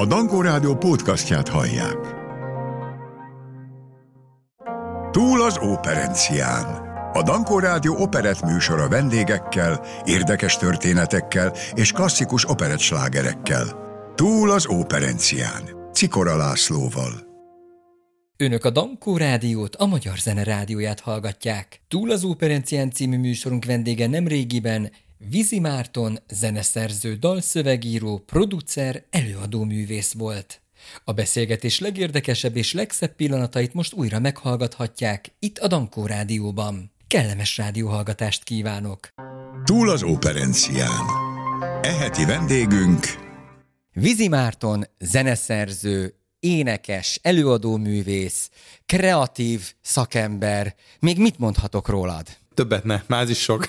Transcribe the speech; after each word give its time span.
A 0.00 0.06
Dankó 0.06 0.40
Rádió 0.40 0.76
podcastját 0.76 1.48
hallják. 1.48 1.96
Túl 5.10 5.42
az 5.42 5.58
operencián. 5.58 6.64
A 7.12 7.22
Dankó 7.22 7.58
Rádió 7.58 7.96
operett 7.96 8.42
műsora 8.42 8.88
vendégekkel, 8.88 9.86
érdekes 10.04 10.56
történetekkel 10.56 11.52
és 11.74 11.92
klasszikus 11.92 12.48
operettslágerekkel. 12.48 13.76
Túl 14.14 14.50
az 14.50 14.66
operencián. 14.66 15.90
Cikora 15.92 16.36
Lászlóval. 16.36 17.12
Önök 18.36 18.64
a 18.64 18.70
Dankó 18.70 19.16
Rádiót, 19.16 19.76
a 19.76 19.86
Magyar 19.86 20.18
Zene 20.18 20.44
Rádióját 20.44 21.00
hallgatják. 21.00 21.80
Túl 21.88 22.10
az 22.10 22.24
Operencián 22.24 22.90
című 22.90 23.18
műsorunk 23.18 23.64
vendége 23.64 24.06
nem 24.06 24.26
régiben 24.26 24.90
Vizi 25.28 25.58
Márton, 25.58 26.18
zeneszerző, 26.28 27.14
dalszövegíró, 27.14 28.18
producer, 28.18 29.04
előadóművész 29.10 30.12
volt. 30.12 30.60
A 31.04 31.12
beszélgetés 31.12 31.78
legérdekesebb 31.78 32.56
és 32.56 32.72
legszebb 32.72 33.14
pillanatait 33.14 33.74
most 33.74 33.92
újra 33.92 34.18
meghallgathatják 34.18 35.32
itt 35.38 35.58
a 35.58 35.66
Dankó 35.66 36.06
Rádióban. 36.06 36.92
Kellemes 37.06 37.56
rádióhallgatást 37.56 38.44
kívánok! 38.44 39.08
Túl 39.64 39.90
az 39.90 40.02
operencián. 40.02 41.06
Eheti 41.82 42.24
vendégünk 42.24 43.06
Vizi 43.92 44.28
Márton, 44.28 44.84
zeneszerző, 44.98 46.14
énekes, 46.38 47.20
előadóművész, 47.22 48.50
kreatív 48.86 49.72
szakember. 49.80 50.74
Még 51.00 51.18
mit 51.18 51.38
mondhatok 51.38 51.88
rólad? 51.88 52.39
Többet 52.54 52.84
ne, 52.84 53.02
már 53.06 53.28
is 53.28 53.40
sok. 53.40 53.68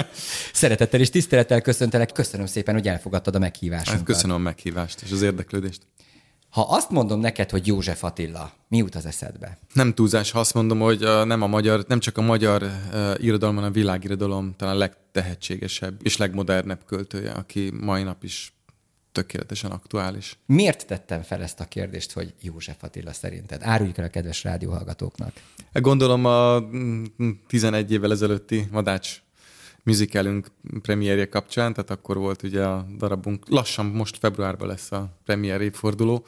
Szeretettel 0.52 1.00
és 1.00 1.10
tisztelettel 1.10 1.60
köszöntelek. 1.60 2.12
Köszönöm 2.12 2.46
szépen, 2.46 2.74
hogy 2.74 2.88
elfogadtad 2.88 3.34
a 3.34 3.38
meghívásunkat. 3.38 3.94
Hát 3.94 4.04
köszönöm 4.04 4.36
a 4.36 4.38
meghívást 4.38 5.02
és 5.02 5.12
az 5.12 5.22
érdeklődést. 5.22 5.80
Ha 6.50 6.60
azt 6.62 6.90
mondom 6.90 7.20
neked, 7.20 7.50
hogy 7.50 7.66
József 7.66 8.04
Attila, 8.04 8.52
mi 8.68 8.76
jut 8.76 8.94
az 8.94 9.06
eszedbe? 9.06 9.58
Nem 9.72 9.94
túlzás, 9.94 10.30
ha 10.30 10.40
azt 10.40 10.54
mondom, 10.54 10.78
hogy 10.78 11.00
nem, 11.24 11.42
a 11.42 11.46
magyar, 11.46 11.84
nem 11.88 12.00
csak 12.00 12.18
a 12.18 12.22
magyar 12.22 12.62
uh, 12.62 13.14
irodalom, 13.16 13.54
hanem 13.54 13.70
a 13.70 13.72
világirodalom 13.72 14.54
talán 14.56 14.74
a 14.74 14.78
legtehetségesebb 14.78 16.00
és 16.02 16.16
legmodernebb 16.16 16.84
költője, 16.86 17.30
aki 17.30 17.72
mai 17.80 18.02
nap 18.02 18.24
is 18.24 18.52
tökéletesen 19.12 19.70
aktuális. 19.70 20.38
Miért 20.46 20.86
tettem 20.86 21.22
fel 21.22 21.42
ezt 21.42 21.60
a 21.60 21.64
kérdést, 21.64 22.12
hogy 22.12 22.34
József 22.40 22.82
Attila 22.82 23.12
szerinted? 23.12 23.62
Áruljuk 23.62 23.98
el 23.98 24.04
a 24.04 24.08
kedves 24.08 24.44
rádióhallgatóknak. 24.44 25.32
Gondolom 25.72 26.24
a 26.24 26.68
11 27.46 27.84
mm, 27.84 27.92
évvel 27.92 28.12
ezelőtti 28.12 28.66
Madács 28.70 29.22
musicalünk 29.82 30.46
premierje 30.82 31.28
kapcsán, 31.28 31.72
tehát 31.72 31.90
akkor 31.90 32.16
volt 32.16 32.42
ugye 32.42 32.64
a 32.64 32.86
darabunk, 32.98 33.48
lassan 33.48 33.86
most 33.86 34.18
februárban 34.18 34.68
lesz 34.68 34.92
a 34.92 35.18
premier 35.24 35.60
évforduló. 35.60 36.26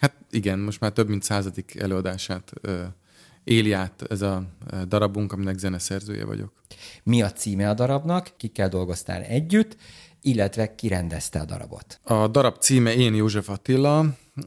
Hát 0.00 0.14
igen, 0.30 0.58
most 0.58 0.80
már 0.80 0.92
több 0.92 1.08
mint 1.08 1.22
századik 1.22 1.74
előadását 1.74 2.52
éli 3.44 3.72
át 3.72 4.04
ez 4.08 4.22
a 4.22 4.42
darabunk, 4.88 5.32
aminek 5.32 5.58
zeneszerzője 5.58 6.24
vagyok. 6.24 6.52
Mi 7.02 7.22
a 7.22 7.32
címe 7.32 7.68
a 7.68 7.74
darabnak? 7.74 8.32
Kikkel 8.36 8.68
dolgoztál 8.68 9.22
együtt? 9.22 9.76
Illetve 10.24 10.74
kirendezte 10.74 11.38
a 11.38 11.44
darabot? 11.44 12.00
A 12.02 12.28
darab 12.28 12.58
címe 12.58 12.94
Én 12.94 13.14
József 13.14 13.48
Attila, 13.48 14.06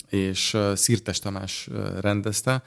és 0.10 0.58
Szirtes 0.76 1.20
Tamás 1.20 1.70
rendezte. 2.00 2.64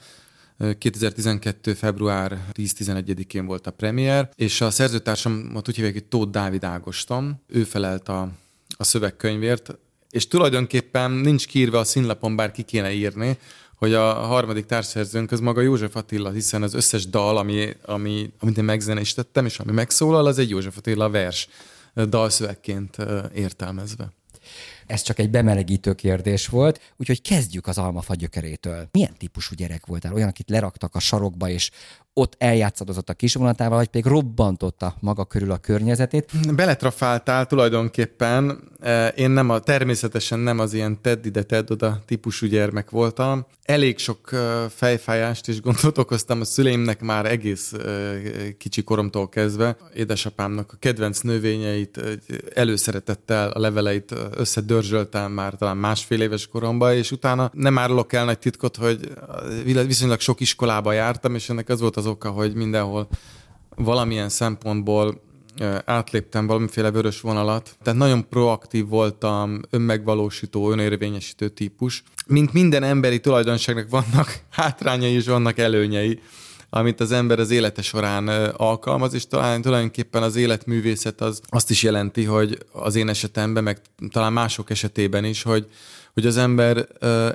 2012. 0.77 1.73
február 1.73 2.45
10-11-én 2.53 3.45
volt 3.45 3.67
a 3.67 3.71
premier, 3.71 4.29
és 4.35 4.61
a 4.61 4.69
szerzőtársamat 4.69 5.67
úgy 5.67 5.75
hívják, 5.75 5.93
hogy 5.93 6.03
Tóth 6.03 6.31
Dávid 6.31 6.63
Ágoston. 6.63 7.41
Ő 7.47 7.63
felelt 7.63 8.09
a, 8.09 8.29
a 8.77 8.83
szövegkönyvért, 8.83 9.77
és 10.09 10.27
tulajdonképpen 10.27 11.11
nincs 11.11 11.47
kiírva 11.47 11.79
a 11.79 11.83
színlapon, 11.83 12.35
bár 12.35 12.51
ki 12.51 12.63
kéne 12.63 12.91
írni, 12.91 13.37
hogy 13.75 13.93
a 13.93 14.13
harmadik 14.13 14.65
társszerzőnk 14.65 15.31
az 15.31 15.39
maga 15.39 15.61
József 15.61 15.95
Attila, 15.95 16.31
hiszen 16.31 16.63
az 16.63 16.73
összes 16.73 17.07
dal, 17.07 17.37
ami, 17.37 17.75
ami, 17.85 18.31
amit 18.39 18.57
én 18.57 18.63
megzenésítettem, 18.63 19.45
és 19.45 19.59
ami 19.59 19.71
megszólal, 19.71 20.25
az 20.25 20.37
egy 20.37 20.49
József 20.49 20.77
Attila 20.77 21.09
vers 21.09 21.47
dalszövegként 21.95 22.97
értelmezve. 23.33 24.11
Ez 24.91 25.01
csak 25.01 25.19
egy 25.19 25.29
bemelegítő 25.29 25.93
kérdés 25.93 26.47
volt, 26.47 26.93
úgyhogy 26.97 27.21
kezdjük 27.21 27.67
az 27.67 27.77
almafa 27.77 28.13
gyökerétől. 28.13 28.87
Milyen 28.91 29.13
típusú 29.17 29.55
gyerek 29.55 29.85
voltál? 29.85 30.13
Olyan, 30.13 30.27
akit 30.27 30.49
leraktak 30.49 30.95
a 30.95 30.99
sarokba, 30.99 31.49
és 31.49 31.71
ott 32.13 32.35
eljátszadozott 32.37 33.09
a 33.09 33.13
kisvonatával, 33.13 33.77
vagy 33.77 33.87
pedig 33.87 34.05
robbantotta 34.05 34.95
maga 34.99 35.25
körül 35.25 35.51
a 35.51 35.57
környezetét. 35.57 36.55
Beletrafáltál 36.55 37.45
tulajdonképpen. 37.45 38.69
E, 38.79 39.07
én 39.07 39.29
nem 39.29 39.49
a, 39.49 39.59
természetesen 39.59 40.39
nem 40.39 40.59
az 40.59 40.73
ilyen 40.73 41.01
tedd 41.01 41.25
ide, 41.25 41.43
tedd 41.43 41.71
oda 41.71 42.03
típusú 42.05 42.47
gyermek 42.47 42.89
voltam. 42.89 43.45
Elég 43.63 43.97
sok 43.97 44.33
e, 44.33 44.69
fejfájást 44.69 45.47
és 45.47 45.61
gondot 45.61 45.97
okoztam 45.97 46.41
a 46.41 46.45
szüleimnek 46.45 47.01
már 47.01 47.25
egész 47.25 47.73
e, 47.73 48.13
kicsi 48.57 48.83
koromtól 48.83 49.29
kezdve. 49.29 49.77
Édesapámnak 49.93 50.71
a 50.73 50.77
kedvenc 50.79 51.19
növényeit 51.19 51.99
előszeretettel 52.53 53.49
a 53.49 53.59
leveleit 53.59 54.15
összedörzsöltem 54.81 55.31
már 55.31 55.53
talán 55.53 55.77
másfél 55.77 56.21
éves 56.21 56.47
koromban, 56.47 56.93
és 56.93 57.11
utána 57.11 57.51
nem 57.53 57.77
árulok 57.77 58.13
el 58.13 58.25
nagy 58.25 58.39
titkot, 58.39 58.75
hogy 58.75 59.13
viszonylag 59.63 60.19
sok 60.19 60.39
iskolába 60.39 60.91
jártam, 60.91 61.35
és 61.35 61.49
ennek 61.49 61.69
az 61.69 61.79
volt 61.79 61.97
az 61.97 62.05
oka, 62.05 62.29
hogy 62.29 62.53
mindenhol 62.53 63.07
valamilyen 63.75 64.29
szempontból 64.29 65.21
átléptem 65.85 66.47
valamiféle 66.47 66.91
vörös 66.91 67.21
vonalat. 67.21 67.75
Tehát 67.83 67.99
nagyon 67.99 68.29
proaktív 68.29 68.87
voltam, 68.87 69.59
önmegvalósító, 69.69 70.71
önérvényesítő 70.71 71.49
típus. 71.49 72.03
Mint 72.27 72.53
minden 72.53 72.83
emberi 72.83 73.19
tulajdonságnak 73.19 73.89
vannak 73.89 74.39
hátrányai 74.49 75.13
és 75.13 75.25
vannak 75.25 75.57
előnyei, 75.57 76.19
amit 76.73 76.99
az 76.99 77.11
ember 77.11 77.39
az 77.39 77.51
élete 77.51 77.81
során 77.81 78.27
alkalmaz, 78.57 79.13
és 79.13 79.27
talán 79.27 79.61
tulajdonképpen 79.61 80.23
az 80.23 80.35
életművészet 80.35 81.21
az 81.21 81.41
azt 81.49 81.69
is 81.69 81.83
jelenti, 81.83 82.23
hogy 82.23 82.57
az 82.71 82.95
én 82.95 83.09
esetemben, 83.09 83.63
meg 83.63 83.81
talán 84.11 84.33
mások 84.33 84.69
esetében 84.69 85.23
is, 85.23 85.43
hogy 85.43 85.67
hogy 86.13 86.25
az 86.25 86.37
ember 86.37 86.87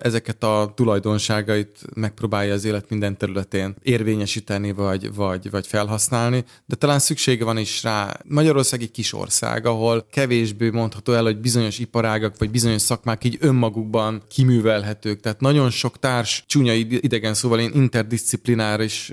ezeket 0.03 0.43
a 0.45 0.73
tulajdonságait 0.75 1.85
megpróbálja 1.95 2.55
az 2.55 2.65
élet 2.65 2.89
minden 2.89 3.17
területén 3.17 3.77
érvényesíteni, 3.83 4.73
vagy, 4.73 5.15
vagy, 5.15 5.51
vagy 5.51 5.67
felhasználni, 5.67 6.45
de 6.67 6.75
talán 6.75 6.99
szüksége 6.99 7.45
van 7.45 7.59
is 7.59 7.83
rá. 7.83 8.21
Magyarország 8.25 8.83
egy 8.83 8.91
kis 8.91 9.13
ország, 9.13 9.67
ahol 9.67 10.07
kevésbé 10.11 10.71
mondható 10.71 11.13
el, 11.13 11.23
hogy 11.23 11.39
bizonyos 11.39 11.79
iparágak, 11.79 12.39
vagy 12.39 12.51
bizonyos 12.51 12.83
szakmák 12.83 13.25
így 13.25 13.37
önmagukban 13.41 14.23
kiművelhetők. 14.29 15.21
Tehát 15.21 15.41
nagyon 15.41 15.71
sok 15.71 15.99
társ, 15.99 16.45
csúnya 16.47 16.73
idegen 16.75 17.35
szóval 17.35 17.61
én 17.61 17.71
interdisziplináris 17.75 19.13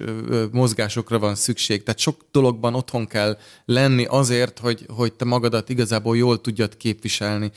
mozgásokra 0.52 1.20
van 1.20 1.36
szükség. 1.36 1.84
Tehát 1.84 2.00
sok 2.00 2.22
dologban 2.32 2.76
otthon 2.76 3.08
kell 3.08 3.38
lenni 3.66 4.06
azért, 4.06 4.60
hogy, 4.60 4.86
hogy 4.88 5.14
te 5.14 5.26
magadat 5.26 5.70
igazából 5.70 6.18
jól 6.18 6.42
tudjad 6.42 6.78
képviselni 6.78 7.52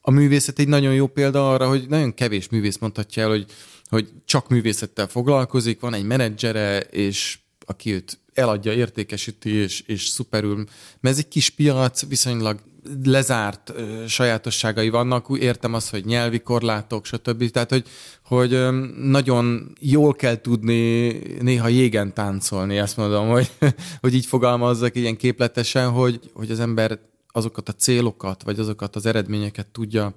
a 0.00 0.10
művészet 0.10 0.58
egy 0.58 0.68
nagyon 0.68 0.94
jó 0.94 1.06
példa 1.06 1.52
arra, 1.52 1.68
hogy 1.68 1.86
nagyon 1.88 2.14
kevés 2.14 2.48
művész 2.48 2.78
mondhatja 2.78 3.22
el, 3.22 3.28
hogy, 3.28 3.46
hogy 3.88 4.08
csak 4.24 4.48
művészettel 4.48 5.06
foglalkozik, 5.06 5.80
van 5.80 5.94
egy 5.94 6.04
menedzsere, 6.04 6.80
és 6.80 7.38
aki 7.66 7.92
őt 7.92 8.18
eladja, 8.34 8.72
értékesíti, 8.72 9.50
és, 9.50 9.82
és 9.86 10.06
szuperül. 10.06 10.56
Mert 11.00 11.16
ez 11.16 11.18
egy 11.18 11.28
kis 11.28 11.50
piac, 11.50 12.06
viszonylag 12.06 12.58
lezárt 13.04 13.72
ö, 13.76 14.06
sajátosságai 14.06 14.88
vannak, 14.88 15.30
úgy 15.30 15.42
értem 15.42 15.74
azt, 15.74 15.90
hogy 15.90 16.04
nyelvi 16.04 16.38
korlátok, 16.38 17.04
stb. 17.06 17.50
Tehát, 17.50 17.70
hogy, 17.70 17.86
hogy 18.24 18.52
ö, 18.52 18.86
nagyon 18.96 19.72
jól 19.80 20.14
kell 20.14 20.40
tudni 20.40 21.08
néha 21.40 21.68
jégen 21.68 22.14
táncolni, 22.14 22.78
azt 22.78 22.96
mondom, 22.96 23.28
hogy, 23.28 23.50
hogy 24.00 24.14
így 24.14 24.26
fogalmazzak 24.26 24.96
ilyen 24.96 25.16
képletesen, 25.16 25.90
hogy, 25.90 26.20
hogy 26.32 26.50
az 26.50 26.60
ember 26.60 26.98
azokat 27.32 27.68
a 27.68 27.72
célokat, 27.72 28.42
vagy 28.42 28.58
azokat 28.58 28.96
az 28.96 29.06
eredményeket 29.06 29.66
tudja 29.66 30.14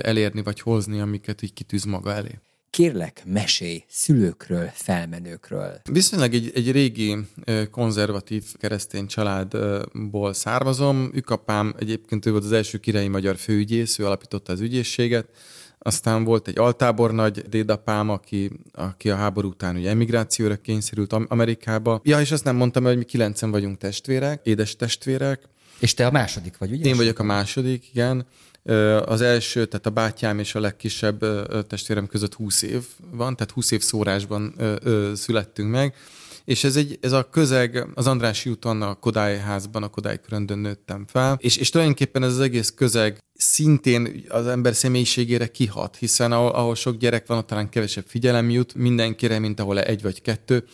elérni, 0.00 0.42
vagy 0.42 0.60
hozni, 0.60 1.00
amiket 1.00 1.42
így 1.42 1.52
kitűz 1.52 1.84
maga 1.84 2.12
elé. 2.12 2.38
Kérlek, 2.70 3.22
mesélj 3.26 3.84
szülőkről, 3.88 4.70
felmenőkről. 4.72 5.80
Viszonylag 5.92 6.34
egy, 6.34 6.50
egy 6.54 6.70
régi 6.70 7.16
konzervatív 7.70 8.44
keresztény 8.58 9.06
családból 9.06 10.32
származom. 10.32 11.10
Ükapám 11.12 11.74
egyébként 11.78 12.26
ő 12.26 12.30
volt 12.30 12.44
az 12.44 12.52
első 12.52 12.78
királyi 12.78 13.08
magyar 13.08 13.36
főügyész, 13.36 13.98
ő 13.98 14.06
alapította 14.06 14.52
az 14.52 14.60
ügyészséget. 14.60 15.28
Aztán 15.78 16.24
volt 16.24 16.48
egy 16.48 16.58
altábornagy 16.58 17.38
dédapám, 17.48 18.10
aki, 18.10 18.50
aki 18.72 19.10
a 19.10 19.16
háború 19.16 19.48
után 19.48 19.76
ugye 19.76 19.90
emigrációra 19.90 20.56
kényszerült 20.56 21.12
Amerikába. 21.12 22.00
Ja, 22.04 22.20
és 22.20 22.30
azt 22.30 22.44
nem 22.44 22.56
mondtam, 22.56 22.84
hogy 22.84 22.96
mi 22.96 23.04
kilencen 23.04 23.50
vagyunk 23.50 23.78
testvérek, 23.78 24.46
édes 24.46 24.76
testvérek. 24.76 25.48
És 25.78 25.94
te 25.94 26.06
a 26.06 26.10
második 26.10 26.58
vagy, 26.58 26.72
ugye? 26.72 26.88
Én 26.88 26.96
vagyok 26.96 27.18
a 27.18 27.22
második, 27.22 27.88
igen. 27.92 28.26
Az 29.04 29.20
első, 29.20 29.66
tehát 29.66 29.86
a 29.86 29.90
bátyám 29.90 30.38
és 30.38 30.54
a 30.54 30.60
legkisebb 30.60 31.24
testvérem 31.66 32.06
között 32.06 32.34
20 32.34 32.62
év 32.62 32.84
van, 33.10 33.36
tehát 33.36 33.52
20 33.52 33.70
év 33.70 33.82
szórásban 33.82 34.54
születtünk 35.14 35.70
meg, 35.70 35.94
és 36.46 36.64
ez, 36.64 36.76
egy, 36.76 36.98
ez 37.00 37.12
a 37.12 37.28
közeg, 37.30 37.86
az 37.94 38.06
Andrási 38.06 38.50
úton, 38.50 38.82
a 38.82 38.94
Kodály 38.94 39.38
házban, 39.38 39.82
a 39.82 39.88
Kodály 39.88 40.20
köröndön 40.20 40.58
nőttem 40.58 41.04
fel, 41.06 41.38
és, 41.40 41.56
és 41.56 41.70
tulajdonképpen 41.70 42.22
ez 42.22 42.32
az 42.32 42.40
egész 42.40 42.72
közeg 42.76 43.18
szintén 43.34 44.24
az 44.28 44.46
ember 44.46 44.74
személyiségére 44.74 45.46
kihat, 45.46 45.96
hiszen 45.96 46.32
ahol, 46.32 46.50
ahol 46.50 46.74
sok 46.74 46.96
gyerek 46.96 47.26
van, 47.26 47.38
ott 47.38 47.46
talán 47.46 47.68
kevesebb 47.68 48.04
figyelem 48.06 48.50
jut 48.50 48.74
mindenkire, 48.74 49.38
mint 49.38 49.60
ahol 49.60 49.80
egy 49.80 50.02
vagy 50.02 50.22
kettő, 50.22 50.64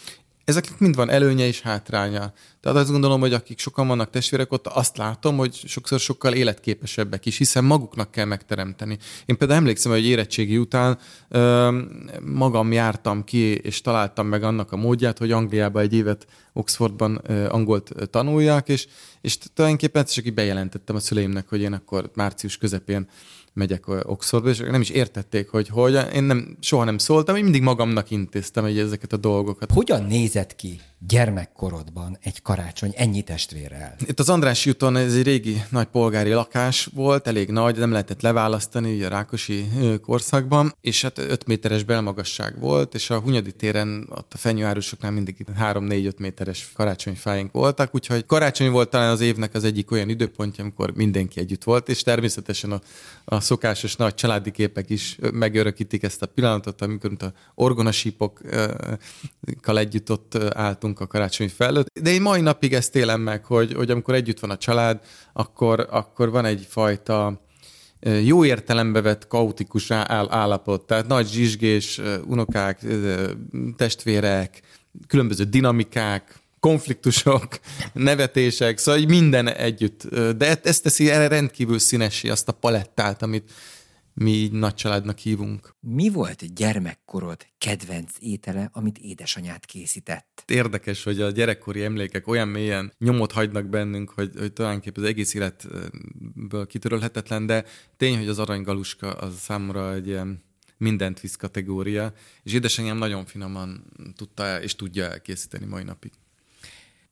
ezeknek 0.44 0.78
mind 0.78 0.94
van 0.94 1.10
előnye 1.10 1.46
és 1.46 1.60
hátránya. 1.60 2.32
Tehát 2.60 2.78
azt 2.78 2.90
gondolom, 2.90 3.20
hogy 3.20 3.32
akik 3.32 3.58
sokan 3.58 3.88
vannak 3.88 4.10
testvérek 4.10 4.52
ott, 4.52 4.66
azt 4.66 4.96
látom, 4.96 5.36
hogy 5.36 5.54
sokszor 5.54 6.00
sokkal 6.00 6.32
életképesebbek 6.32 7.26
is, 7.26 7.36
hiszen 7.36 7.64
maguknak 7.64 8.10
kell 8.10 8.24
megteremteni. 8.24 8.98
Én 9.26 9.36
például 9.36 9.58
emlékszem, 9.58 9.92
hogy 9.92 10.06
érettségi 10.06 10.58
után 10.58 10.98
ö, 11.28 11.78
magam 12.20 12.72
jártam 12.72 13.24
ki, 13.24 13.54
és 13.54 13.80
találtam 13.80 14.26
meg 14.26 14.42
annak 14.42 14.72
a 14.72 14.76
módját, 14.76 15.18
hogy 15.18 15.32
Angliába 15.32 15.80
egy 15.80 15.94
évet 15.94 16.26
Oxfordban 16.52 17.20
ö, 17.26 17.48
angolt 17.48 17.92
tanuljak, 18.10 18.68
és, 18.68 18.86
és 19.20 19.38
tulajdonképpen 19.54 20.04
csak 20.04 20.26
így 20.26 20.34
bejelentettem 20.34 20.96
a 20.96 21.00
szüleimnek, 21.00 21.48
hogy 21.48 21.60
én 21.60 21.72
akkor 21.72 22.10
március 22.14 22.56
közepén 22.56 23.08
megyek 23.52 23.88
Oxfordba, 23.88 24.48
és 24.48 24.58
nem 24.58 24.80
is 24.80 24.90
értették, 24.90 25.48
hogy 25.48 25.68
hogy. 25.68 25.98
Én 26.14 26.22
nem, 26.22 26.56
soha 26.60 26.84
nem 26.84 26.98
szóltam, 26.98 27.36
én 27.36 27.42
mindig 27.42 27.62
magamnak 27.62 28.10
intéztem 28.10 28.64
hogy 28.64 28.78
ezeket 28.78 29.12
a 29.12 29.16
dolgokat. 29.16 29.70
Hogyan 29.72 30.04
nézett 30.04 30.56
ki 30.56 30.80
gyermekkorodban 31.06 32.18
egy 32.20 32.42
karácsony 32.42 32.92
ennyi 32.96 33.22
testvérrel? 33.22 33.96
Itt 34.06 34.18
az 34.18 34.28
András 34.28 34.66
úton 34.66 34.96
ez 34.96 35.14
egy 35.14 35.22
régi 35.22 35.62
nagy 35.68 35.86
polgári 35.86 36.32
lakás 36.32 36.88
volt, 36.94 37.26
elég 37.26 37.50
nagy, 37.50 37.78
nem 37.78 37.90
lehetett 37.90 38.22
leválasztani 38.22 38.94
ugye 38.94 39.06
a 39.06 39.08
Rákosi 39.08 39.68
korszakban, 40.02 40.74
és 40.80 41.02
hát 41.02 41.18
5 41.18 41.46
méteres 41.46 41.84
belmagasság 41.84 42.60
volt, 42.60 42.94
és 42.94 43.10
a 43.10 43.20
Hunyadi 43.20 43.52
téren 43.52 44.08
ott 44.10 44.32
a 44.34 44.36
fenyőárusoknál 44.36 45.10
mindig 45.10 45.46
3-4-5 45.60 46.16
méteres 46.18 46.70
karácsonyfáink 46.74 47.52
voltak, 47.52 47.94
úgyhogy 47.94 48.26
karácsony 48.26 48.70
volt 48.70 48.90
talán 48.90 49.10
az 49.10 49.20
évnek 49.20 49.54
az 49.54 49.64
egyik 49.64 49.90
olyan 49.90 50.08
időpontja, 50.08 50.62
amikor 50.62 50.92
mindenki 50.94 51.40
együtt 51.40 51.64
volt, 51.64 51.88
és 51.88 52.02
természetesen 52.02 52.72
a, 52.72 52.80
a 53.24 53.40
szokásos 53.42 53.96
nagy 53.96 54.14
családi 54.14 54.50
képek 54.50 54.90
is 54.90 55.18
megörökítik 55.32 56.02
ezt 56.02 56.22
a 56.22 56.26
pillanatot, 56.26 56.82
amikor 56.82 57.10
a 57.18 57.26
orgonasípokkal 57.54 58.98
együtt 59.64 60.10
ott 60.10 60.38
álltunk 60.54 61.00
a 61.00 61.06
karácsony 61.06 61.48
felőtt. 61.48 61.86
De 62.00 62.10
én 62.10 62.22
mai 62.22 62.40
napig 62.40 62.74
ezt 62.74 62.96
élem 62.96 63.20
meg, 63.20 63.44
hogy, 63.44 63.72
hogy 63.72 63.90
amikor 63.90 64.14
együtt 64.14 64.40
van 64.40 64.50
a 64.50 64.56
család, 64.56 65.00
akkor, 65.32 65.86
akkor 65.90 66.30
van 66.30 66.44
egyfajta 66.44 67.40
jó 68.24 68.44
értelembe 68.44 69.00
vett 69.00 69.26
kaotikus 69.26 69.90
állapot, 69.90 70.86
tehát 70.86 71.06
nagy 71.06 71.28
zsizsgés, 71.28 72.00
unokák, 72.26 72.86
testvérek, 73.76 74.60
különböző 75.06 75.44
dinamikák, 75.44 76.41
konfliktusok, 76.62 77.60
nevetések, 77.92 78.78
szóval 78.78 79.04
minden 79.06 79.48
együtt. 79.48 80.08
De 80.14 80.60
ezt 80.62 80.82
teszi 80.82 81.10
erre 81.10 81.28
rendkívül 81.28 81.78
színesi, 81.78 82.28
azt 82.28 82.48
a 82.48 82.52
palettát, 82.52 83.22
amit 83.22 83.52
mi 84.14 84.30
így 84.30 84.52
nagy 84.52 84.74
családnak 84.74 85.18
hívunk. 85.18 85.74
Mi 85.80 86.08
volt 86.08 86.54
gyermekkorod 86.54 87.46
kedvenc 87.58 88.10
étele, 88.18 88.70
amit 88.72 88.98
édesanyát 88.98 89.66
készített? 89.66 90.42
Érdekes, 90.46 91.02
hogy 91.04 91.20
a 91.20 91.30
gyerekkori 91.30 91.84
emlékek 91.84 92.26
olyan 92.26 92.48
mélyen 92.48 92.92
nyomot 92.98 93.32
hagynak 93.32 93.66
bennünk, 93.66 94.10
hogy, 94.10 94.30
hogy 94.38 94.52
tulajdonképpen 94.52 95.02
az 95.02 95.08
egész 95.08 95.34
életből 95.34 96.66
kitörölhetetlen, 96.66 97.46
de 97.46 97.64
tény, 97.96 98.18
hogy 98.18 98.28
az 98.28 98.38
aranygaluska 98.38 99.12
az 99.12 99.38
számomra 99.38 99.94
egy 99.94 100.06
ilyen 100.06 100.42
mindent 100.76 101.20
visz 101.20 101.36
kategória, 101.36 102.12
és 102.42 102.52
édesanyám 102.52 102.96
nagyon 102.96 103.24
finoman 103.24 103.84
tudta 104.16 104.62
és 104.62 104.76
tudja 104.76 105.10
elkészíteni 105.10 105.66
mai 105.66 105.82
napig. 105.82 106.12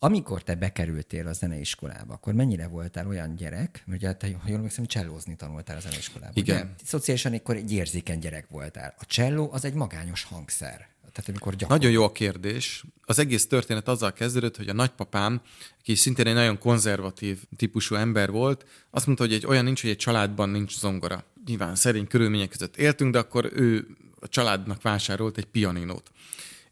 Amikor 0.02 0.42
te 0.42 0.54
bekerültél 0.54 1.26
a 1.26 1.32
zeneiskolába, 1.32 2.14
akkor 2.14 2.32
mennyire 2.32 2.66
voltál 2.66 3.06
olyan 3.06 3.34
gyerek, 3.34 3.84
ugye 3.86 4.12
te, 4.12 4.26
ha 4.26 4.48
jól 4.48 4.56
emlékszem, 4.56 4.86
csellózni 4.86 5.36
tanultál 5.36 5.76
a 5.76 5.80
zeneiskolában. 5.80 6.36
Igen. 6.36 6.56
Ugye? 6.56 6.66
Szociálisan 6.84 7.34
akkor 7.34 7.56
egy 7.56 7.72
érzékeny 7.72 8.18
gyerek 8.18 8.46
voltál. 8.48 8.94
A 8.98 9.06
cselló 9.06 9.48
az 9.52 9.64
egy 9.64 9.74
magányos 9.74 10.24
hangszer. 10.24 10.88
Tehát 11.12 11.28
amikor 11.28 11.56
gyakorol... 11.56 11.76
Nagyon 11.76 11.92
jó 11.92 12.04
a 12.04 12.12
kérdés. 12.12 12.84
Az 13.04 13.18
egész 13.18 13.46
történet 13.46 13.88
azzal 13.88 14.12
kezdődött, 14.12 14.56
hogy 14.56 14.68
a 14.68 14.72
nagypapám, 14.72 15.40
aki 15.80 15.94
szintén 15.94 16.26
egy 16.26 16.34
nagyon 16.34 16.58
konzervatív 16.58 17.38
típusú 17.56 17.94
ember 17.94 18.30
volt, 18.30 18.66
azt 18.90 19.06
mondta, 19.06 19.24
hogy 19.24 19.32
egy 19.32 19.46
olyan 19.46 19.64
nincs, 19.64 19.80
hogy 19.80 19.90
egy 19.90 19.96
családban 19.96 20.48
nincs 20.48 20.78
zongora. 20.78 21.24
Nyilván 21.46 21.74
szerint 21.74 22.08
körülmények 22.08 22.48
között 22.48 22.76
éltünk, 22.76 23.12
de 23.12 23.18
akkor 23.18 23.50
ő 23.54 23.86
a 24.20 24.28
családnak 24.28 24.82
vásárolt 24.82 25.38
egy 25.38 25.46
pianinót. 25.46 26.10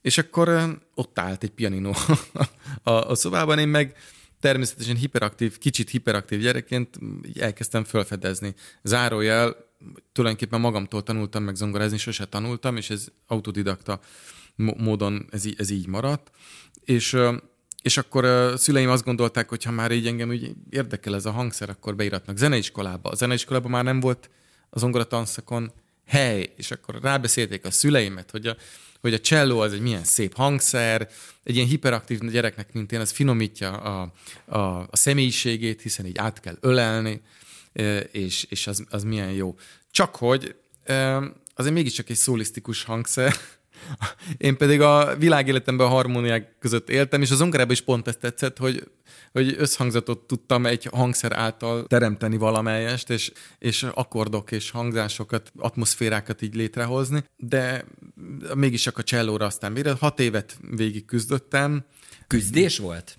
És 0.02 0.18
akkor 0.18 0.78
ott 0.94 1.18
állt 1.18 1.42
egy 1.42 1.50
pianino 1.50 1.92
a, 2.82 2.90
a 2.90 3.14
szobában, 3.14 3.58
én 3.58 3.68
meg 3.68 3.96
természetesen 4.40 4.96
hiperaktív, 4.96 5.58
kicsit 5.58 5.90
hiperaktív 5.90 6.40
gyerekként 6.40 6.98
elkezdtem 7.38 7.84
felfedezni. 7.84 8.54
Zárójel, 8.82 9.56
tulajdonképpen 10.12 10.60
magamtól 10.60 11.02
tanultam 11.02 11.42
meg 11.42 11.54
zongorázni, 11.54 11.98
sose 11.98 12.24
tanultam, 12.24 12.76
és 12.76 12.90
ez 12.90 13.06
autodidakta 13.26 14.00
módon 14.56 15.26
ez, 15.30 15.44
ez 15.56 15.70
így 15.70 15.86
maradt. 15.86 16.30
És, 16.84 17.16
és 17.82 17.96
akkor 17.96 18.52
szüleim 18.56 18.90
azt 18.90 19.04
gondolták, 19.04 19.48
hogy 19.48 19.64
ha 19.64 19.70
már 19.70 19.90
így 19.90 20.06
engem 20.06 20.28
úgy 20.28 20.54
érdekel 20.70 21.14
ez 21.14 21.26
a 21.26 21.30
hangszer, 21.30 21.70
akkor 21.70 21.96
beiratnak 21.96 22.36
zeneiskolába. 22.36 23.10
A 23.10 23.14
zeneiskolába 23.14 23.68
már 23.68 23.84
nem 23.84 24.00
volt 24.00 24.30
az 24.70 24.80
zongoratanszakon 24.80 25.72
hely, 26.06 26.52
és 26.56 26.70
akkor 26.70 26.98
rábeszélték 27.02 27.64
a 27.64 27.70
szüleimet, 27.70 28.30
hogy 28.30 28.46
a, 28.46 28.56
hogy 29.00 29.14
a 29.14 29.20
cselló 29.20 29.58
az 29.58 29.72
egy 29.72 29.80
milyen 29.80 30.04
szép 30.04 30.34
hangszer, 30.34 31.08
egy 31.42 31.54
ilyen 31.54 31.68
hiperaktív 31.68 32.18
gyereknek, 32.18 32.72
mint 32.72 32.92
én, 32.92 33.00
az 33.00 33.10
finomítja 33.10 33.72
a, 33.72 34.12
a, 34.44 34.58
a 34.78 34.96
személyiségét, 34.96 35.82
hiszen 35.82 36.06
így 36.06 36.18
át 36.18 36.40
kell 36.40 36.56
ölelni, 36.60 37.20
és, 38.12 38.46
és 38.48 38.66
az, 38.66 38.84
az 38.90 39.02
milyen 39.02 39.32
jó. 39.32 39.56
Csak 39.90 40.16
hogy 40.16 40.54
azért 41.54 41.74
mégiscsak 41.74 42.10
egy 42.10 42.16
szólisztikus 42.16 42.84
hangszer, 42.84 43.34
én 44.36 44.56
pedig 44.56 44.80
a 44.80 45.16
világéletemben 45.16 45.86
a 45.86 45.90
harmóniák 45.90 46.56
között 46.58 46.90
éltem, 46.90 47.22
és 47.22 47.30
az 47.30 47.36
zongerában 47.36 47.72
is 47.72 47.80
pont 47.80 48.08
ezt 48.08 48.18
tetszett, 48.18 48.58
hogy, 48.58 48.90
hogy 49.32 49.54
összhangzatot 49.58 50.18
tudtam 50.18 50.66
egy 50.66 50.88
hangszer 50.92 51.32
által 51.32 51.86
teremteni 51.86 52.36
valamelyest, 52.36 53.10
és, 53.10 53.32
és 53.58 53.82
akkordok 53.82 54.50
és 54.50 54.70
hangzásokat, 54.70 55.52
atmoszférákat 55.56 56.42
így 56.42 56.54
létrehozni, 56.54 57.24
de 57.36 57.84
mégis 58.54 58.82
csak 58.82 58.98
a 58.98 59.02
csellóra 59.02 59.46
aztán 59.46 59.74
végre. 59.74 59.92
Hat 60.00 60.20
évet 60.20 60.58
végig 60.70 61.04
küzdöttem. 61.04 61.84
Küzdés 62.26 62.78
volt? 62.78 63.18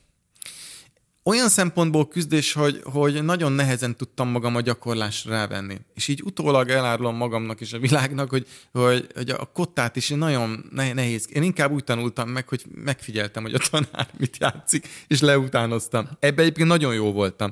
Olyan 1.30 1.50
szempontból 1.50 2.08
küzdés, 2.08 2.54
hogy, 2.54 2.82
hogy 2.84 3.24
nagyon 3.24 3.52
nehezen 3.52 3.96
tudtam 3.96 4.30
magam 4.30 4.56
a 4.56 4.62
gyakorlásra 4.62 5.32
rávenni. 5.32 5.78
És 5.94 6.08
így 6.08 6.22
utólag 6.24 6.70
elárulom 6.70 7.16
magamnak 7.16 7.62
és 7.62 7.74
a 7.74 7.80
világnak, 7.80 8.30
hogy, 8.30 8.48
hogy, 8.72 9.08
hogy 9.16 9.30
a 9.30 9.46
kottát 9.46 9.96
is 9.96 10.10
nagyon 10.10 10.70
nehéz. 10.72 11.28
Én 11.34 11.44
inkább 11.44 11.72
úgy 11.72 11.84
tanultam 11.84 12.30
meg, 12.30 12.48
hogy 12.48 12.66
megfigyeltem, 12.76 13.44
hogy 13.44 13.54
a 13.54 13.60
tanár 13.70 14.08
mit 14.18 14.38
játszik, 14.40 14.88
és 15.08 15.20
leutánoztam. 15.20 16.10
Ebben 16.20 16.40
egyébként 16.40 16.68
nagyon 16.68 16.94
jó 16.94 17.12
voltam, 17.12 17.52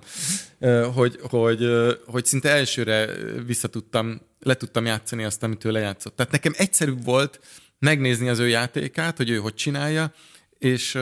hogy, 0.93 1.19
hogy, 1.21 1.67
hogy 2.05 2.25
szinte 2.25 2.49
elsőre 2.49 3.09
visszatudtam, 3.45 4.21
le 4.39 4.55
tudtam 4.55 4.85
játszani 4.85 5.23
azt, 5.23 5.43
amit 5.43 5.65
ő 5.65 5.71
lejátszott. 5.71 6.15
Tehát 6.15 6.31
nekem 6.31 6.53
egyszerűbb 6.55 7.03
volt 7.03 7.39
megnézni 7.79 8.29
az 8.29 8.39
ő 8.39 8.47
játékát, 8.47 9.17
hogy 9.17 9.29
ő 9.29 9.37
hogy 9.37 9.53
csinálja, 9.53 10.13
és 10.59 10.97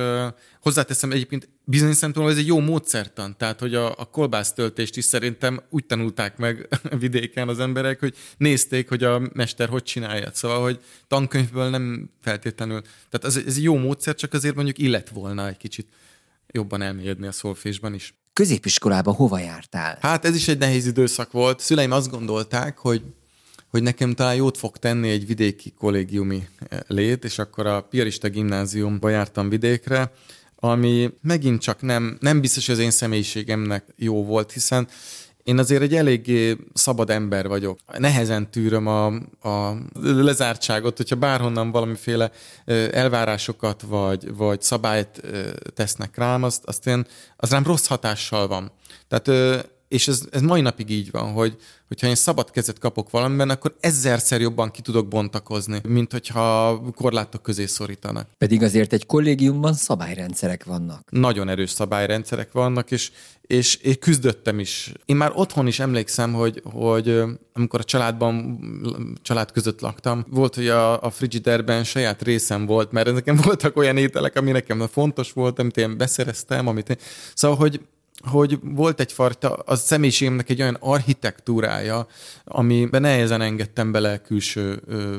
hozzáteszem 0.62 1.12
egyébként 1.12 1.50
bizonyos 1.66 1.96
szempontból 1.96 2.34
ez 2.34 2.40
egy 2.40 2.48
jó 2.48 2.60
módszertan, 2.60 3.38
tehát 3.38 3.60
hogy 3.60 3.76
a, 3.76 4.00
a 4.00 4.06
kolbásztöltést 4.06 4.98
is 4.98 5.06
szerintem 5.06 5.62
úgy 5.70 5.86
tanulták 5.86 6.38
meg 6.38 6.68
vidéken 7.00 7.48
az 7.48 7.60
emberek, 7.60 8.00
hogy 8.00 8.16
nézték, 8.38 8.90
hogy 8.90 9.04
a 9.04 9.22
mester 9.34 9.70
hogy 9.70 9.84
csinálja. 9.84 10.30
Szóval, 10.34 10.62
hogy 10.62 10.80
tankönyvből 11.08 11.70
nem 11.70 12.10
feltétlenül. 12.22 12.82
Tehát 12.82 13.26
ez, 13.26 13.44
ez 13.48 13.56
egy 13.56 13.64
jó 13.64 13.78
módszer, 13.78 14.16
csak 14.16 14.34
azért 14.34 14.56
mondjuk 14.56 14.78
illet 14.78 15.10
volna 15.10 15.48
egy 15.48 15.58
kicsit 15.58 15.88
jobban 16.48 16.82
elmélyedni 16.82 17.28
a 17.28 17.32
szolfésban 17.32 17.94
is. 17.94 18.14
Középiskolába 18.34 19.12
hova 19.12 19.40
jártál? 19.40 19.98
Hát 20.02 20.26
ez 20.26 20.36
is 20.36 20.48
egy 20.48 20.58
nehéz 20.58 20.86
időszak 20.86 21.32
volt. 21.32 21.60
Szüleim 21.60 21.92
azt 21.92 22.10
gondolták, 22.10 22.78
hogy 22.78 23.02
hogy 23.70 23.84
nekem 23.84 24.14
talán 24.14 24.36
jót 24.36 24.58
fog 24.58 24.78
tenni 24.78 25.10
egy 25.10 25.28
vidéki 25.28 25.74
kollégiumi 25.78 26.48
lét, 26.88 27.24
és 27.24 27.40
akkor 27.40 27.66
a 27.66 27.82
Piarista 27.82 28.30
gimnáziumba 28.30 29.10
jártam 29.10 29.50
vidékre, 29.50 30.12
ami 30.56 31.10
megint 31.22 31.62
csak 31.62 31.82
nem, 31.82 32.18
nem 32.20 32.42
biztos, 32.42 32.66
hogy 32.66 32.76
az 32.76 32.82
én 32.82 32.92
személyiségemnek 32.92 33.86
jó 33.96 34.26
volt, 34.26 34.52
hiszen 34.52 34.88
én 35.46 35.58
azért 35.58 35.82
egy 35.82 35.96
eléggé 35.96 36.58
szabad 36.74 37.10
ember 37.10 37.48
vagyok. 37.48 37.80
Nehezen 37.98 38.52
tűröm 38.52 38.88
a, 38.88 39.06
a 39.50 39.78
lezártságot, 40.02 40.98
hogyha 40.98 41.16
bárhonnan 41.16 41.72
valamiféle 41.72 42.32
elvárásokat 42.92 43.82
vagy, 43.82 44.36
vagy 44.36 44.62
szabályt 44.62 45.22
tesznek 45.74 46.18
rám, 46.18 46.44
azt, 46.44 46.64
azt 46.66 46.88
én, 46.88 47.06
az 47.36 47.50
rám 47.50 47.64
rossz 47.64 47.88
hatással 47.88 48.48
van. 48.48 48.72
Tehát 49.08 49.28
és 49.88 50.08
ez, 50.08 50.22
ez 50.32 50.42
mai 50.42 50.62
napig 50.62 50.90
így 50.90 51.12
van, 51.12 51.32
hogy 51.32 51.58
hogyha 51.88 52.08
én 52.08 52.16
szabad 52.16 52.52
kezet 52.52 52.80
kapok 52.80 53.10
valamiben, 53.10 53.50
akkor 53.50 53.76
ezerszer 53.80 54.42
jobban 54.42 54.72
ki 54.72 54.82
tudok 54.82 55.08
bontakozni, 55.08 55.82
mint 55.88 56.12
hogyha 56.12 56.80
korlátok 56.96 57.42
közé 57.42 57.66
szorítanak. 57.66 58.28
Pedig 58.38 58.64
azért 58.64 58.94
egy 58.94 59.06
kollégiumban 59.06 59.74
szabályrendszerek 59.74 60.64
vannak. 60.64 61.12
Nagyon 61.12 61.50
erős 61.50 61.70
szabályrendszerek 61.70 62.52
vannak, 62.52 62.92
és, 62.92 63.12
és, 63.42 63.76
és 63.76 63.98
küzdöttem 64.00 64.60
is. 64.60 64.92
Én 65.06 65.16
már 65.16 65.32
otthon 65.34 65.68
is 65.68 65.80
emlékszem, 65.80 66.34
hogy, 66.34 66.62
hogy 66.64 67.22
amikor 67.54 67.80
a 67.80 67.84
családban, 67.84 68.60
család 69.22 69.52
között 69.52 69.82
laktam, 69.82 70.26
volt, 70.30 70.56
hogy 70.56 70.68
a, 70.68 71.02
a 71.02 71.10
frigiderben 71.10 71.84
saját 71.84 72.22
részem 72.22 72.66
volt, 72.66 72.92
mert 72.92 73.14
nekem 73.14 73.36
voltak 73.44 73.78
olyan 73.78 73.98
ételek, 73.98 74.36
ami 74.36 74.52
nekem 74.52 74.88
fontos 74.88 75.32
volt, 75.32 75.60
amit 75.60 75.78
én 75.78 75.98
beszereztem, 75.98 76.68
amit 76.68 76.90
én... 76.90 76.98
Szóval, 77.34 77.58
hogy 77.58 77.82
hogy 78.26 78.60
volt 78.62 79.00
egyfajta 79.00 79.54
a 79.54 79.76
személyiségemnek 79.76 80.50
egy 80.50 80.62
olyan 80.62 80.78
architektúrája, 80.80 82.08
amiben 82.44 83.02
nehezen 83.02 83.42
engedtem 83.42 83.92
bele 83.92 84.18
külső 84.18 84.82
ö, 84.86 85.18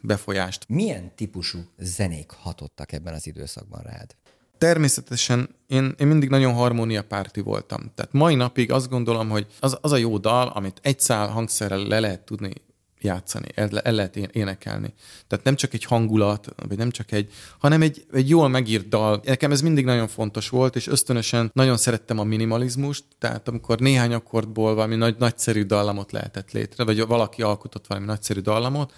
befolyást. 0.00 0.64
Milyen 0.68 1.14
típusú 1.14 1.58
zenék 1.78 2.30
hatottak 2.30 2.92
ebben 2.92 3.14
az 3.14 3.26
időszakban 3.26 3.80
rád? 3.82 4.14
Természetesen 4.58 5.48
én, 5.66 5.94
én 5.98 6.06
mindig 6.06 6.28
nagyon 6.28 6.54
harmóniapárti 6.54 7.40
voltam. 7.40 7.92
Tehát 7.94 8.12
mai 8.12 8.34
napig 8.34 8.72
azt 8.72 8.88
gondolom, 8.88 9.28
hogy 9.28 9.46
az, 9.60 9.78
az 9.80 9.92
a 9.92 9.96
jó 9.96 10.18
dal, 10.18 10.48
amit 10.48 10.80
egy 10.82 11.00
szál 11.00 11.28
hangszerrel 11.28 11.78
le 11.78 12.00
lehet 12.00 12.20
tudni 12.20 12.52
játszani, 13.00 13.48
el, 13.54 13.80
el 13.80 13.92
lehet 13.92 14.16
énekelni. 14.16 14.94
Tehát 15.26 15.44
nem 15.44 15.54
csak 15.54 15.72
egy 15.74 15.84
hangulat, 15.84 16.48
vagy 16.68 16.76
nem 16.76 16.90
csak 16.90 17.12
egy, 17.12 17.32
hanem 17.58 17.82
egy, 17.82 18.06
egy 18.12 18.28
jól 18.28 18.48
megírt 18.48 18.88
dal. 18.88 19.20
Nekem 19.24 19.52
ez 19.52 19.60
mindig 19.60 19.84
nagyon 19.84 20.08
fontos 20.08 20.48
volt, 20.48 20.76
és 20.76 20.86
ösztönösen 20.86 21.50
nagyon 21.54 21.76
szerettem 21.76 22.18
a 22.18 22.24
minimalizmust, 22.24 23.04
tehát 23.18 23.48
amikor 23.48 23.78
néhány 23.78 24.12
akkordból 24.12 24.74
valami 24.74 24.96
nagy, 24.96 25.16
nagyszerű 25.18 25.64
dallamot 25.64 26.12
lehetett 26.12 26.52
létre, 26.52 26.84
vagy 26.84 27.06
valaki 27.06 27.42
alkotott 27.42 27.86
valami 27.86 28.06
nagyszerű 28.06 28.40
dallamot, 28.40 28.92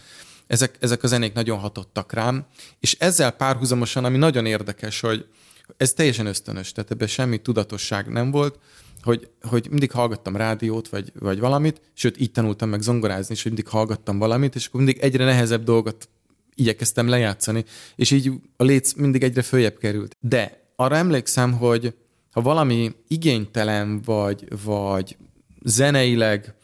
ezek, 0.47 0.77
ezek 0.81 1.03
a 1.03 1.07
zenék 1.07 1.33
nagyon 1.33 1.59
hatottak 1.59 2.13
rám, 2.13 2.47
és 2.81 2.97
ezzel 2.99 3.31
párhuzamosan, 3.31 4.05
ami 4.05 4.17
nagyon 4.17 4.47
érdekes, 4.47 5.01
hogy 5.01 5.27
ez 5.77 5.93
teljesen 5.93 6.27
ösztönös, 6.27 6.73
tehát 6.73 6.91
ebben 6.91 7.09
semmi 7.09 7.39
tudatosság 7.39 8.09
nem 8.09 8.31
volt, 8.31 8.59
hogy, 9.09 9.29
hogy 9.43 9.67
mindig 9.71 9.91
hallgattam 9.91 10.37
rádiót, 10.37 10.89
vagy, 10.89 11.13
vagy 11.19 11.39
valamit, 11.39 11.81
sőt, 11.95 12.21
így 12.21 12.31
tanultam 12.31 12.69
meg 12.69 12.81
zongorázni, 12.81 13.35
és 13.35 13.43
mindig 13.43 13.69
hallgattam 13.69 14.19
valamit, 14.19 14.55
és 14.55 14.67
akkor 14.67 14.81
mindig 14.81 15.03
egyre 15.03 15.25
nehezebb 15.25 15.65
dolgot 15.65 16.09
igyekeztem 16.55 17.09
lejátszani, 17.09 17.65
és 17.97 18.11
így 18.11 18.33
a 18.57 18.65
léc 18.65 18.93
mindig 18.93 19.23
egyre 19.23 19.43
följebb 19.43 19.79
került. 19.79 20.17
De 20.21 20.73
arra 20.77 20.97
emlékszem, 20.97 21.53
hogy 21.53 21.95
ha 22.31 22.41
valami 22.41 22.93
igénytelen, 23.09 24.01
vagy, 24.05 24.49
vagy 24.65 25.17
zeneileg 25.65 26.55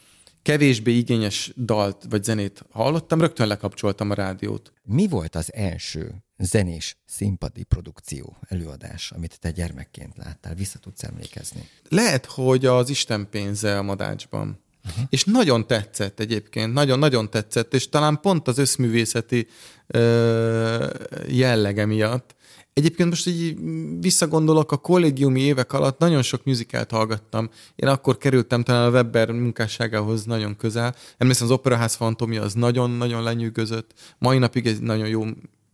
kevésbé 0.44 0.92
igényes 0.92 1.52
dalt 1.56 2.04
vagy 2.08 2.24
zenét 2.24 2.64
hallottam, 2.70 3.20
rögtön 3.20 3.46
lekapcsoltam 3.46 4.10
a 4.10 4.14
rádiót. 4.14 4.72
Mi 4.82 5.08
volt 5.08 5.34
az 5.34 5.52
első 5.54 6.24
zenés 6.38 6.96
színpadi 7.06 7.62
produkció, 7.62 8.36
előadás, 8.48 9.10
amit 9.10 9.40
te 9.40 9.50
gyermekként 9.50 10.16
láttál? 10.16 10.54
Vissza 10.54 10.78
tudsz 10.78 11.02
emlékezni? 11.02 11.68
Lehet, 11.88 12.26
hogy 12.26 12.66
az 12.66 12.90
Isten 12.90 13.28
pénze 13.30 13.78
a 13.78 13.82
madácsban. 13.82 14.62
Uh-huh. 14.84 15.04
És 15.08 15.24
nagyon 15.24 15.66
tetszett 15.66 16.20
egyébként, 16.20 16.72
nagyon-nagyon 16.72 17.30
tetszett, 17.30 17.74
és 17.74 17.88
talán 17.88 18.20
pont 18.20 18.48
az 18.48 18.58
összművészeti 18.58 19.46
ö, 19.86 20.90
jellege 21.28 21.86
miatt, 21.86 22.34
Egyébként 22.74 23.08
most 23.08 23.26
így 23.26 23.56
visszagondolok, 24.00 24.72
a 24.72 24.76
kollégiumi 24.76 25.40
évek 25.40 25.72
alatt 25.72 25.98
nagyon 25.98 26.22
sok 26.22 26.44
műzikát 26.44 26.90
hallgattam. 26.90 27.50
Én 27.74 27.88
akkor 27.88 28.16
kerültem 28.16 28.62
talán 28.62 28.86
a 28.86 28.90
Webber 28.90 29.30
munkásságához 29.30 30.24
nagyon 30.24 30.56
közel. 30.56 30.94
Emlékszem, 31.16 31.46
az 31.46 31.52
Operaház 31.52 31.94
fantomja 31.94 32.42
az 32.42 32.54
nagyon-nagyon 32.54 33.22
lenyűgözött. 33.22 34.14
Mai 34.18 34.38
napig 34.38 34.66
egy 34.66 34.80
nagyon 34.80 35.08
jó, 35.08 35.24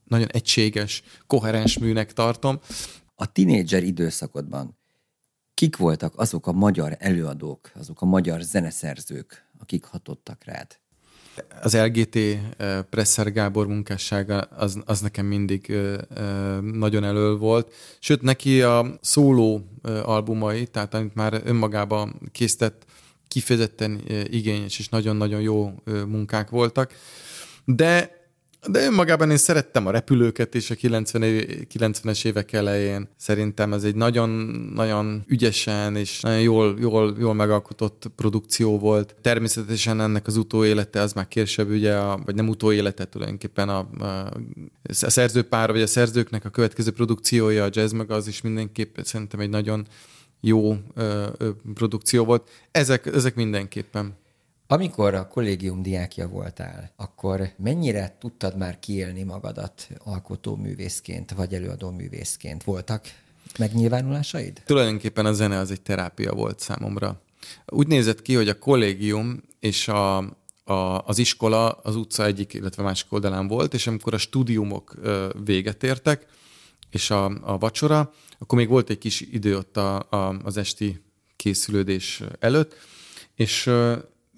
nagyon 0.04 0.28
egységes, 0.30 1.02
koherens 1.26 1.78
műnek 1.78 2.12
tartom. 2.12 2.60
A 3.14 3.32
tinédzser 3.32 3.82
időszakodban 3.82 4.78
kik 5.54 5.76
voltak 5.76 6.18
azok 6.18 6.46
a 6.46 6.52
magyar 6.52 6.96
előadók, 6.98 7.70
azok 7.74 8.00
a 8.00 8.06
magyar 8.06 8.40
zeneszerzők, 8.40 9.50
akik 9.58 9.84
hatottak 9.84 10.44
rád? 10.44 10.79
Az 11.62 11.76
LGT 11.76 12.16
eh, 12.16 12.82
Presser 12.90 13.32
Gábor 13.32 13.66
munkássága 13.66 14.38
az, 14.38 14.78
az 14.84 15.00
nekem 15.00 15.26
mindig 15.26 15.70
eh, 15.70 15.94
eh, 15.94 16.60
nagyon 16.60 17.04
elől 17.04 17.38
volt. 17.38 17.72
Sőt, 17.98 18.22
neki 18.22 18.62
a 18.62 18.98
szóló 19.00 19.64
albumai, 20.02 20.66
tehát 20.66 20.94
amit 20.94 21.14
már 21.14 21.40
önmagában 21.44 22.20
készített, 22.32 22.84
kifejezetten 23.28 24.00
igényes 24.24 24.78
és 24.78 24.88
nagyon-nagyon 24.88 25.40
jó 25.40 25.74
munkák 25.84 26.50
voltak. 26.50 26.92
De 27.64 28.19
de 28.68 28.84
önmagában 28.84 29.30
én 29.30 29.36
szerettem 29.36 29.86
a 29.86 29.90
repülőket 29.90 30.54
is 30.54 30.70
a 30.70 30.74
90 30.74 31.22
90-es 31.74 32.24
évek 32.24 32.52
elején. 32.52 33.08
Szerintem 33.16 33.72
ez 33.72 33.84
egy 33.84 33.94
nagyon-nagyon 33.94 35.24
ügyesen 35.26 35.96
és 35.96 36.20
nagyon 36.20 36.40
jól, 36.40 36.76
jól, 36.80 37.16
jól 37.18 37.34
megalkotott 37.34 38.10
produkció 38.16 38.78
volt. 38.78 39.14
Természetesen 39.20 40.00
ennek 40.00 40.26
az 40.26 40.36
utóélete 40.36 41.00
az 41.00 41.12
már 41.12 41.28
később, 41.28 41.70
ugye, 41.70 41.96
a, 41.96 42.20
vagy 42.24 42.34
nem 42.34 42.48
utóélete 42.48 43.04
tulajdonképpen 43.04 43.68
a, 43.68 43.88
a, 43.98 44.06
a 45.00 45.10
szerzőpár, 45.10 45.70
vagy 45.70 45.82
a 45.82 45.86
szerzőknek 45.86 46.44
a 46.44 46.50
következő 46.50 46.90
produkciója, 46.90 47.64
a 47.64 47.68
jazz 47.70 47.92
meg 47.92 48.10
az 48.10 48.26
is 48.26 48.40
mindenképp 48.40 48.96
szerintem 49.02 49.40
egy 49.40 49.50
nagyon 49.50 49.86
jó 50.40 50.76
ö, 50.94 51.26
ö, 51.38 51.50
produkció 51.74 52.24
volt. 52.24 52.50
Ezek, 52.70 53.06
ezek 53.06 53.34
mindenképpen. 53.34 54.18
Amikor 54.72 55.14
a 55.14 55.28
kollégium 55.28 55.82
diákja 55.82 56.28
voltál, 56.28 56.92
akkor 56.96 57.50
mennyire 57.56 58.16
tudtad 58.20 58.56
már 58.56 58.78
kiélni 58.78 59.22
magadat 59.22 59.88
alkotó 59.98 60.56
művészként, 60.56 61.32
vagy 61.32 61.54
előadó 61.54 61.90
művészként? 61.90 62.64
Voltak 62.64 63.04
megnyilvánulásaid? 63.58 64.62
Tulajdonképpen 64.64 65.26
a 65.26 65.32
zene 65.32 65.58
az 65.58 65.70
egy 65.70 65.80
terápia 65.80 66.32
volt 66.32 66.60
számomra. 66.60 67.20
Úgy 67.66 67.86
nézett 67.86 68.22
ki, 68.22 68.34
hogy 68.34 68.48
a 68.48 68.58
kollégium 68.58 69.42
és 69.60 69.88
a, 69.88 70.16
a, 70.64 71.04
az 71.06 71.18
iskola 71.18 71.68
az 71.70 71.96
utca 71.96 72.24
egyik, 72.24 72.54
illetve 72.54 72.82
másik 72.82 73.12
oldalán 73.12 73.48
volt, 73.48 73.74
és 73.74 73.86
amikor 73.86 74.14
a 74.14 74.18
stúdiumok 74.18 74.94
véget 75.44 75.82
értek, 75.82 76.26
és 76.90 77.10
a, 77.10 77.24
a 77.24 77.58
vacsora, 77.58 78.12
akkor 78.38 78.58
még 78.58 78.68
volt 78.68 78.90
egy 78.90 78.98
kis 78.98 79.20
idő 79.20 79.56
ott 79.56 79.76
a, 79.76 79.96
a, 80.10 80.38
az 80.44 80.56
esti 80.56 81.02
készülődés 81.36 82.22
előtt, 82.38 82.74
és 83.34 83.70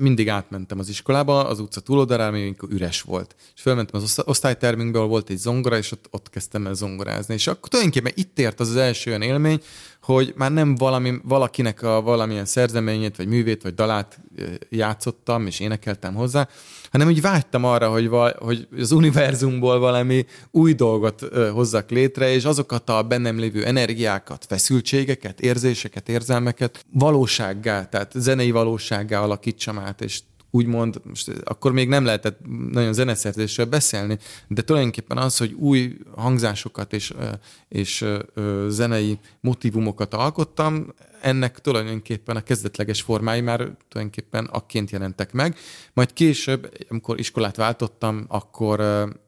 mindig 0.02 0.28
átmentem 0.28 0.78
az 0.78 0.88
iskolába, 0.88 1.44
az 1.44 1.58
utca 1.60 1.80
túloldalára, 1.80 2.30
még 2.30 2.56
üres 2.68 3.02
volt. 3.02 3.34
És 3.54 3.62
fölmentem 3.62 4.00
az 4.00 4.22
osztálytermünkbe, 4.24 4.98
ahol 4.98 5.10
volt 5.10 5.30
egy 5.30 5.36
zongora, 5.38 5.76
és 5.76 5.92
ott, 5.92 6.06
ott 6.10 6.30
kezdtem 6.30 6.66
el 6.66 6.74
zongorázni. 6.74 7.34
És 7.34 7.46
akkor 7.46 7.68
tulajdonképpen 7.68 8.12
itt 8.14 8.38
ért 8.38 8.60
az 8.60 8.68
az 8.68 8.76
első 8.76 9.10
olyan 9.10 9.22
élmény, 9.22 9.60
hogy 10.02 10.32
már 10.36 10.52
nem 10.52 10.74
valami, 10.74 11.14
valakinek 11.24 11.82
a 11.82 12.00
valamilyen 12.00 12.44
szerzeményét, 12.44 13.16
vagy 13.16 13.26
művét, 13.26 13.62
vagy 13.62 13.74
dalát 13.74 14.20
játszottam, 14.68 15.46
és 15.46 15.60
énekeltem 15.60 16.14
hozzá, 16.14 16.48
hanem 16.90 17.08
úgy 17.08 17.20
vágytam 17.20 17.64
arra, 17.64 17.90
hogy, 17.90 18.08
val, 18.08 18.36
hogy 18.38 18.68
az 18.78 18.92
univerzumból 18.92 19.78
valami 19.78 20.26
új 20.50 20.72
dolgot 20.72 21.20
hozzak 21.52 21.90
létre, 21.90 22.32
és 22.32 22.44
azokat 22.44 22.90
a 22.90 23.02
bennem 23.02 23.38
lévő 23.38 23.64
energiákat, 23.64 24.44
feszültségeket, 24.48 25.40
érzéseket, 25.40 26.08
érzelmeket 26.08 26.84
valósággá, 26.92 27.84
tehát 27.84 28.12
zenei 28.14 28.50
valósággá 28.50 29.20
alakítsam 29.20 29.78
át, 29.78 30.00
és 30.00 30.20
úgymond, 30.54 31.00
most 31.04 31.28
akkor 31.44 31.72
még 31.72 31.88
nem 31.88 32.04
lehetett 32.04 32.38
nagyon 32.70 32.92
zeneszerzésről 32.92 33.66
beszélni, 33.66 34.18
de 34.48 34.62
tulajdonképpen 34.62 35.18
az, 35.18 35.36
hogy 35.36 35.52
új 35.52 35.96
hangzásokat 36.16 36.92
és, 36.92 37.14
és 37.68 38.04
zenei 38.68 39.18
motivumokat 39.40 40.14
alkottam, 40.14 40.94
ennek 41.22 41.60
tulajdonképpen 41.60 42.36
a 42.36 42.42
kezdetleges 42.42 43.02
formái 43.02 43.40
már 43.40 43.58
tulajdonképpen 43.88 44.44
akként 44.44 44.90
jelentek 44.90 45.32
meg. 45.32 45.56
Majd 45.92 46.12
később, 46.12 46.70
amikor 46.88 47.18
iskolát 47.18 47.56
váltottam, 47.56 48.24
akkor 48.28 48.80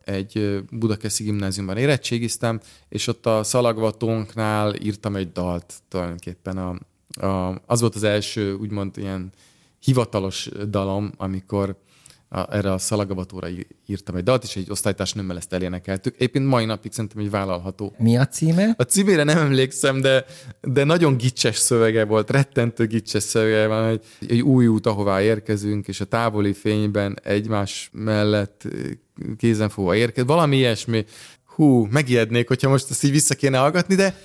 egy 0.04 0.64
Budakeszi 0.70 1.24
gimnáziumban 1.24 1.76
érettségiztem, 1.76 2.60
és 2.88 3.06
ott 3.06 3.26
a 3.26 3.42
szalagvatónknál 3.42 4.74
írtam 4.74 5.16
egy 5.16 5.32
dalt 5.32 5.74
tulajdonképpen. 5.88 6.58
A, 6.58 6.78
a, 7.26 7.62
az 7.66 7.80
volt 7.80 7.94
az 7.94 8.02
első, 8.02 8.54
úgymond 8.54 8.96
ilyen 8.96 9.32
hivatalos 9.84 10.48
dalom, 10.68 11.12
amikor 11.16 11.76
a, 12.34 12.54
erre 12.54 12.72
a 12.72 12.78
szalagavatóra 12.78 13.48
írtam 13.86 14.16
egy 14.16 14.22
dalt, 14.22 14.42
és 14.42 14.56
egy 14.56 14.70
osztálytársnőmmel 14.70 15.36
ezt 15.36 15.52
elénekeltük. 15.52 16.14
Éppen 16.18 16.42
mai 16.42 16.64
napig 16.64 16.92
szerintem 16.92 17.20
egy 17.20 17.30
vállalható. 17.30 17.94
Mi 17.98 18.16
a 18.16 18.26
címe? 18.26 18.74
A 18.76 18.82
címére 18.82 19.22
nem 19.22 19.38
emlékszem, 19.38 20.00
de, 20.00 20.24
de 20.60 20.84
nagyon 20.84 21.16
gicses 21.16 21.56
szövege 21.56 22.04
volt, 22.04 22.30
rettentő 22.30 22.86
gicses 22.86 23.22
szövege 23.22 23.66
van, 23.66 23.88
hogy 23.88 24.00
egy 24.28 24.40
új 24.40 24.66
út, 24.66 24.86
ahová 24.86 25.22
érkezünk, 25.22 25.88
és 25.88 26.00
a 26.00 26.04
távoli 26.04 26.52
fényben 26.52 27.18
egymás 27.22 27.90
mellett 27.92 28.62
kézenfogva 29.36 29.96
érkezünk. 29.96 30.28
Valami 30.28 30.56
ilyesmi. 30.56 31.04
Hú, 31.44 31.86
megijednék, 31.90 32.48
hogyha 32.48 32.68
most 32.68 32.90
ezt 32.90 33.04
így 33.04 33.10
vissza 33.10 33.34
kéne 33.34 33.58
hallgatni, 33.58 33.94
de 33.94 34.18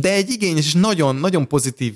de 0.00 0.12
egy 0.12 0.30
igényes 0.30 0.66
és 0.66 0.72
nagyon, 0.72 1.16
nagyon 1.16 1.48
pozitív, 1.48 1.94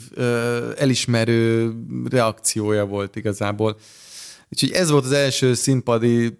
elismerő 0.76 1.72
reakciója 2.10 2.84
volt 2.84 3.16
igazából. 3.16 3.78
Úgyhogy 4.48 4.70
ez 4.70 4.90
volt 4.90 5.04
az 5.04 5.12
első 5.12 5.54
színpadi 5.54 6.38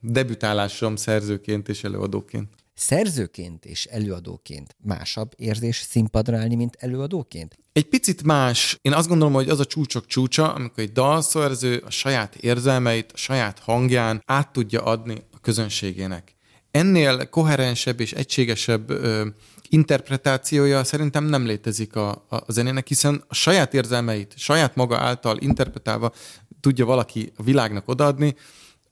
debütálásom 0.00 0.96
szerzőként 0.96 1.68
és 1.68 1.84
előadóként. 1.84 2.48
Szerzőként 2.74 3.64
és 3.64 3.84
előadóként 3.84 4.76
másabb 4.82 5.32
érzés 5.36 5.76
színpadra 5.88 6.38
állni, 6.38 6.54
mint 6.54 6.76
előadóként? 6.78 7.58
Egy 7.72 7.88
picit 7.88 8.22
más. 8.22 8.78
Én 8.82 8.92
azt 8.92 9.08
gondolom, 9.08 9.34
hogy 9.34 9.48
az 9.48 9.60
a 9.60 9.64
csúcsok 9.64 10.06
csúcsa, 10.06 10.52
amikor 10.52 10.82
egy 10.82 10.92
dalszerző 10.92 11.82
a 11.86 11.90
saját 11.90 12.34
érzelmeit, 12.34 13.12
a 13.12 13.16
saját 13.16 13.58
hangján 13.58 14.22
át 14.26 14.52
tudja 14.52 14.82
adni 14.82 15.22
a 15.32 15.40
közönségének. 15.40 16.34
Ennél 16.70 17.28
koherensebb 17.28 18.00
és 18.00 18.12
egységesebb 18.12 18.90
ö, 18.90 19.26
interpretációja 19.70 20.84
szerintem 20.84 21.24
nem 21.24 21.46
létezik 21.46 21.96
a, 21.96 22.08
a, 22.10 22.36
a 22.36 22.52
zenének, 22.52 22.88
hiszen 22.88 23.24
a 23.28 23.34
saját 23.34 23.74
érzelmeit, 23.74 24.34
saját 24.36 24.74
maga 24.74 24.98
által 24.98 25.36
interpretálva 25.38 26.12
tudja 26.60 26.84
valaki 26.84 27.32
a 27.36 27.42
világnak 27.42 27.88
odaadni, 27.88 28.34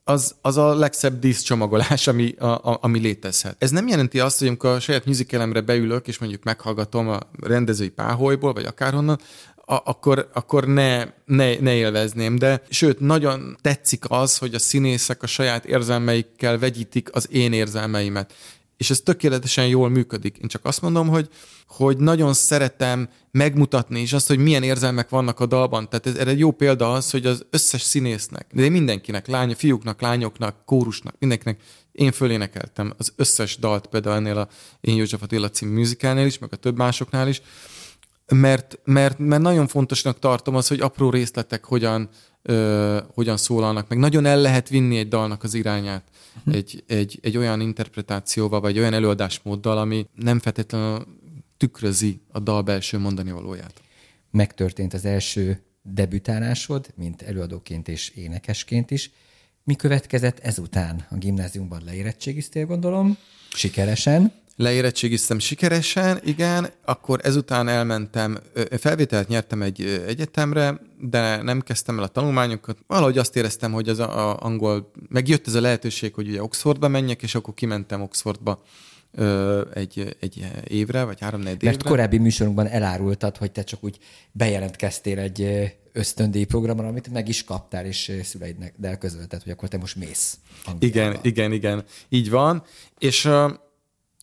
az, 0.05 0.35
az 0.41 0.57
a 0.57 0.75
legszebb 0.75 1.19
díszcsomagolás, 1.19 2.07
ami, 2.07 2.35
a, 2.39 2.47
a, 2.47 2.79
ami 2.81 2.99
létezhet. 2.99 3.57
Ez 3.59 3.71
nem 3.71 3.89
jelenti 3.89 4.21
azt, 4.21 4.39
hogy 4.39 4.49
amikor 4.49 4.71
a 4.71 4.81
saját 4.81 5.05
musicalemre 5.05 5.61
beülök, 5.61 6.09
és 6.09 6.19
mondjuk 6.19 6.43
meghallgatom 6.43 7.09
a 7.09 7.19
rendezői 7.41 7.89
páholyból, 7.89 8.53
vagy 8.53 8.65
akárhonnan, 8.65 9.19
a, 9.65 9.81
akkor, 9.85 10.29
akkor 10.33 10.67
ne, 10.67 11.05
ne, 11.25 11.61
ne 11.61 11.75
élvezném, 11.75 12.37
de 12.37 12.63
sőt, 12.69 13.01
nagyon 13.01 13.59
tetszik 13.61 14.05
az, 14.09 14.39
hogy 14.39 14.55
a 14.55 14.59
színészek 14.59 15.23
a 15.23 15.27
saját 15.27 15.65
érzelmeikkel 15.65 16.59
vegyítik 16.59 17.09
az 17.13 17.29
én 17.31 17.53
érzelmeimet 17.53 18.35
és 18.79 18.91
ez 18.91 19.01
tökéletesen 19.01 19.67
jól 19.67 19.89
működik. 19.89 20.37
Én 20.37 20.49
csak 20.49 20.65
azt 20.65 20.83
mondom, 20.83 21.09
hogy, 21.09 21.29
hogy 21.67 21.97
nagyon 21.97 22.35
szeretem 22.35 23.09
megmutatni 23.31 24.01
is 24.01 24.13
azt, 24.13 24.29
hogy 24.29 24.39
milyen 24.39 24.63
érzelmek 24.63 25.09
vannak 25.09 25.41
a 25.41 25.47
dalban. 25.47 25.89
Tehát 25.89 26.07
ez, 26.07 26.27
egy 26.27 26.39
jó 26.39 26.51
példa 26.51 26.93
az, 26.93 27.11
hogy 27.11 27.27
az 27.27 27.47
összes 27.51 27.83
színésznek, 27.83 28.47
de 28.53 28.69
mindenkinek, 28.69 29.27
lány, 29.27 29.55
fiúknak, 29.55 30.01
lányoknak, 30.01 30.65
kórusnak, 30.65 31.15
mindenkinek, 31.19 31.61
én 31.93 32.13
fölénekeltem 32.13 32.93
az 32.97 33.13
összes 33.17 33.57
dalt 33.57 33.87
például 33.87 34.17
ennél 34.17 34.39
a 34.39 34.49
Én 34.81 34.97
József 34.97 35.23
Attila 35.23 35.51
című 35.51 35.73
műzikálnél 35.73 36.27
is, 36.27 36.39
meg 36.39 36.53
a 36.53 36.57
több 36.57 36.77
másoknál 36.77 37.29
is, 37.29 37.43
mert, 38.35 38.79
mert, 38.85 39.19
mert 39.19 39.43
nagyon 39.43 39.67
fontosnak 39.67 40.19
tartom 40.19 40.55
az, 40.55 40.69
hogy 40.69 40.81
apró 40.81 41.11
részletek 41.11 41.65
hogyan, 41.65 42.09
ö, 42.43 42.99
hogyan 43.15 43.37
szólalnak, 43.37 43.89
meg 43.89 43.99
nagyon 43.99 44.27
el 44.27 44.41
lehet 44.41 44.69
vinni 44.69 44.99
egy 44.99 45.09
dalnak 45.09 45.43
az 45.43 45.55
irányát 45.55 46.05
uh-huh. 46.39 46.55
egy, 46.55 46.85
egy, 46.87 47.19
egy 47.23 47.37
olyan 47.37 47.61
interpretációval, 47.61 48.61
vagy 48.61 48.79
olyan 48.79 48.95
előadásmóddal, 48.95 49.79
ami 49.79 50.07
nem 50.15 50.39
feltétlenül 50.39 51.07
tükrözi 51.57 52.21
a 52.33 52.39
dal 52.39 52.63
belső 52.63 52.99
mondani 52.99 53.31
valóját. 53.31 53.83
Megtörtént 54.31 54.95
az 54.95 55.05
első 55.05 55.63
debütálásod, 55.83 56.87
mint 56.97 57.23
előadóként 57.23 57.89
és 57.89 58.09
énekesként 58.09 58.91
is. 58.91 59.11
Mi 59.65 59.75
következett 59.75 60.39
ezután? 60.39 61.07
A 61.11 61.17
gimnáziumban 61.17 61.83
leérettségiztél, 61.85 62.67
gondolom, 62.67 63.17
sikeresen 63.51 64.33
leérettségiztem 64.59 65.39
sikeresen, 65.39 66.21
igen, 66.25 66.71
akkor 66.85 67.21
ezután 67.23 67.69
elmentem, 67.69 68.39
felvételt 68.79 69.29
nyertem 69.29 69.63
egy 69.63 70.03
egyetemre, 70.07 70.81
de 71.01 71.43
nem 71.43 71.61
kezdtem 71.61 71.99
el 71.99 72.03
a 72.03 72.09
tanulmányokat. 72.09 72.79
Valahogy 72.87 73.19
azt 73.19 73.37
éreztem, 73.37 73.73
hogy 73.73 73.89
az 73.89 73.99
a, 73.99 74.31
a 74.31 74.37
angol, 74.41 74.91
megjött 75.09 75.47
ez 75.47 75.55
a 75.55 75.61
lehetőség, 75.61 76.15
hogy 76.15 76.29
ugye 76.29 76.43
Oxfordba 76.43 76.89
menjek, 76.89 77.23
és 77.23 77.35
akkor 77.35 77.55
kimentem 77.55 78.03
Oxfordba 78.03 78.63
egy, 79.75 80.17
egy 80.21 80.47
évre, 80.65 81.05
vagy 81.05 81.21
három 81.21 81.41
négy 81.41 81.55
évre. 81.55 81.67
Mert 81.67 81.83
korábbi 81.83 82.19
műsorunkban 82.19 82.67
elárultad, 82.67 83.37
hogy 83.37 83.53
te 83.53 83.63
csak 83.63 83.85
úgy 83.85 83.99
bejelentkeztél 84.33 85.19
egy 85.19 85.71
ösztöndíj 85.93 86.45
programra, 86.45 86.87
amit 86.87 87.13
meg 87.13 87.29
is 87.29 87.45
kaptál, 87.45 87.87
és 87.87 88.13
szüleidnek 88.23 88.99
közölted, 88.99 89.43
hogy 89.43 89.53
akkor 89.53 89.69
te 89.69 89.79
most 89.79 89.97
mész. 89.97 90.39
Angliába. 90.65 90.87
Igen, 90.87 91.19
igen, 91.23 91.53
igen, 91.53 91.85
így 92.09 92.31
van. 92.31 92.63
És 92.99 93.29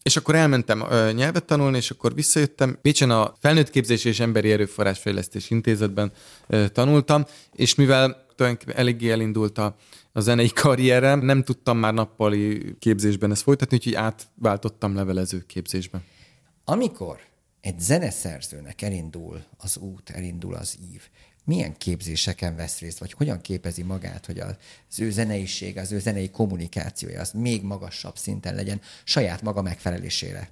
és 0.05 0.15
akkor 0.17 0.35
elmentem 0.35 0.85
ö, 0.89 1.11
nyelvet 1.11 1.45
tanulni, 1.45 1.77
és 1.77 1.91
akkor 1.91 2.13
visszajöttem. 2.13 2.77
Pécsen 2.81 3.09
a 3.09 3.33
Felnőttképzés 3.39 4.05
és 4.05 4.19
Emberi 4.19 4.51
Erőforrásfejlesztés 4.51 5.49
Intézetben 5.49 6.11
ö, 6.47 6.67
tanultam, 6.67 7.25
és 7.53 7.75
mivel 7.75 8.25
tulajdonképpen 8.35 8.79
eléggé 8.79 9.11
elindult 9.11 9.57
a, 9.57 9.75
a 10.11 10.19
zenei 10.19 10.49
karrierem, 10.61 11.19
nem 11.19 11.43
tudtam 11.43 11.77
már 11.77 11.93
nappali 11.93 12.75
képzésben 12.79 13.31
ezt 13.31 13.41
folytatni, 13.41 13.77
úgyhogy 13.77 13.95
átváltottam 13.95 14.95
levelező 14.95 15.43
képzésbe. 15.47 16.01
Amikor 16.63 17.19
egy 17.61 17.79
zeneszerzőnek 17.79 18.81
elindul 18.81 19.43
az 19.57 19.77
út, 19.77 20.09
elindul 20.09 20.53
az 20.53 20.77
ív, 20.91 21.01
milyen 21.45 21.77
képzéseken 21.77 22.55
vesz 22.55 22.79
részt, 22.79 22.99
vagy 22.99 23.13
hogyan 23.13 23.41
képezi 23.41 23.83
magát, 23.83 24.25
hogy 24.25 24.39
az 24.39 24.99
ő 24.99 25.11
zeneisége, 25.11 25.81
az 25.81 25.91
ő 25.91 25.99
zenei 25.99 26.29
kommunikációja 26.29 27.21
az 27.21 27.31
még 27.31 27.63
magasabb 27.63 28.17
szinten 28.17 28.55
legyen 28.55 28.81
saját 29.03 29.41
maga 29.41 29.61
megfelelésére? 29.61 30.49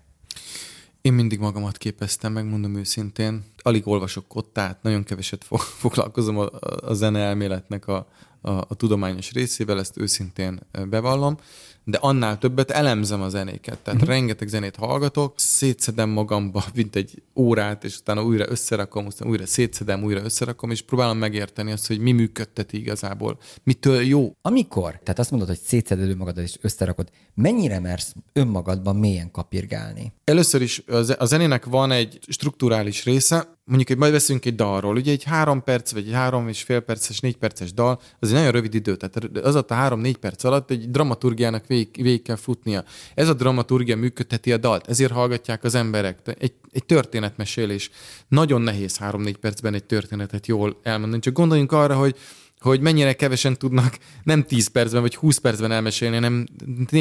Én 1.01 1.13
mindig 1.13 1.39
magamat 1.39 1.77
képeztem, 1.77 2.33
megmondom 2.33 2.75
őszintén. 2.75 3.43
Alig 3.57 3.87
olvasok 3.87 4.27
kottát, 4.27 4.83
nagyon 4.83 5.03
keveset 5.03 5.43
foglalkozom 5.83 6.37
a, 6.37 6.49
a 6.81 6.93
zene 6.93 7.19
elméletnek 7.19 7.87
a, 7.87 8.07
a, 8.41 8.51
a 8.51 8.75
tudományos 8.75 9.31
részével, 9.31 9.79
ezt 9.79 9.97
őszintén 9.97 10.59
bevallom 10.89 11.37
de 11.83 11.97
annál 11.97 12.37
többet 12.37 12.71
elemzem 12.71 13.21
a 13.21 13.29
zenéket. 13.29 13.77
Tehát 13.79 14.01
uh-huh. 14.01 14.15
rengeteg 14.15 14.47
zenét 14.47 14.75
hallgatok, 14.75 15.33
szétszedem 15.35 16.09
magamba, 16.09 16.63
mint 16.75 16.95
egy 16.95 17.23
órát, 17.35 17.83
és 17.83 17.97
utána 17.97 18.23
újra 18.23 18.49
összerakom, 18.49 19.05
aztán 19.05 19.27
újra 19.27 19.45
szétszedem, 19.45 20.03
újra 20.03 20.23
összerakom, 20.23 20.71
és 20.71 20.81
próbálom 20.81 21.17
megérteni 21.17 21.71
azt, 21.71 21.87
hogy 21.87 21.99
mi 21.99 22.11
működteti 22.11 22.77
igazából, 22.77 23.37
mitől 23.63 24.01
jó. 24.01 24.31
Amikor, 24.41 24.99
tehát 25.03 25.19
azt 25.19 25.29
mondod, 25.31 25.47
hogy 25.49 25.59
szétszeded 25.59 26.17
magadat 26.17 26.43
és 26.43 26.57
összerakod, 26.61 27.09
mennyire 27.33 27.79
mersz 27.79 28.13
önmagadban 28.33 28.95
mélyen 28.95 29.31
kapirgálni? 29.31 30.13
Először 30.23 30.61
is 30.61 30.83
a 31.17 31.25
zenének 31.25 31.65
van 31.65 31.91
egy 31.91 32.19
strukturális 32.27 33.03
része, 33.03 33.61
mondjuk, 33.65 33.87
hogy 33.87 33.97
majd 33.97 34.11
veszünk 34.11 34.45
egy 34.45 34.55
dalról, 34.55 34.95
ugye 34.95 35.11
egy 35.11 35.23
három 35.23 35.63
perc, 35.63 35.91
vagy 35.91 36.07
egy 36.07 36.13
három 36.13 36.47
és 36.47 36.61
fél 36.63 36.79
perces, 36.79 37.19
négy 37.19 37.37
perces 37.37 37.73
dal, 37.73 38.01
az 38.19 38.27
egy 38.27 38.33
nagyon 38.33 38.51
rövid 38.51 38.73
idő, 38.73 38.95
tehát 38.95 39.37
az 39.37 39.55
a 39.55 39.65
három-négy 39.67 40.17
perc 40.17 40.43
alatt 40.43 40.71
egy 40.71 40.91
dramaturgiának 40.91 41.67
végig, 41.67 42.03
végig 42.03 42.21
kell 42.21 42.35
futnia. 42.35 42.83
Ez 43.15 43.29
a 43.29 43.33
dramaturgia 43.33 43.95
működteti 43.95 44.51
a 44.51 44.57
dalt, 44.57 44.87
ezért 44.87 45.11
hallgatják 45.11 45.63
az 45.63 45.75
emberek. 45.75 46.19
Egy, 46.39 46.53
egy 46.71 46.85
történetmesélés. 46.85 47.89
Nagyon 48.27 48.61
nehéz 48.61 48.97
három-négy 48.97 49.37
percben 49.37 49.73
egy 49.73 49.83
történetet 49.83 50.47
jól 50.47 50.79
elmondani, 50.83 51.21
csak 51.21 51.33
gondoljunk 51.33 51.71
arra, 51.71 51.95
hogy 51.95 52.17
hogy 52.63 52.79
mennyire 52.79 53.13
kevesen 53.13 53.57
tudnak 53.57 53.97
nem 54.23 54.43
10 54.43 54.67
percben 54.67 55.01
vagy 55.01 55.15
20 55.15 55.37
percben 55.37 55.71
elmesélni, 55.71 56.15
hanem 56.15 56.45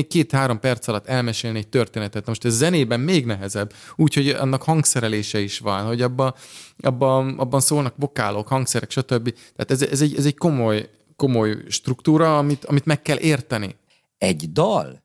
két-három 0.08 0.60
perc 0.60 0.88
alatt 0.88 1.06
elmesélni 1.06 1.58
egy 1.58 1.68
történetet. 1.68 2.26
Most 2.26 2.44
ez 2.44 2.56
zenében 2.56 3.00
még 3.00 3.26
nehezebb, 3.26 3.72
úgyhogy 3.96 4.28
annak 4.28 4.62
hangszerelése 4.62 5.40
is 5.40 5.58
van, 5.58 5.84
hogy 5.84 6.02
abban 6.02 6.34
abba, 6.80 7.16
abban 7.16 7.60
szólnak 7.60 7.94
vokálok, 7.96 8.48
hangszerek, 8.48 8.90
stb. 8.90 9.34
Tehát 9.56 9.70
ez, 9.70 9.82
ez, 9.82 10.00
egy, 10.00 10.16
ez 10.16 10.26
egy 10.26 10.36
komoly, 10.36 10.90
komoly 11.16 11.56
struktúra, 11.68 12.38
amit, 12.38 12.64
amit 12.64 12.84
meg 12.84 13.02
kell 13.02 13.18
érteni. 13.18 13.76
Egy 14.18 14.52
dal 14.52 15.02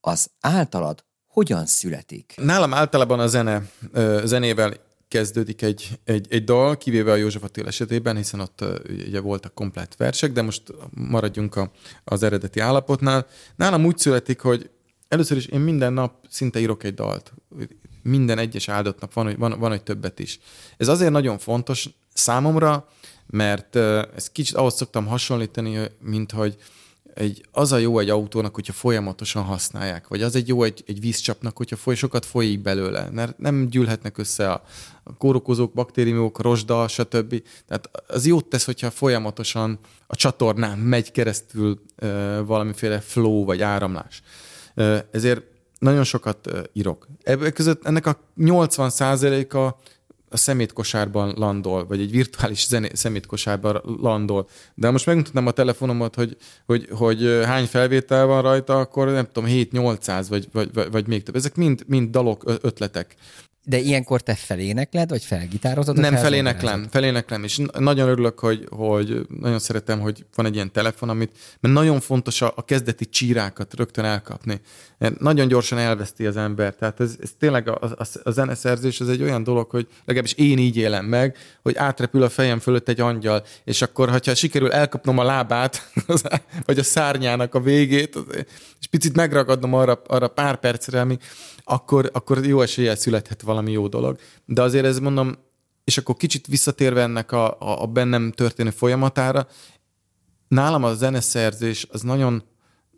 az 0.00 0.30
általad 0.40 1.04
hogyan 1.26 1.66
születik? 1.66 2.34
Nálam 2.36 2.74
általában 2.74 3.20
a 3.20 3.26
zene, 3.26 3.62
zenével 4.24 4.74
kezdődik 5.08 5.62
egy, 5.62 5.98
egy, 6.04 6.26
egy 6.30 6.44
dal, 6.44 6.76
kivéve 6.76 7.12
a 7.12 7.16
József 7.16 7.42
Attila 7.42 7.68
esetében, 7.68 8.16
hiszen 8.16 8.40
ott 8.40 8.64
ugye 8.88 9.20
voltak 9.20 9.54
komplet 9.54 9.96
versek, 9.96 10.32
de 10.32 10.42
most 10.42 10.62
maradjunk 10.90 11.56
a, 11.56 11.70
az 12.04 12.22
eredeti 12.22 12.60
állapotnál. 12.60 13.26
Nálam 13.56 13.84
úgy 13.84 13.98
születik, 13.98 14.40
hogy 14.40 14.70
először 15.08 15.36
is 15.36 15.46
én 15.46 15.60
minden 15.60 15.92
nap 15.92 16.26
szinte 16.28 16.60
írok 16.60 16.84
egy 16.84 16.94
dalt. 16.94 17.32
Minden 18.02 18.38
egyes 18.38 18.68
áldott 18.68 19.00
nap 19.00 19.12
van, 19.12 19.34
van, 19.38 19.58
van 19.58 19.72
egy 19.72 19.82
többet 19.82 20.18
is. 20.18 20.38
Ez 20.76 20.88
azért 20.88 21.10
nagyon 21.10 21.38
fontos 21.38 21.88
számomra, 22.14 22.88
mert 23.26 23.76
ez 23.76 24.30
kicsit 24.32 24.56
ahhoz 24.56 24.74
szoktam 24.74 25.06
hasonlítani, 25.06 25.78
mint 26.00 26.32
hogy 26.32 26.56
egy, 27.14 27.46
az 27.52 27.72
a 27.72 27.76
jó 27.76 27.98
egy 27.98 28.10
autónak, 28.10 28.54
hogyha 28.54 28.72
folyamatosan 28.72 29.42
használják, 29.42 30.08
vagy 30.08 30.22
az 30.22 30.36
egy 30.36 30.48
jó 30.48 30.62
egy, 30.62 30.84
egy 30.86 31.00
vízcsapnak, 31.00 31.56
hogyha 31.56 31.76
foly, 31.76 31.94
sokat 31.94 32.24
folyik 32.24 32.62
belőle, 32.62 33.08
mert 33.12 33.38
nem 33.38 33.68
gyűlhetnek 33.68 34.18
össze 34.18 34.50
a, 34.50 34.62
a 35.02 35.16
kórokozók, 35.16 35.72
baktériumok, 35.72 36.40
rozsda, 36.40 36.88
stb. 36.88 37.42
Tehát 37.66 37.90
az 38.06 38.26
jót 38.26 38.44
tesz, 38.44 38.64
hogyha 38.64 38.90
folyamatosan 38.90 39.78
a 40.06 40.16
csatornán 40.16 40.78
megy 40.78 41.10
keresztül 41.10 41.80
e, 41.96 42.40
valamiféle 42.40 43.00
flow 43.00 43.44
vagy 43.44 43.62
áramlás. 43.62 44.22
E, 44.74 45.08
ezért 45.12 45.42
nagyon 45.78 46.04
sokat 46.04 46.50
írok. 46.72 47.06
Ebből 47.22 47.52
között 47.52 47.84
ennek 47.84 48.06
a 48.06 48.20
80%-a 48.38 49.56
a 49.56 49.78
szemétkosárban 50.36 51.34
landol, 51.36 51.86
vagy 51.86 52.00
egy 52.00 52.10
virtuális 52.10 52.66
zené, 52.66 52.88
szemétkosárban 52.92 53.82
landol. 54.00 54.48
De 54.74 54.90
most 54.90 55.06
megmutatnám 55.06 55.46
a 55.46 55.50
telefonomat, 55.50 56.14
hogy, 56.14 56.36
hogy, 56.66 56.88
hogy 56.90 57.40
hány 57.44 57.66
felvétel 57.66 58.26
van 58.26 58.42
rajta, 58.42 58.78
akkor 58.78 59.08
nem 59.10 59.28
tudom, 59.32 59.50
7-800, 59.52 60.26
vagy, 60.28 60.48
vagy, 60.52 60.70
vagy, 60.72 60.90
vagy 60.90 61.06
még 61.06 61.22
több. 61.22 61.36
Ezek 61.36 61.54
mind, 61.54 61.84
mind 61.86 62.10
dalok, 62.10 62.58
ötletek. 62.62 63.16
De 63.68 63.78
ilyenkor 63.78 64.20
te 64.20 64.34
felénekled, 64.34 65.08
vagy 65.08 65.24
felgitározod? 65.24 65.98
Nem, 65.98 66.16
feléneklem, 66.16 66.86
feléneklem, 66.90 67.44
és 67.44 67.60
nagyon 67.78 68.08
örülök, 68.08 68.38
hogy, 68.38 68.66
hogy 68.70 69.26
nagyon 69.40 69.58
szeretem, 69.58 70.00
hogy 70.00 70.24
van 70.34 70.46
egy 70.46 70.54
ilyen 70.54 70.72
telefon, 70.72 71.08
amit, 71.08 71.32
mert 71.60 71.74
nagyon 71.74 72.00
fontos 72.00 72.42
a, 72.42 72.52
a 72.56 72.64
kezdeti 72.64 73.06
csírákat 73.06 73.74
rögtön 73.74 74.04
elkapni. 74.04 74.60
Mert 74.98 75.20
nagyon 75.20 75.48
gyorsan 75.48 75.78
elveszti 75.78 76.26
az 76.26 76.36
ember. 76.36 76.74
Tehát 76.74 77.00
ez, 77.00 77.16
ez 77.20 77.30
tényleg 77.38 77.68
a, 77.68 77.78
a, 77.80 78.06
a 78.22 78.30
zeneszerzés, 78.30 79.00
ez 79.00 79.08
egy 79.08 79.22
olyan 79.22 79.42
dolog, 79.42 79.70
hogy 79.70 79.86
legalábbis 80.04 80.32
én 80.32 80.58
így 80.58 80.76
élem 80.76 81.04
meg, 81.04 81.36
hogy 81.62 81.76
átrepül 81.76 82.22
a 82.22 82.28
fejem 82.28 82.58
fölött 82.58 82.88
egy 82.88 83.00
angyal, 83.00 83.44
és 83.64 83.82
akkor, 83.82 84.08
ha 84.08 84.34
sikerül 84.34 84.72
elkapnom 84.72 85.18
a 85.18 85.24
lábát, 85.24 85.92
vagy 86.66 86.78
a 86.78 86.82
szárnyának 86.82 87.54
a 87.54 87.60
végét, 87.60 88.18
és 88.80 88.86
picit 88.90 89.16
megragadnom 89.16 89.74
arra, 89.74 90.02
arra 90.06 90.28
pár 90.28 90.56
percre, 90.56 91.00
ami, 91.00 91.18
akkor, 91.68 92.10
akkor 92.12 92.46
jó 92.46 92.60
eséllyel 92.60 92.96
születhet 92.96 93.42
valami 93.42 93.70
jó 93.70 93.88
dolog. 93.88 94.18
De 94.44 94.62
azért 94.62 94.84
ez 94.84 94.98
mondom, 94.98 95.34
és 95.84 95.98
akkor 95.98 96.16
kicsit 96.16 96.46
visszatérve 96.46 97.02
ennek 97.02 97.32
a, 97.32 97.50
a, 97.50 97.82
a 97.82 97.86
bennem 97.86 98.32
történő 98.32 98.70
folyamatára, 98.70 99.46
nálam 100.48 100.84
a 100.84 100.94
zeneszerzés 100.94 101.86
az 101.90 102.02
nagyon 102.02 102.42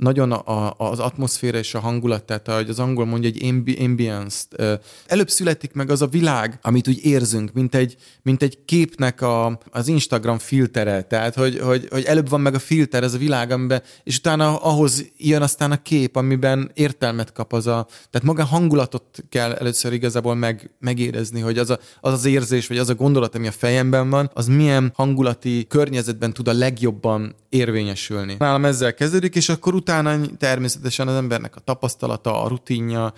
nagyon 0.00 0.32
a, 0.32 0.74
az 0.76 0.98
atmoszféra 0.98 1.58
és 1.58 1.74
a 1.74 1.80
hangulat, 1.80 2.24
tehát 2.24 2.48
ahogy 2.48 2.68
az 2.68 2.78
angol 2.78 3.04
mondja, 3.04 3.28
egy 3.28 3.44
ambi, 3.44 3.76
ambience-t. 3.84 4.62
Előbb 5.06 5.30
születik 5.30 5.72
meg 5.72 5.90
az 5.90 6.02
a 6.02 6.06
világ, 6.06 6.58
amit 6.62 6.88
úgy 6.88 7.04
érzünk, 7.04 7.52
mint 7.52 7.74
egy, 7.74 7.96
mint 8.22 8.42
egy 8.42 8.58
képnek 8.64 9.20
a, 9.20 9.60
az 9.70 9.88
Instagram 9.88 10.38
filtere, 10.38 11.02
tehát 11.02 11.34
hogy, 11.34 11.58
hogy, 11.58 11.88
hogy 11.90 12.04
előbb 12.04 12.28
van 12.28 12.40
meg 12.40 12.54
a 12.54 12.58
filter, 12.58 13.02
ez 13.02 13.14
a 13.14 13.18
világ, 13.18 13.50
amiben, 13.50 13.82
és 14.04 14.16
utána 14.16 14.56
ahhoz 14.56 15.04
jön 15.16 15.42
aztán 15.42 15.70
a 15.70 15.82
kép, 15.82 16.16
amiben 16.16 16.70
értelmet 16.74 17.32
kap 17.32 17.52
az 17.52 17.66
a, 17.66 17.86
tehát 18.10 18.26
maga 18.26 18.44
hangulatot 18.44 19.24
kell 19.28 19.52
először 19.52 19.92
igazából 19.92 20.34
meg, 20.34 20.70
megérezni, 20.78 21.40
hogy 21.40 21.58
az, 21.58 21.70
a, 21.70 21.78
az 22.00 22.12
az 22.12 22.24
érzés, 22.24 22.66
vagy 22.66 22.78
az 22.78 22.88
a 22.88 22.94
gondolat, 22.94 23.34
ami 23.34 23.46
a 23.46 23.52
fejemben 23.52 24.10
van, 24.10 24.30
az 24.34 24.46
milyen 24.46 24.92
hangulati 24.94 25.66
környezetben 25.68 26.32
tud 26.32 26.48
a 26.48 26.52
legjobban 26.52 27.34
érvényesülni. 27.48 28.34
Nálam 28.38 28.64
ezzel 28.64 28.94
kezdődik, 28.94 29.34
és 29.34 29.48
akkor 29.48 29.74
utána 29.74 29.89
utána 29.90 30.26
természetesen 30.38 31.08
az 31.08 31.14
embernek 31.14 31.56
a 31.56 31.60
tapasztalata, 31.60 32.42
a 32.42 32.48
rutinja 32.48 33.12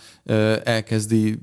elkezdi 0.64 1.38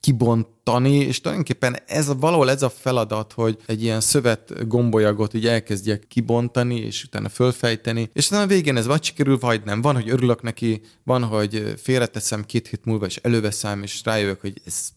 kibontani, 0.00 0.94
és 0.94 1.20
tulajdonképpen 1.20 1.76
ez 1.86 2.08
a, 2.08 2.14
valahol 2.14 2.50
ez 2.50 2.62
a 2.62 2.70
feladat, 2.70 3.32
hogy 3.32 3.58
egy 3.66 3.82
ilyen 3.82 4.00
szövet 4.00 4.68
gombolyagot 4.68 5.34
így 5.34 5.46
elkezdjek 5.46 6.06
kibontani, 6.08 6.76
és 6.76 7.04
utána 7.04 7.28
fölfejteni, 7.28 8.10
és 8.12 8.24
aztán 8.24 8.42
a 8.42 8.46
végén 8.46 8.76
ez 8.76 8.86
vagy 8.86 9.04
sikerül, 9.04 9.38
vagy 9.38 9.62
nem. 9.64 9.80
Van, 9.80 9.94
hogy 9.94 10.10
örülök 10.10 10.42
neki, 10.42 10.80
van, 11.04 11.24
hogy 11.24 11.74
félreteszem 11.82 12.44
két 12.44 12.68
hét 12.68 12.84
múlva, 12.84 13.06
és 13.06 13.16
előveszem, 13.16 13.82
és 13.82 14.00
rájövök, 14.04 14.40
hogy 14.40 14.60
ez 14.66 14.88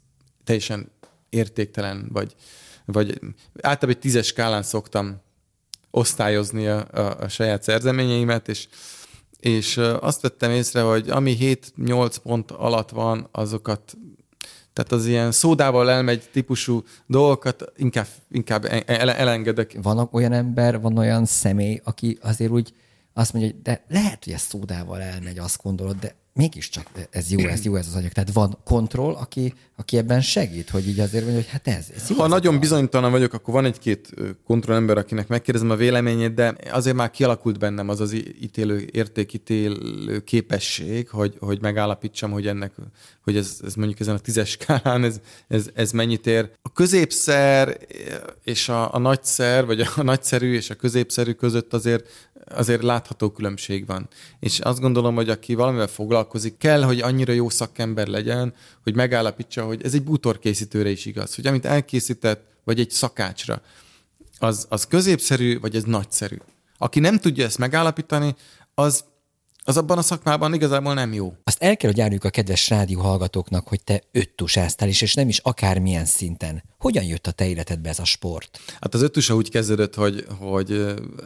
teljesen 0.44 0.92
értéktelen, 1.30 2.10
vagy, 2.12 2.36
vagy 2.86 3.20
általában 3.62 3.90
egy 3.90 4.00
tízes 4.00 4.26
skálán 4.26 4.64
szoktam 4.64 5.22
osztályozni 5.92 6.68
a, 6.68 6.88
a, 6.92 7.20
a 7.20 7.28
saját 7.28 7.64
szerzeményeimet, 7.64 8.48
és 8.48 8.68
és 9.42 9.78
azt 9.78 10.22
vettem 10.22 10.52
észre, 10.52 10.82
hogy 10.82 11.10
ami 11.10 11.38
7-8 11.40 12.16
pont 12.24 12.52
alatt 12.52 12.90
van, 12.90 13.28
azokat 13.32 13.98
tehát 14.74 14.92
az 14.92 15.06
ilyen 15.06 15.32
szódával 15.32 15.90
elmegy 15.90 16.30
típusú 16.32 16.84
dolgokat 17.08 17.72
inkább, 17.76 18.08
inkább 18.30 18.66
elengedek. 18.86 19.78
Van 19.82 20.10
olyan 20.12 20.32
ember, 20.32 20.82
van 20.82 20.98
olyan 20.98 21.26
személy, 21.26 21.82
aki 21.84 22.18
azért 22.22 22.52
úgy 22.52 22.74
azt 23.14 23.34
mondja, 23.34 23.52
hogy 23.52 23.62
de 23.62 23.86
lehet, 23.88 24.24
hogy 24.24 24.34
ez 24.34 24.42
szódával 24.42 25.02
elmegy, 25.02 25.38
azt 25.38 25.62
gondolod, 25.64 25.96
de 26.00 26.16
mégiscsak 26.34 26.88
ez 27.10 27.32
jó, 27.32 27.40
ez 27.40 27.64
jó 27.64 27.76
ez 27.76 27.88
az 27.88 27.96
anyag. 27.96 28.12
Tehát 28.12 28.32
van 28.32 28.58
kontroll, 28.64 29.14
aki, 29.14 29.54
aki 29.76 29.98
ebben 29.98 30.22
segít, 30.22 30.70
hogy 30.70 30.88
így 30.88 31.00
azért 31.00 31.24
mondja, 31.24 31.42
hogy 31.42 31.52
hát 31.52 31.68
ez, 31.68 31.86
ez. 31.96 32.08
Ha 32.18 32.28
nagyon 32.28 32.60
bizonytalan 32.60 33.12
vagyok, 33.12 33.34
akkor 33.34 33.54
van 33.54 33.66
egy-két 33.66 34.14
kontrollember, 34.46 34.98
akinek 34.98 35.28
megkérdezem 35.28 35.70
a 35.70 35.76
véleményét, 35.76 36.34
de 36.34 36.56
azért 36.72 36.96
már 36.96 37.12
kialakult 37.12 37.60
bennem 37.60 37.90
az 37.90 38.00
az 38.00 38.14
ítélő, 38.42 38.88
értékítélő 38.92 40.20
képesség, 40.20 41.10
hogy, 41.10 41.36
hogy 41.40 41.62
megállapítsam, 41.62 42.32
hogy 42.32 42.48
ennek, 42.48 42.72
hogy 43.24 43.36
ez, 43.36 43.60
ez 43.64 43.74
mondjuk 43.74 44.00
ezen 44.00 44.16
a 44.16 44.20
tízes 44.20 44.50
skálán, 44.50 45.04
ez, 45.04 45.20
ez, 45.48 45.70
ez 45.74 45.92
mennyit 45.92 46.28
ér. 46.28 46.52
A 46.62 46.72
középszer 46.72 47.78
és 48.44 48.70
a, 48.70 48.94
a 48.94 48.98
nagyszer, 48.98 49.66
vagy 49.66 49.80
a 49.96 50.04
nagyszerű 50.04 50.54
és 50.54 50.70
a 50.70 50.76
középszerű 50.76 51.32
között 51.32 51.74
azért 51.74 52.30
azért 52.46 52.82
látható 52.82 53.30
különbség 53.30 53.86
van. 53.86 54.08
És 54.40 54.60
azt 54.60 54.80
gondolom, 54.80 55.16
hogy 55.16 55.30
aki 55.30 55.54
valamivel 55.54 55.88
foglalkozik, 55.88 56.58
kell, 56.58 56.84
hogy 56.84 57.02
annyira 57.02 57.34
jó 57.34 57.50
szakember 57.50 58.08
legyen, 58.08 58.54
hogy 58.84 58.96
megállapítsa, 58.96 59.66
hogy 59.66 59.84
ez 59.84 59.94
egy 59.94 60.04
bútorkészítőre 60.04 60.90
is 60.90 61.06
igaz, 61.06 61.36
hogy 61.36 61.48
amit 61.48 61.66
elkészített, 61.66 62.44
vagy 62.64 62.80
egy 62.80 62.92
szakácsra, 62.92 63.62
az, 64.40 64.66
az 64.70 64.88
középszerű, 64.88 65.60
vagy 65.60 65.76
ez 65.76 65.84
nagyszerű. 65.84 66.38
Aki 66.78 67.00
nem 67.00 67.18
tudja 67.18 67.46
ezt 67.46 67.58
megállapítani, 67.58 68.36
az 68.74 69.04
az 69.64 69.78
abban 69.78 69.98
a 69.98 70.02
szakmában 70.02 70.54
igazából 70.54 70.94
nem 70.94 71.14
jó. 71.14 71.34
Azt 71.44 71.64
el 71.64 71.78
kell, 71.78 71.90
hogy 71.90 72.02
áruljuk 72.02 72.24
a 72.24 72.30
kedves 72.30 72.70
rádió 72.70 73.00
hallgatóknak, 73.00 73.68
hogy 73.68 73.84
te 73.84 74.02
öttusáztál 74.12 74.88
is, 74.88 75.02
és 75.02 75.14
nem 75.14 75.28
is 75.28 75.38
akármilyen 75.38 76.06
szinten. 76.06 76.64
Hogyan 76.78 77.04
jött 77.04 77.28
a 77.28 77.32
te 77.32 77.48
életedbe 77.48 77.90
ez 77.90 78.00
a 78.00 78.06
sport? 78.06 78.60
Hát 78.80 78.94
az 78.94 79.02
öttusa 79.02 79.36
úgy 79.36 79.50
kezdődött, 79.50 79.96
hogy, 79.96 80.26
hogy 80.40 80.72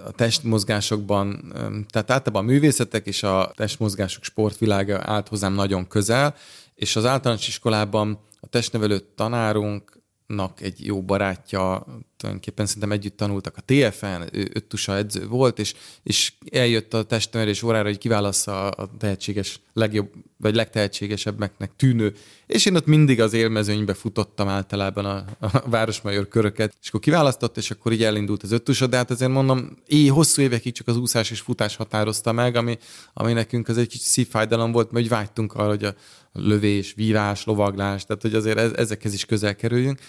a 0.06 0.12
testmozgásokban, 0.12 1.54
tehát 1.90 2.12
általában 2.12 2.44
a 2.44 2.52
művészetek 2.52 3.06
és 3.06 3.24
a 3.24 3.52
testmozgások 3.56 4.24
sportvilága 4.24 5.02
állt 5.04 5.28
hozzám 5.28 5.54
nagyon 5.54 5.88
közel, 5.88 6.36
és 6.76 6.96
az 6.96 7.06
általános 7.06 7.48
iskolában 7.48 8.20
a 8.40 8.48
testnevelő 8.48 9.00
tanárunk 9.16 10.04
nak 10.28 10.62
egy 10.62 10.86
jó 10.86 11.02
barátja, 11.02 11.86
tulajdonképpen 12.18 12.66
szerintem 12.66 12.92
együtt 12.92 13.18
tanultak 13.18 13.58
a 13.58 13.62
TFN, 13.66 14.22
ő 14.32 14.50
öttusa 14.54 14.96
edző 14.96 15.28
volt, 15.28 15.60
és, 15.60 15.74
és 16.04 16.34
eljött 16.52 16.94
a 16.94 17.04
testnevelés 17.04 17.64
órára, 17.64 17.88
hogy 17.88 17.98
kiválassza 17.98 18.70
a 18.70 18.90
tehetséges, 18.98 19.60
legjobb, 19.74 20.12
vagy 20.38 20.56
legtehetségesebbeknek 20.56 21.72
tűnő, 21.76 22.14
és 22.48 22.66
én 22.66 22.76
ott 22.76 22.86
mindig 22.86 23.22
az 23.22 23.34
élmezőnybe 23.34 23.94
futottam 23.94 24.48
általában 24.48 25.06
a, 25.06 25.26
a 25.40 25.70
Városmajor 25.70 26.28
köröket, 26.28 26.76
és 26.82 26.88
akkor 26.88 27.00
kiválasztott, 27.00 27.58
és 27.58 27.72
akkor 27.72 27.92
így 27.92 28.04
elindult 28.04 28.44
az 28.44 28.52
öttusa, 28.52 28.88
de 28.88 28.98
hát 28.98 29.12
azért 29.12 29.32
mondom, 29.32 29.78
éj, 29.86 30.08
hosszú 30.08 30.42
évekig 30.42 30.74
csak 30.74 30.88
az 30.88 30.98
úszás 30.98 31.32
és 31.32 31.40
futás 31.40 31.76
határozta 31.76 32.32
meg, 32.32 32.56
ami, 32.56 32.78
ami 33.14 33.34
nekünk 33.34 33.68
az 33.68 33.78
egy 33.78 33.88
kicsit 33.88 34.08
szívfájdalom 34.08 34.72
volt, 34.72 34.92
mert 34.92 35.08
vágytunk 35.08 35.54
arra, 35.54 35.70
hogy 35.70 35.84
a 35.84 35.96
lövés, 36.34 36.94
vívás, 36.94 37.46
lovaglás, 37.46 38.06
tehát 38.06 38.22
hogy 38.22 38.36
azért 38.36 38.78
ezekhez 38.78 39.14
is 39.14 39.26
közel 39.26 39.56
kerüljünk. 39.56 40.00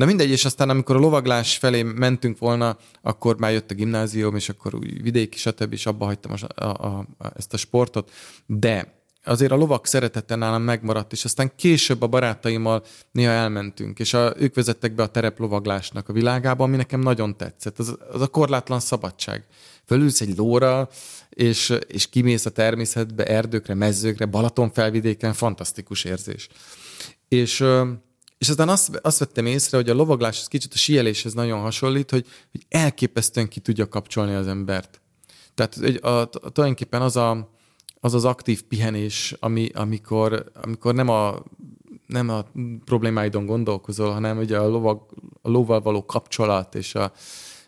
De 0.00 0.06
mindegy, 0.06 0.30
és 0.30 0.44
aztán 0.44 0.70
amikor 0.70 0.96
a 0.96 0.98
lovaglás 0.98 1.56
felé 1.56 1.82
mentünk 1.82 2.38
volna, 2.38 2.76
akkor 3.02 3.38
már 3.38 3.52
jött 3.52 3.70
a 3.70 3.74
gimnázium, 3.74 4.36
és 4.36 4.48
akkor 4.48 4.74
úgy 4.74 5.02
vidéki, 5.02 5.38
stb. 5.38 5.72
és 5.72 5.86
abba 5.86 6.04
hagytam 6.04 6.32
a, 6.32 6.64
a, 6.64 6.86
a, 6.86 7.06
ezt 7.36 7.52
a 7.54 7.56
sportot. 7.56 8.10
De 8.46 9.02
azért 9.24 9.52
a 9.52 9.56
lovak 9.56 9.86
szeretete 9.86 10.34
nálam 10.34 10.62
megmaradt, 10.62 11.12
és 11.12 11.24
aztán 11.24 11.52
később 11.56 12.02
a 12.02 12.06
barátaimmal 12.06 12.82
néha 13.12 13.30
elmentünk, 13.30 13.98
és 13.98 14.14
a, 14.14 14.34
ők 14.38 14.54
vezettek 14.54 14.94
be 14.94 15.02
a 15.02 15.06
tereplovaglásnak 15.06 16.08
a 16.08 16.12
világába, 16.12 16.64
ami 16.64 16.76
nekem 16.76 17.00
nagyon 17.00 17.36
tetszett. 17.36 17.78
Az, 17.78 17.96
az 18.12 18.20
a 18.20 18.28
korlátlan 18.28 18.80
szabadság. 18.80 19.46
Fölülsz 19.86 20.20
egy 20.20 20.36
lóra, 20.36 20.88
és, 21.30 21.74
és 21.86 22.08
kimész 22.08 22.46
a 22.46 22.50
természetbe, 22.50 23.24
erdőkre, 23.24 23.74
mezőkre, 23.74 24.26
Balaton 24.26 24.70
felvidéken, 24.70 25.32
fantasztikus 25.32 26.04
érzés. 26.04 26.48
És, 27.28 27.64
és 28.40 28.48
aztán 28.48 28.68
azt, 28.68 29.00
azt 29.02 29.18
vettem 29.18 29.46
észre, 29.46 29.76
hogy 29.76 29.88
a 29.88 29.94
lovaglás 29.94 30.40
az 30.40 30.46
kicsit 30.46 30.72
a 30.72 30.76
sieléshez 30.76 31.32
nagyon 31.32 31.60
hasonlít, 31.60 32.10
hogy, 32.10 32.26
hogy 32.50 32.66
elképesztően 32.68 33.48
ki 33.48 33.60
tudja 33.60 33.88
kapcsolni 33.88 34.34
az 34.34 34.46
embert. 34.46 35.00
Tehát 35.54 35.76
a, 35.76 36.08
a, 36.08 36.20
a, 36.20 36.26
tulajdonképpen 36.26 37.02
az, 37.02 37.16
a, 37.16 37.50
az 38.00 38.14
az 38.14 38.24
aktív 38.24 38.62
pihenés, 38.62 39.34
ami, 39.40 39.68
amikor, 39.74 40.50
amikor 40.62 40.94
nem 40.94 41.08
a 41.08 41.42
nem 42.06 42.28
a 42.28 42.44
problémáidon 42.84 43.46
gondolkozol, 43.46 44.12
hanem 44.12 44.38
ugye 44.38 44.58
a, 44.58 44.68
lovag, 44.68 45.06
a 45.42 45.48
lóval 45.48 45.80
való 45.80 46.04
kapcsolat 46.04 46.74
és 46.74 46.94
a, 46.94 47.12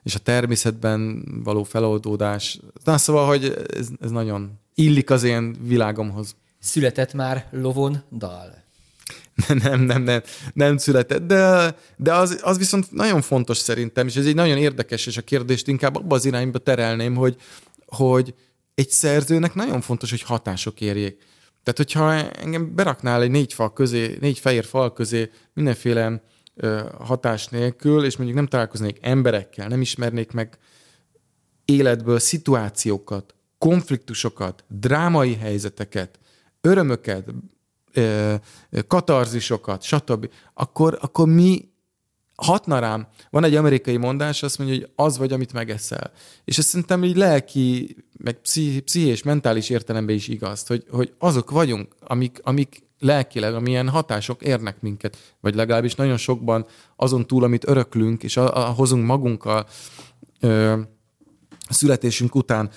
és 0.02 0.14
a 0.14 0.18
természetben 0.18 1.24
való 1.44 1.62
feloldódás. 1.62 2.61
Na, 2.85 2.98
szóval, 2.98 3.26
hogy 3.26 3.66
ez, 3.76 3.88
ez 4.00 4.11
nagyon 4.11 4.58
illik 4.74 5.11
az 5.11 5.22
én 5.22 5.56
világomhoz. 5.61 6.37
Született 6.58 7.12
már 7.12 7.48
lovon 7.50 8.02
dal? 8.12 8.62
nem, 9.62 9.81
nem, 9.81 10.02
nem, 10.02 10.22
nem 10.52 10.76
született, 10.76 11.26
de, 11.26 11.76
de 11.96 12.14
az, 12.14 12.40
az 12.42 12.59
viszont 12.59 12.92
nagyon 12.92 13.22
fontos 13.22 13.57
szerintem, 13.57 14.07
és 14.07 14.16
ez 14.16 14.26
egy 14.26 14.35
nagyon 14.35 14.57
érdekes, 14.57 15.07
és 15.07 15.16
a 15.16 15.22
kérdést 15.22 15.68
inkább 15.68 15.96
abba 15.96 16.14
az 16.14 16.24
irányba 16.24 16.59
terelném, 16.59 17.14
hogy, 17.14 17.37
hogy 17.87 18.35
egy 18.74 18.90
szerzőnek 18.90 19.55
nagyon 19.55 19.81
fontos, 19.81 20.11
hogy 20.11 20.22
hatások 20.22 20.81
érjék. 20.81 21.16
Tehát, 21.62 21.76
hogyha 21.76 22.12
engem 22.31 22.74
beraknál 22.74 23.22
egy 23.22 23.31
négy 23.31 23.52
fal 23.52 23.72
közé, 23.72 24.16
négy 24.20 24.38
fehér 24.38 24.64
fal 24.64 24.92
közé 24.92 25.31
mindenféle 25.55 26.22
hatás 26.98 27.46
nélkül, 27.46 28.05
és 28.05 28.16
mondjuk 28.16 28.38
nem 28.38 28.46
találkoznék 28.46 28.98
emberekkel, 29.00 29.68
nem 29.68 29.81
ismernék 29.81 30.33
meg 30.33 30.59
életből 31.64 32.18
szituációkat, 32.18 33.35
konfliktusokat, 33.59 34.64
drámai 34.68 35.35
helyzeteket, 35.35 36.18
örömöket, 36.61 37.28
katarzisokat, 38.87 39.83
stb., 39.83 40.28
akkor, 40.55 40.98
akkor 41.00 41.28
mi 41.28 41.70
hatna 42.35 42.78
rám. 42.78 43.07
Van 43.31 43.44
egy 43.44 43.55
amerikai 43.55 43.96
mondás, 43.96 44.42
azt 44.42 44.59
mondja, 44.59 44.76
hogy 44.76 44.90
az 44.94 45.18
vagy, 45.18 45.33
amit 45.33 45.52
megeszel. 45.52 46.12
És 46.44 46.59
ezt 46.59 46.68
szerintem 46.68 47.05
így 47.05 47.16
lelki, 47.16 47.96
meg 48.18 48.40
pszichés, 48.40 49.22
mentális 49.22 49.70
értelemben 49.70 50.14
is 50.14 50.28
igaz, 50.28 50.66
hogy, 50.66 50.85
hogy 50.90 51.12
azok 51.18 51.50
vagyunk, 51.50 51.94
amik, 52.00 52.40
amik 52.42 52.83
lelkileg, 52.98 53.55
amilyen 53.55 53.88
hatások 53.88 54.42
érnek 54.42 54.81
minket, 54.81 55.16
vagy 55.40 55.55
legalábbis 55.55 55.94
nagyon 55.94 56.16
sokban 56.16 56.66
azon 56.96 57.26
túl, 57.26 57.44
amit 57.44 57.68
öröklünk, 57.68 58.22
és 58.22 58.37
a, 58.37 58.57
a, 58.57 58.72
hozunk 58.72 59.07
magunkkal 59.07 59.66
ö, 60.40 60.81
a 61.68 61.72
születésünk 61.72 62.35
után, 62.35 62.70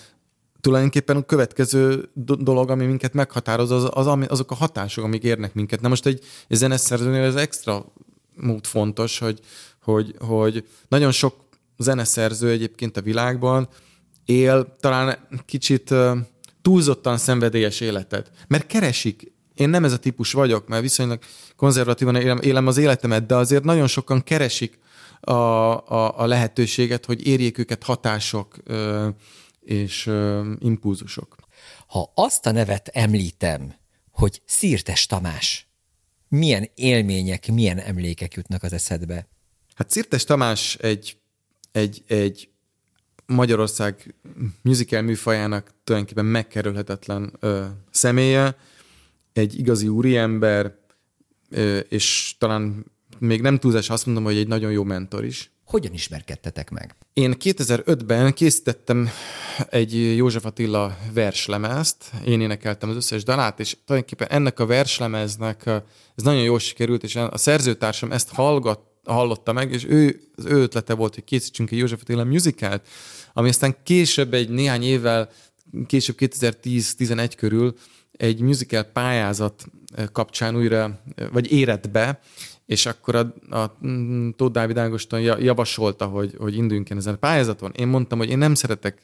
tulajdonképpen 0.65 1.17
a 1.17 1.21
következő 1.21 2.09
dolog, 2.13 2.69
ami 2.69 2.85
minket 2.85 3.13
meghatároz, 3.13 3.71
az, 3.71 3.89
az, 3.93 4.07
azok 4.27 4.51
a 4.51 4.55
hatások, 4.55 5.03
amik 5.03 5.23
érnek 5.23 5.53
minket. 5.53 5.81
Na 5.81 5.87
most 5.87 6.05
egy, 6.05 6.23
egy 6.47 6.57
zeneszerzőnél 6.57 7.23
ez 7.23 7.35
extra 7.35 7.85
mód 8.35 8.65
fontos, 8.65 9.19
hogy, 9.19 9.39
hogy, 9.81 10.15
hogy 10.19 10.67
nagyon 10.87 11.11
sok 11.11 11.35
zeneszerző 11.77 12.49
egyébként 12.49 12.97
a 12.97 13.01
világban 13.01 13.67
él 14.25 14.75
talán 14.79 15.27
kicsit 15.45 15.93
túlzottan 16.61 17.17
szenvedélyes 17.17 17.79
életet, 17.79 18.31
mert 18.47 18.67
keresik. 18.67 19.31
Én 19.55 19.69
nem 19.69 19.83
ez 19.83 19.93
a 19.93 19.99
típus 19.99 20.31
vagyok, 20.31 20.67
mert 20.67 20.81
viszonylag 20.81 21.19
konzervatívan 21.55 22.15
élem, 22.15 22.39
élem 22.41 22.67
az 22.67 22.77
életemet, 22.77 23.25
de 23.25 23.35
azért 23.35 23.63
nagyon 23.63 23.87
sokan 23.87 24.23
keresik 24.23 24.79
a, 25.19 25.31
a, 25.31 26.19
a 26.19 26.25
lehetőséget, 26.25 27.05
hogy 27.05 27.27
érjék 27.27 27.57
őket 27.57 27.83
hatások 27.83 28.55
ö, 28.63 29.07
és 29.65 30.05
ö, 30.05 30.51
impulzusok. 30.59 31.35
Ha 31.87 32.11
azt 32.15 32.45
a 32.45 32.51
nevet 32.51 32.87
említem, 32.87 33.73
hogy 34.11 34.41
Szirtes 34.45 35.05
Tamás, 35.05 35.67
milyen 36.27 36.69
élmények, 36.75 37.47
milyen 37.47 37.79
emlékek 37.79 38.33
jutnak 38.33 38.63
az 38.63 38.73
eszedbe? 38.73 39.27
Hát 39.75 39.89
Szirtes 39.89 40.23
Tamás 40.23 40.75
egy, 40.75 41.17
egy, 41.71 42.03
egy 42.07 42.49
Magyarország 43.25 44.15
musical 44.61 45.01
műfajának 45.01 45.73
tulajdonképpen 45.83 46.25
megkerülhetetlen 46.25 47.33
ö, 47.39 47.65
személye, 47.91 48.57
egy 49.33 49.59
igazi 49.59 49.87
úriember, 49.87 50.75
ö, 51.49 51.77
és 51.77 52.35
talán 52.37 52.85
még 53.19 53.41
nem 53.41 53.57
túlzás 53.57 53.89
azt 53.89 54.05
mondom, 54.05 54.23
hogy 54.23 54.37
egy 54.37 54.47
nagyon 54.47 54.71
jó 54.71 54.83
mentor 54.83 55.25
is. 55.25 55.51
Hogyan 55.65 55.93
ismerkedtetek 55.93 56.69
meg? 56.69 56.95
Én 57.13 57.35
2005-ben 57.39 58.33
készítettem 58.33 59.09
egy 59.69 60.15
József 60.15 60.45
Attila 60.45 60.97
verslemezt, 61.13 62.11
én 62.25 62.41
énekeltem 62.41 62.89
az 62.89 62.95
összes 62.95 63.23
dalát, 63.23 63.59
és 63.59 63.77
tulajdonképpen 63.85 64.27
ennek 64.27 64.59
a 64.59 64.65
verslemeznek 64.65 65.65
ez 66.15 66.23
nagyon 66.23 66.43
jól 66.43 66.59
sikerült, 66.59 67.03
és 67.03 67.15
a 67.15 67.37
szerzőtársam 67.37 68.11
ezt 68.11 68.29
hallgat, 68.29 68.79
hallotta 69.03 69.53
meg, 69.53 69.71
és 69.71 69.85
ő, 69.87 70.19
az 70.35 70.45
ő 70.45 70.61
ötlete 70.61 70.93
volt, 70.93 71.13
hogy 71.13 71.23
készítsünk 71.23 71.71
egy 71.71 71.77
József 71.77 72.01
Attila 72.01 72.23
musicalt, 72.23 72.87
ami 73.33 73.49
aztán 73.49 73.75
később, 73.83 74.33
egy 74.33 74.49
néhány 74.49 74.83
évvel, 74.83 75.29
később 75.87 76.15
2010-11 76.19 77.33
körül 77.37 77.75
egy 78.11 78.39
musical 78.39 78.83
pályázat 78.83 79.65
kapcsán 80.11 80.55
újra, 80.55 80.99
vagy 81.31 81.51
érett 81.51 81.89
be, 81.89 82.19
és 82.65 82.85
akkor 82.85 83.15
a, 83.15 83.55
a 83.55 83.77
mm, 83.87 84.29
Tóth 84.29 84.53
Dávid 84.53 84.77
Ágoston 84.77 85.19
javasolta, 85.21 86.05
hogy, 86.05 86.35
hogy 86.37 86.55
induljunk 86.55 86.89
ezen 86.89 87.13
a 87.13 87.17
pályázaton. 87.17 87.71
Én 87.75 87.87
mondtam, 87.87 88.17
hogy 88.17 88.29
én 88.29 88.37
nem 88.37 88.55
szeretek 88.55 89.01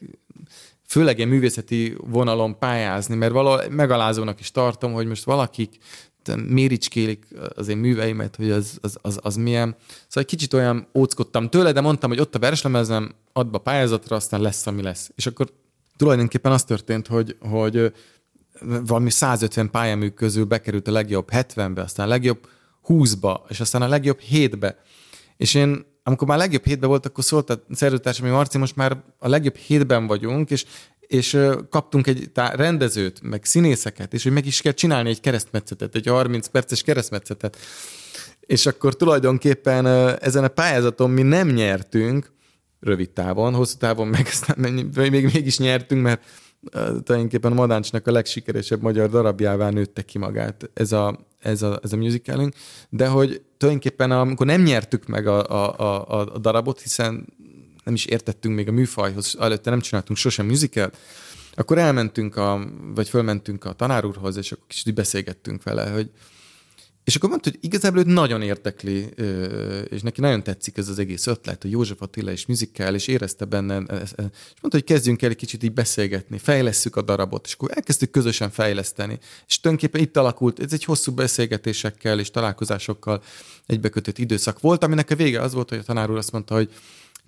főleg 0.86 1.16
ilyen 1.16 1.28
művészeti 1.28 1.96
vonalon 1.98 2.58
pályázni, 2.58 3.14
mert 3.14 3.32
valahol 3.32 3.68
megalázónak 3.70 4.40
is 4.40 4.50
tartom, 4.50 4.92
hogy 4.92 5.06
most 5.06 5.24
valakik 5.24 5.78
méricskélik 6.48 7.26
az 7.54 7.68
én 7.68 7.76
műveimet, 7.76 8.36
hogy 8.36 8.50
az, 8.50 8.78
az, 8.80 8.98
az, 9.02 9.18
az 9.22 9.36
milyen. 9.36 9.76
Szóval 9.88 10.22
egy 10.22 10.26
kicsit 10.26 10.52
olyan 10.52 10.86
óckodtam 10.94 11.48
tőle, 11.48 11.72
de 11.72 11.80
mondtam, 11.80 12.10
hogy 12.10 12.20
ott 12.20 12.34
a 12.34 12.38
verslemezem, 12.38 13.14
add 13.32 13.50
be 13.50 13.56
a 13.56 13.60
pályázatra, 13.60 14.16
aztán 14.16 14.40
lesz, 14.40 14.66
ami 14.66 14.82
lesz. 14.82 15.10
És 15.14 15.26
akkor 15.26 15.52
tulajdonképpen 15.96 16.52
az 16.52 16.64
történt, 16.64 17.06
hogy, 17.06 17.36
hogy 17.40 17.92
valami 18.86 19.10
150 19.10 19.70
pályamű 19.70 20.08
közül 20.08 20.44
bekerült 20.44 20.88
a 20.88 20.92
legjobb 20.92 21.28
70-be, 21.32 21.82
aztán 21.82 22.06
a 22.06 22.08
legjobb 22.08 22.48
20-ba, 22.88 23.40
és 23.48 23.60
aztán 23.60 23.82
a 23.82 23.88
legjobb 23.88 24.20
7-be. 24.30 24.76
És 25.36 25.54
én, 25.54 25.84
amikor 26.02 26.28
már 26.28 26.36
a 26.36 26.40
legjobb 26.40 26.62
7-be 26.64 26.86
volt, 26.86 27.06
akkor 27.06 27.24
szólt 27.24 27.50
a 27.50 27.64
szerzőtársam, 27.70 28.24
hogy 28.26 28.34
Marci, 28.34 28.58
most 28.58 28.76
már 28.76 29.02
a 29.18 29.28
legjobb 29.28 29.56
7-ben 29.68 30.06
vagyunk, 30.06 30.50
és 30.50 30.64
és 31.12 31.38
kaptunk 31.70 32.06
egy 32.06 32.30
tá- 32.32 32.54
rendezőt, 32.54 33.20
meg 33.22 33.44
színészeket, 33.44 34.14
és 34.14 34.22
hogy 34.22 34.32
meg 34.32 34.46
is 34.46 34.60
kell 34.60 34.72
csinálni 34.72 35.08
egy 35.08 35.20
keresztmetszetet, 35.20 35.94
egy 35.94 36.06
30 36.06 36.46
perces 36.46 36.82
keresztmetszetet. 36.82 37.58
És 38.40 38.66
akkor 38.66 38.96
tulajdonképpen 38.96 39.86
ezen 40.18 40.44
a 40.44 40.48
pályázaton 40.48 41.10
mi 41.10 41.22
nem 41.22 41.48
nyertünk, 41.48 42.32
rövid 42.80 43.10
távon, 43.10 43.54
hosszú 43.54 43.76
távon 43.78 44.08
meg 44.08 44.26
aztán 44.30 44.58
még, 44.58 45.32
mégis 45.32 45.58
nyertünk, 45.58 46.02
mert 46.02 46.22
tulajdonképpen 46.70 47.52
Madáncsnak 47.52 48.06
a 48.06 48.12
legsikeresebb 48.12 48.82
magyar 48.82 49.10
darabjává 49.10 49.70
nőtte 49.70 50.02
ki 50.02 50.18
magát 50.18 50.70
ez 50.74 50.92
a, 50.92 51.18
ez 51.38 51.62
a, 51.62 51.80
ez 51.82 51.92
a 51.92 51.96
musicalünk, 51.96 52.54
de 52.88 53.06
hogy 53.06 53.42
tulajdonképpen 53.56 54.10
amikor 54.10 54.46
nem 54.46 54.62
nyertük 54.62 55.06
meg 55.06 55.26
a, 55.26 55.50
a, 55.50 55.78
a, 55.78 56.34
a 56.34 56.38
darabot, 56.38 56.80
hiszen 56.80 57.26
nem 57.84 57.94
is 57.94 58.04
értettünk 58.04 58.54
még 58.54 58.68
a 58.68 58.72
műfajhoz, 58.72 59.36
előtte 59.40 59.70
nem 59.70 59.80
csináltunk 59.80 60.18
sosem 60.18 60.46
musicalt, 60.46 60.96
akkor 61.54 61.78
elmentünk, 61.78 62.36
a, 62.36 62.68
vagy 62.94 63.08
fölmentünk 63.08 63.64
a 63.64 63.72
tanár 63.72 64.04
úrhoz, 64.04 64.36
és 64.36 64.52
akkor 64.52 64.64
kicsit 64.66 64.94
beszélgettünk 64.94 65.62
vele, 65.62 65.90
hogy, 65.90 66.10
és 67.04 67.16
akkor 67.16 67.28
mondta, 67.28 67.50
hogy 67.50 67.58
igazából 67.62 68.00
őt 68.00 68.06
nagyon 68.06 68.42
érdekli, 68.42 69.08
és 69.88 70.00
neki 70.02 70.20
nagyon 70.20 70.42
tetszik 70.42 70.76
ez 70.76 70.88
az 70.88 70.98
egész 70.98 71.26
ötlet, 71.26 71.62
hogy 71.62 71.70
József 71.70 72.02
Attila 72.02 72.30
és 72.30 72.46
műzikkel, 72.46 72.94
és 72.94 73.06
érezte 73.06 73.44
benne, 73.44 73.76
és 73.76 74.10
mondta, 74.16 74.70
hogy 74.70 74.84
kezdjünk 74.84 75.22
el 75.22 75.30
egy 75.30 75.36
kicsit 75.36 75.62
így 75.62 75.72
beszélgetni, 75.72 76.38
fejlesszük 76.38 76.96
a 76.96 77.02
darabot, 77.02 77.46
és 77.46 77.52
akkor 77.52 77.70
elkezdtük 77.74 78.10
közösen 78.10 78.50
fejleszteni. 78.50 79.18
És 79.48 79.60
tulajdonképpen 79.60 80.06
itt 80.06 80.16
alakult, 80.16 80.60
ez 80.60 80.72
egy 80.72 80.84
hosszú 80.84 81.12
beszélgetésekkel 81.12 82.18
és 82.18 82.30
találkozásokkal 82.30 83.22
egybekötött 83.66 84.18
időszak 84.18 84.60
volt, 84.60 84.84
aminek 84.84 85.10
a 85.10 85.16
vége 85.16 85.40
az 85.40 85.52
volt, 85.52 85.68
hogy 85.68 85.78
a 85.78 85.82
tanár 85.82 86.10
úr 86.10 86.16
azt 86.16 86.32
mondta, 86.32 86.54
hogy 86.54 86.70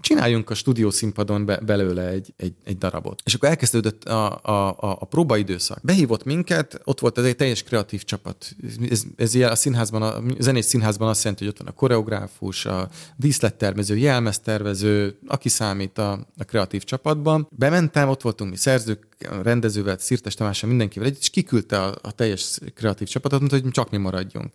csináljunk 0.00 0.50
a 0.50 0.54
stúdiószínpadon 0.54 1.44
be, 1.44 1.60
belőle 1.60 2.08
egy, 2.08 2.34
egy, 2.36 2.54
egy 2.64 2.78
darabot. 2.78 3.22
És 3.24 3.34
akkor 3.34 3.48
elkezdődött 3.48 4.04
a, 4.04 4.40
a, 4.42 4.68
a, 4.68 4.96
a 5.00 5.04
próbaidőszak. 5.04 5.78
Behívott 5.82 6.24
minket, 6.24 6.80
ott 6.84 7.00
volt 7.00 7.18
ez 7.18 7.24
egy 7.24 7.36
teljes 7.36 7.62
kreatív 7.62 8.04
csapat. 8.04 8.56
Ez, 8.90 9.04
ez 9.16 9.34
ilyen 9.34 9.50
a 9.50 9.54
színházban, 9.54 10.02
a 10.02 10.22
zenés 10.38 10.64
színházban 10.64 11.08
azt 11.08 11.22
jelenti, 11.22 11.44
hogy 11.44 11.52
ott 11.52 11.58
van 11.58 11.68
a 11.68 11.76
koreográfus, 11.76 12.66
a 12.66 12.88
díszlettervező, 13.16 13.96
jelmeztervező, 13.96 15.18
aki 15.26 15.48
számít 15.48 15.98
a, 15.98 16.12
a 16.38 16.44
kreatív 16.44 16.84
csapatban. 16.84 17.48
Bementem, 17.50 18.08
ott 18.08 18.22
voltunk 18.22 18.50
mi 18.50 18.56
szerzők, 18.56 19.06
rendezővel, 19.42 19.98
Szirtes 19.98 20.34
Tamással, 20.34 20.68
mindenkivel 20.68 21.08
együtt, 21.08 21.20
és 21.20 21.30
kiküldte 21.30 21.82
a, 21.82 21.94
a 22.02 22.12
teljes 22.12 22.58
kreatív 22.74 23.08
csapatot, 23.08 23.38
mondta, 23.38 23.58
hogy 23.60 23.70
csak 23.70 23.90
mi 23.90 23.96
maradjunk 23.96 24.52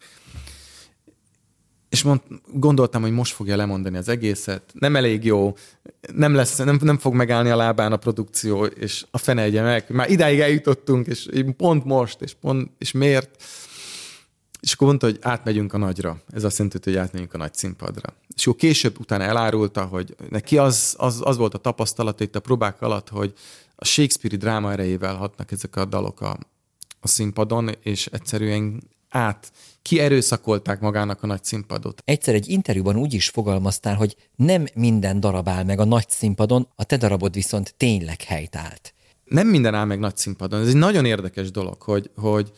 és 1.89 2.03
mond, 2.03 2.21
gondoltam, 2.53 3.01
hogy 3.01 3.11
most 3.11 3.33
fogja 3.33 3.55
lemondani 3.55 3.97
az 3.97 4.09
egészet, 4.09 4.63
nem 4.73 4.95
elég 4.95 5.25
jó, 5.25 5.55
nem, 6.13 6.33
lesz, 6.33 6.57
nem, 6.57 6.79
nem 6.81 6.97
fog 6.97 7.13
megállni 7.13 7.49
a 7.49 7.55
lábán 7.55 7.91
a 7.91 7.97
produkció, 7.97 8.65
és 8.65 9.05
a 9.11 9.17
fene 9.17 9.41
egye 9.41 9.61
meg. 9.61 9.85
Már 9.87 10.09
idáig 10.09 10.39
eljutottunk, 10.39 11.07
és 11.07 11.29
pont 11.57 11.85
most, 11.85 12.21
és, 12.21 12.33
pont, 12.33 12.71
és 12.77 12.91
miért? 12.91 13.43
És 14.61 14.73
akkor 14.73 14.87
mondta, 14.87 15.05
hogy 15.05 15.17
átmegyünk 15.21 15.73
a 15.73 15.77
nagyra. 15.77 16.21
Ez 16.33 16.43
azt 16.43 16.57
jelenti, 16.57 16.79
hogy 16.83 16.95
átmegyünk 16.95 17.33
a 17.33 17.37
nagy 17.37 17.53
színpadra. 17.53 18.13
És 18.35 18.47
akkor 18.47 18.59
később 18.59 18.99
utána 18.99 19.23
elárulta, 19.23 19.85
hogy 19.85 20.15
neki 20.29 20.57
az, 20.57 20.95
az, 20.97 21.21
az 21.23 21.37
volt 21.37 21.53
a 21.53 21.57
tapasztalat 21.57 22.19
itt 22.19 22.35
a 22.35 22.39
próbák 22.39 22.81
alatt, 22.81 23.09
hogy 23.09 23.33
a 23.75 23.85
Shakespeare-i 23.85 24.37
dráma 24.37 24.71
erejével 24.71 25.15
hatnak 25.15 25.51
ezek 25.51 25.75
a 25.75 25.85
dalok 25.85 26.21
a, 26.21 26.37
a 26.99 27.07
színpadon, 27.07 27.69
és 27.83 28.05
egyszerűen 28.05 28.83
át 29.09 29.51
kierőszakolták 29.81 30.79
magának 30.79 31.23
a 31.23 31.27
nagy 31.27 31.43
színpadot. 31.43 32.01
Egyszer 32.05 32.33
egy 32.33 32.49
interjúban 32.49 32.95
úgy 32.95 33.13
is 33.13 33.29
fogalmaztál, 33.29 33.95
hogy 33.95 34.15
nem 34.35 34.65
minden 34.73 35.19
darab 35.19 35.49
áll 35.49 35.63
meg 35.63 35.79
a 35.79 35.85
nagy 35.85 36.09
színpadon, 36.09 36.67
a 36.75 36.83
te 36.83 36.97
darabod 36.97 37.33
viszont 37.33 37.73
tényleg 37.77 38.21
helyt 38.21 38.55
állt. 38.55 38.93
Nem 39.25 39.47
minden 39.47 39.73
áll 39.73 39.85
meg 39.85 39.99
nagy 39.99 40.17
színpadon. 40.17 40.61
Ez 40.61 40.67
egy 40.67 40.75
nagyon 40.75 41.05
érdekes 41.05 41.51
dolog, 41.51 41.81
hogy, 41.81 42.09
hogy, 42.15 42.51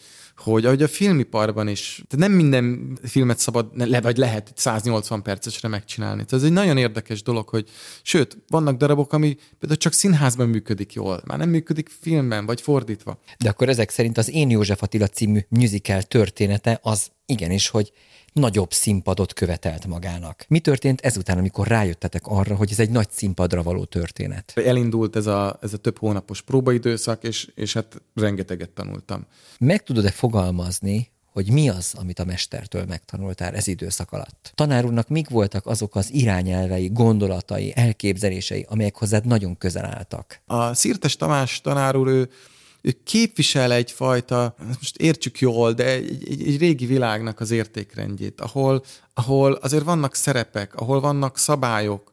hogy 0.43 0.65
ahogy 0.65 0.81
a 0.81 0.87
filmiparban 0.87 1.67
is, 1.67 2.03
tehát 2.07 2.27
nem 2.27 2.37
minden 2.37 2.97
filmet 3.03 3.39
szabad, 3.39 3.71
le, 3.73 4.01
vagy 4.01 4.17
lehet 4.17 4.51
180 4.55 5.21
percesre 5.21 5.67
megcsinálni. 5.67 6.25
Tehát 6.25 6.33
ez 6.33 6.43
egy 6.43 6.55
nagyon 6.55 6.77
érdekes 6.77 7.23
dolog, 7.23 7.49
hogy 7.49 7.69
sőt, 8.01 8.37
vannak 8.47 8.77
darabok, 8.77 9.13
ami 9.13 9.37
például 9.59 9.79
csak 9.79 9.93
színházban 9.93 10.49
működik 10.49 10.93
jól, 10.93 11.21
már 11.25 11.37
nem 11.37 11.49
működik 11.49 11.89
filmben, 11.99 12.45
vagy 12.45 12.61
fordítva. 12.61 13.19
De 13.39 13.49
akkor 13.49 13.69
ezek 13.69 13.89
szerint 13.89 14.17
az 14.17 14.29
Én 14.29 14.49
József 14.49 14.83
Attila 14.83 15.07
című 15.07 15.39
musical 15.49 16.01
története 16.01 16.79
az 16.81 17.11
igenis, 17.25 17.69
hogy 17.69 17.91
nagyobb 18.33 18.73
színpadot 18.73 19.33
követelt 19.33 19.87
magának. 19.87 20.45
Mi 20.47 20.59
történt 20.59 21.01
ezután, 21.01 21.37
amikor 21.37 21.67
rájöttetek 21.67 22.27
arra, 22.27 22.55
hogy 22.55 22.71
ez 22.71 22.79
egy 22.79 22.89
nagy 22.89 23.09
színpadra 23.11 23.63
való 23.63 23.83
történet? 23.83 24.53
Elindult 24.55 25.15
ez 25.15 25.25
a, 25.25 25.57
ez 25.61 25.73
a 25.73 25.77
több 25.77 25.97
hónapos 25.97 26.41
próbaidőszak, 26.41 27.23
és, 27.23 27.51
és 27.55 27.73
hát 27.73 28.01
rengeteget 28.15 28.69
tanultam. 28.69 29.25
Meg 29.59 29.83
tudod-e 29.83 30.11
fogalmazni, 30.11 31.11
hogy 31.31 31.51
mi 31.51 31.69
az, 31.69 31.93
amit 31.97 32.19
a 32.19 32.25
mestertől 32.25 32.85
megtanultál 32.85 33.55
ez 33.55 33.67
időszak 33.67 34.11
alatt. 34.11 34.51
Tanár 34.55 34.85
úrnak 34.85 35.07
mik 35.07 35.29
voltak 35.29 35.65
azok 35.65 35.95
az 35.95 36.13
irányelvei, 36.13 36.89
gondolatai, 36.93 37.73
elképzelései, 37.75 38.65
amelyek 38.69 38.95
hozzád 38.95 39.25
nagyon 39.25 39.57
közel 39.57 39.85
álltak? 39.85 40.41
A 40.45 40.73
Szirtes 40.73 41.15
Tamás 41.15 41.61
tanár 41.61 41.95
úr, 41.95 42.07
ő, 42.07 42.29
ő 42.81 42.97
képvisel 43.03 43.71
egyfajta, 43.71 44.55
most 44.67 44.97
értsük 44.97 45.39
jól, 45.39 45.73
de 45.73 45.85
egy, 45.85 46.29
egy, 46.29 46.47
egy 46.47 46.57
régi 46.57 46.85
világnak 46.85 47.39
az 47.39 47.51
értékrendjét, 47.51 48.41
ahol, 48.41 48.83
ahol 49.13 49.51
azért 49.51 49.83
vannak 49.83 50.15
szerepek, 50.15 50.75
ahol 50.75 50.99
vannak 50.99 51.37
szabályok, 51.37 52.11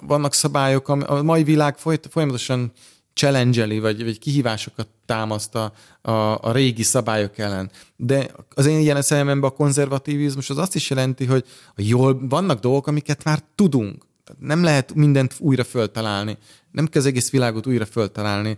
vannak 0.00 0.34
szabályok, 0.34 0.88
a 0.88 1.22
mai 1.22 1.42
világ 1.42 1.78
folyamatosan 2.10 2.72
challenge 3.14 3.80
vagy, 3.80 4.04
vagy 4.04 4.18
kihívásokat 4.18 4.88
támaszt 5.06 5.54
a, 5.54 5.72
a, 6.02 6.10
a 6.40 6.52
régi 6.52 6.82
szabályok 6.82 7.38
ellen. 7.38 7.70
De 7.96 8.30
az 8.54 8.66
én 8.66 8.78
ilyen 8.78 9.02
szememben 9.02 9.50
a 9.50 9.54
konzervativizmus 9.54 10.50
az 10.50 10.58
azt 10.58 10.74
is 10.74 10.90
jelenti, 10.90 11.24
hogy 11.24 11.44
jól 11.76 12.28
vannak 12.28 12.60
dolgok, 12.60 12.86
amiket 12.86 13.24
már 13.24 13.42
tudunk. 13.54 14.04
Nem 14.38 14.62
lehet 14.62 14.94
mindent 14.94 15.34
újra 15.38 15.64
föltalálni. 15.64 16.38
Nem 16.70 16.86
kell 16.86 17.00
az 17.00 17.06
egész 17.06 17.30
világot 17.30 17.66
újra 17.66 17.86
föltalálni. 17.86 18.56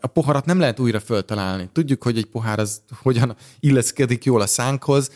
A 0.00 0.06
poharat 0.06 0.44
nem 0.44 0.58
lehet 0.58 0.80
újra 0.80 1.00
föltalálni. 1.00 1.68
Tudjuk, 1.72 2.02
hogy 2.02 2.18
egy 2.18 2.26
pohár 2.26 2.58
az 2.58 2.82
hogyan 3.02 3.36
illeszkedik 3.60 4.24
jól 4.24 4.40
a 4.40 4.46
szánkhoz, 4.46 5.10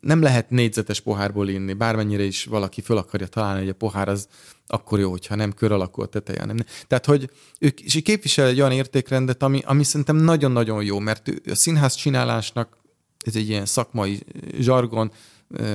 nem 0.00 0.22
lehet 0.22 0.50
négyzetes 0.50 1.00
pohárból 1.00 1.48
inni, 1.48 1.72
bármennyire 1.72 2.22
is 2.22 2.44
valaki 2.44 2.80
föl 2.80 2.96
akarja 2.96 3.26
találni, 3.26 3.60
hogy 3.60 3.68
a 3.68 3.74
pohár 3.74 4.08
az 4.08 4.28
akkor 4.66 4.98
jó, 4.98 5.10
hogyha 5.10 5.34
nem 5.34 5.52
kör 5.52 5.72
alakú 5.72 6.02
a 6.02 6.06
teteje. 6.06 6.44
Nem. 6.44 6.56
Tehát, 6.86 7.06
hogy 7.06 7.30
ők 7.58 7.80
és 7.80 8.00
képvisel 8.02 8.46
egy 8.46 8.60
olyan 8.60 8.72
értékrendet, 8.72 9.42
ami, 9.42 9.62
ami 9.64 9.84
szerintem 9.84 10.16
nagyon-nagyon 10.16 10.84
jó, 10.84 10.98
mert 10.98 11.30
a 11.50 11.54
színház 11.54 11.94
csinálásnak 11.94 12.82
ez 13.24 13.36
egy 13.36 13.48
ilyen 13.48 13.66
szakmai 13.66 14.20
zsargon, 14.58 15.12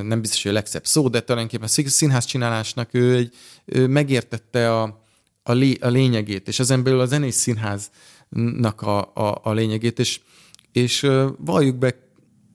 nem 0.03 0.21
biztos, 0.21 0.41
hogy 0.41 0.51
a 0.51 0.53
legszebb 0.53 0.85
szó, 0.85 1.07
de 1.07 1.21
tulajdonképpen 1.21 1.67
a 1.67 1.89
színház 1.89 2.25
csinálásnak 2.25 2.93
ő, 2.93 3.15
egy, 3.15 3.35
ő 3.65 3.87
megértette 3.87 4.73
a, 4.75 5.03
a, 5.43 5.51
lé, 5.51 5.77
a 5.81 5.87
lényegét, 5.87 6.47
és 6.47 6.59
ezen 6.59 6.83
belül 6.83 6.99
a 6.99 7.05
zenész 7.05 7.37
színháznak 8.29 8.81
a, 8.81 9.11
a, 9.13 9.39
a 9.43 9.51
lényegét, 9.51 9.99
és, 9.99 10.21
és 10.71 11.07
valljuk 11.37 11.75
be, 11.75 12.07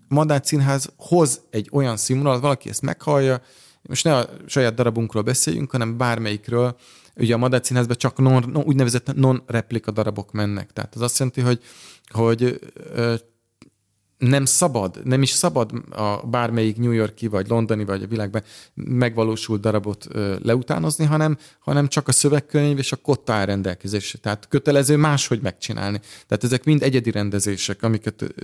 Madács 0.09 0.47
Színház 0.47 0.93
hoz 0.97 1.41
egy 1.51 1.69
olyan 1.73 1.97
színvonalat, 1.97 2.41
valaki 2.41 2.69
ezt 2.69 2.83
meghallja, 2.83 3.43
most 3.83 4.05
ne 4.05 4.17
a 4.17 4.29
saját 4.47 4.75
darabunkról 4.75 5.23
beszéljünk, 5.23 5.71
hanem 5.71 5.97
bármelyikről, 5.97 6.77
ugye 7.17 7.35
a 7.35 7.39
Madács 7.39 7.67
Színházban 7.67 7.97
csak 7.97 8.19
non, 8.19 8.57
úgynevezett 8.57 9.15
non-replika 9.15 9.91
darabok 9.91 10.33
mennek. 10.33 10.73
Tehát 10.73 10.95
az 10.95 11.01
azt 11.01 11.19
jelenti, 11.19 11.41
hogy, 11.41 11.61
hogy 12.09 12.59
nem 14.19 14.45
szabad, 14.45 15.01
nem 15.05 15.23
is 15.23 15.31
szabad 15.31 15.71
a 15.91 16.27
bármelyik 16.27 16.77
New 16.77 16.91
Yorki, 16.91 17.27
vagy 17.27 17.49
londoni, 17.49 17.85
vagy 17.85 18.03
a 18.03 18.07
világban 18.07 18.43
megvalósult 18.75 19.61
darabot 19.61 20.09
leutánozni, 20.43 21.05
hanem, 21.05 21.39
hanem 21.59 21.89
csak 21.89 22.09
a 22.09 22.13
szövegkönyv 22.13 22.79
és 22.79 22.93
a 22.93 22.97
kotta 22.97 23.33
áll 23.33 23.45
rendelkezésre. 23.45 24.19
Tehát 24.19 24.49
kötelező 24.49 24.97
máshogy 24.97 25.41
megcsinálni. 25.41 26.01
Tehát 26.27 26.45
ezek 26.45 26.65
mind 26.65 26.83
egyedi 26.83 27.11
rendezések, 27.11 27.83
amiket 27.83 28.35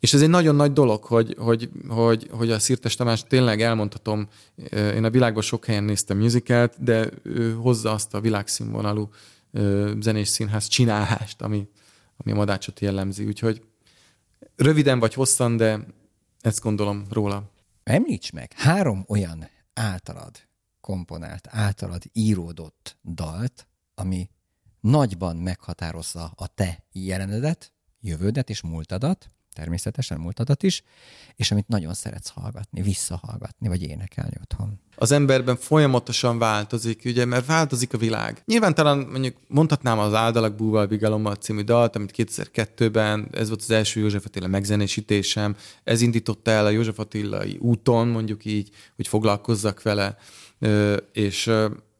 és 0.00 0.14
ez 0.14 0.22
egy 0.22 0.28
nagyon 0.28 0.54
nagy 0.54 0.72
dolog, 0.72 1.04
hogy, 1.04 1.34
hogy, 1.38 1.70
hogy, 1.88 2.28
hogy 2.30 2.50
a 2.50 2.58
Szirtes 2.58 2.94
Tamás 2.94 3.24
tényleg 3.24 3.62
elmondhatom, 3.62 4.28
én 4.72 5.04
a 5.04 5.10
világban 5.10 5.42
sok 5.42 5.64
helyen 5.64 5.84
néztem 5.84 6.18
musicalt, 6.18 6.84
de 6.84 7.08
ő 7.22 7.52
hozza 7.52 7.92
azt 7.92 8.14
a 8.14 8.20
világszínvonalú 8.20 9.08
zenés 10.00 10.28
színház 10.28 10.66
csinálást, 10.66 11.42
ami, 11.42 11.68
ami 12.16 12.32
a 12.32 12.34
madácsot 12.34 12.80
jellemzi. 12.80 13.24
Úgyhogy 13.24 13.62
röviden 14.56 14.98
vagy 14.98 15.14
hosszan, 15.14 15.56
de 15.56 15.86
ezt 16.40 16.60
gondolom 16.60 17.06
róla. 17.10 17.50
Említs 17.82 18.32
meg 18.32 18.52
három 18.52 19.04
olyan 19.08 19.48
általad 19.74 20.48
komponált, 20.80 21.48
általad 21.50 22.02
íródott 22.12 22.96
dalt, 23.04 23.66
ami 23.94 24.30
nagyban 24.80 25.36
meghatározza 25.36 26.32
a 26.34 26.46
te 26.46 26.84
jelenedet, 26.92 27.72
jövődet 28.00 28.50
és 28.50 28.62
múltadat, 28.62 29.30
természetesen 29.58 30.18
múltadat 30.18 30.62
is, 30.62 30.82
és 31.36 31.50
amit 31.50 31.68
nagyon 31.68 31.94
szeretsz 31.94 32.28
hallgatni, 32.28 32.82
visszahallgatni, 32.82 33.68
vagy 33.68 33.82
énekelni 33.82 34.36
otthon. 34.40 34.80
Az 34.96 35.12
emberben 35.12 35.56
folyamatosan 35.56 36.38
változik, 36.38 37.02
ugye, 37.04 37.24
mert 37.24 37.46
változik 37.46 37.94
a 37.94 37.98
világ. 37.98 38.42
Nyilván 38.44 38.74
talán 38.74 38.98
mondjuk 38.98 39.36
mondhatnám 39.48 39.98
az 39.98 40.14
Áldalak 40.14 40.54
búval 40.54 40.86
Bigalommal 40.86 41.34
című 41.34 41.62
dalt, 41.62 41.96
amit 41.96 42.14
2002-ben, 42.16 43.28
ez 43.32 43.48
volt 43.48 43.60
az 43.60 43.70
első 43.70 44.00
József 44.00 44.24
Attila 44.24 44.46
megzenésítésem, 44.46 45.56
ez 45.84 46.00
indította 46.00 46.50
el 46.50 46.66
a 46.66 46.70
József 46.70 46.98
Attilai 46.98 47.56
úton, 47.60 48.08
mondjuk 48.08 48.44
így, 48.44 48.70
hogy 48.96 49.08
foglalkozzak 49.08 49.82
vele, 49.82 50.16
és 51.12 51.50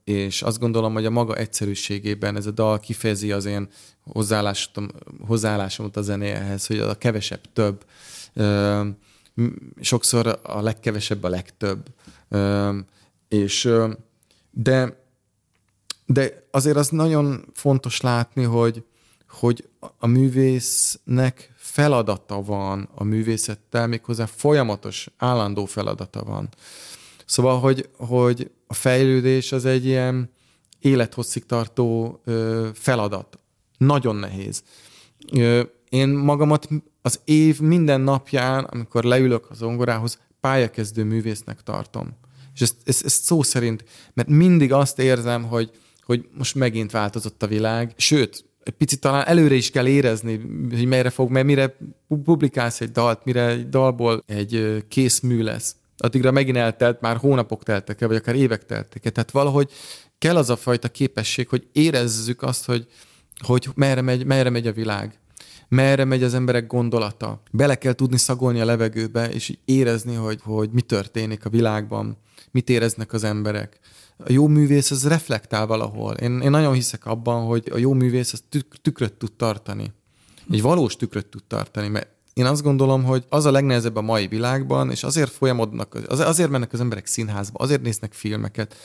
és 0.08 0.42
azt 0.42 0.58
gondolom, 0.58 0.92
hogy 0.92 1.04
a 1.04 1.10
maga 1.10 1.34
egyszerűségében 1.34 2.36
ez 2.36 2.46
a 2.46 2.50
dal 2.50 2.80
kifejezi 2.80 3.32
az 3.32 3.44
én 3.44 3.68
hozzáállásomat 5.26 5.96
a 5.96 6.02
zenéhez, 6.02 6.66
hogy 6.66 6.78
a 6.78 6.94
kevesebb 6.94 7.40
több. 7.52 7.84
Sokszor 9.80 10.40
a 10.42 10.60
legkevesebb 10.60 11.22
a 11.22 11.28
legtöbb. 11.28 11.86
És 13.28 13.72
de, 14.50 15.02
de 16.06 16.46
azért 16.50 16.76
az 16.76 16.88
nagyon 16.88 17.44
fontos 17.52 18.00
látni, 18.00 18.42
hogy, 18.42 18.84
hogy 19.28 19.68
a 19.98 20.06
művésznek 20.06 21.52
feladata 21.56 22.42
van 22.42 22.88
a 22.94 23.04
művészettel, 23.04 23.86
méghozzá 23.86 24.26
folyamatos, 24.26 25.08
állandó 25.16 25.64
feladata 25.64 26.24
van. 26.24 26.48
Szóval, 27.26 27.60
hogy, 27.60 27.88
hogy 27.96 28.50
a 28.70 28.74
fejlődés 28.74 29.52
az 29.52 29.64
egy 29.64 29.86
ilyen 29.86 30.30
élethosszig 30.78 31.46
tartó 31.46 32.20
feladat. 32.74 33.38
Nagyon 33.78 34.16
nehéz. 34.16 34.62
Én 35.88 36.08
magamat 36.08 36.68
az 37.02 37.20
év 37.24 37.60
minden 37.60 38.00
napján, 38.00 38.64
amikor 38.64 39.04
leülök 39.04 39.50
az 39.50 39.62
ongorához, 39.62 40.18
pályakezdő 40.40 41.04
művésznek 41.04 41.62
tartom. 41.62 42.16
És 42.54 42.60
ezt, 42.60 42.74
ezt, 42.84 43.04
ezt 43.04 43.22
szó 43.22 43.42
szerint, 43.42 43.84
mert 44.14 44.28
mindig 44.28 44.72
azt 44.72 44.98
érzem, 44.98 45.44
hogy, 45.44 45.70
hogy 46.02 46.28
most 46.38 46.54
megint 46.54 46.90
változott 46.90 47.42
a 47.42 47.46
világ, 47.46 47.92
sőt, 47.96 48.48
egy 48.62 48.74
picit 48.74 49.00
talán 49.00 49.26
előre 49.26 49.54
is 49.54 49.70
kell 49.70 49.86
érezni, 49.86 50.40
hogy 50.70 50.86
merre 50.86 51.10
fog, 51.10 51.30
mert 51.30 51.46
mire 51.46 51.76
publikálsz 52.24 52.80
egy 52.80 52.90
dalt, 52.90 53.24
mire 53.24 53.46
egy 53.46 53.68
dalból 53.68 54.22
egy 54.26 54.84
kész 54.88 55.20
mű 55.20 55.42
lesz, 55.42 55.76
addigra 55.98 56.30
megint 56.30 56.56
eltelt, 56.56 57.00
már 57.00 57.16
hónapok 57.16 57.62
teltek 57.62 58.00
el, 58.00 58.08
vagy 58.08 58.16
akár 58.16 58.34
évek 58.34 58.66
teltek 58.66 59.04
el. 59.04 59.12
Tehát 59.12 59.30
valahogy 59.30 59.70
kell 60.18 60.36
az 60.36 60.50
a 60.50 60.56
fajta 60.56 60.88
képesség, 60.88 61.48
hogy 61.48 61.68
érezzük 61.72 62.42
azt, 62.42 62.64
hogy, 62.64 62.86
hogy 63.46 63.68
merre, 63.74 64.00
megy, 64.00 64.26
merre 64.26 64.50
megy 64.50 64.66
a 64.66 64.72
világ, 64.72 65.20
merre 65.68 66.04
megy 66.04 66.22
az 66.22 66.34
emberek 66.34 66.66
gondolata. 66.66 67.42
Bele 67.50 67.74
kell 67.74 67.92
tudni 67.92 68.18
szagolni 68.18 68.60
a 68.60 68.64
levegőbe, 68.64 69.30
és 69.30 69.56
érezni, 69.64 70.14
hogy, 70.14 70.40
hogy 70.42 70.70
mi 70.70 70.80
történik 70.80 71.44
a 71.44 71.50
világban, 71.50 72.18
mit 72.50 72.68
éreznek 72.68 73.12
az 73.12 73.24
emberek. 73.24 73.78
A 74.16 74.32
jó 74.32 74.46
művész 74.46 74.90
az 74.90 75.08
reflektál 75.08 75.66
valahol. 75.66 76.14
Én, 76.14 76.40
én 76.40 76.50
nagyon 76.50 76.72
hiszek 76.72 77.06
abban, 77.06 77.46
hogy 77.46 77.68
a 77.72 77.78
jó 77.78 77.92
művész 77.92 78.32
az 78.32 78.42
tük, 78.48 78.80
tükröt 78.82 79.12
tud 79.12 79.32
tartani. 79.32 79.92
Egy 80.50 80.62
valós 80.62 80.96
tükröt 80.96 81.26
tud 81.26 81.44
tartani, 81.46 81.88
mert 81.88 82.08
én 82.38 82.46
azt 82.46 82.62
gondolom, 82.62 83.04
hogy 83.04 83.24
az 83.28 83.44
a 83.44 83.50
legnehezebb 83.50 83.96
a 83.96 84.00
mai 84.00 84.26
világban, 84.26 84.90
és 84.90 85.02
azért 85.02 85.30
folyamodnak, 85.30 85.98
azért 86.08 86.50
mennek 86.50 86.72
az 86.72 86.80
emberek 86.80 87.06
színházba, 87.06 87.58
azért 87.58 87.82
néznek 87.82 88.12
filmeket, 88.12 88.76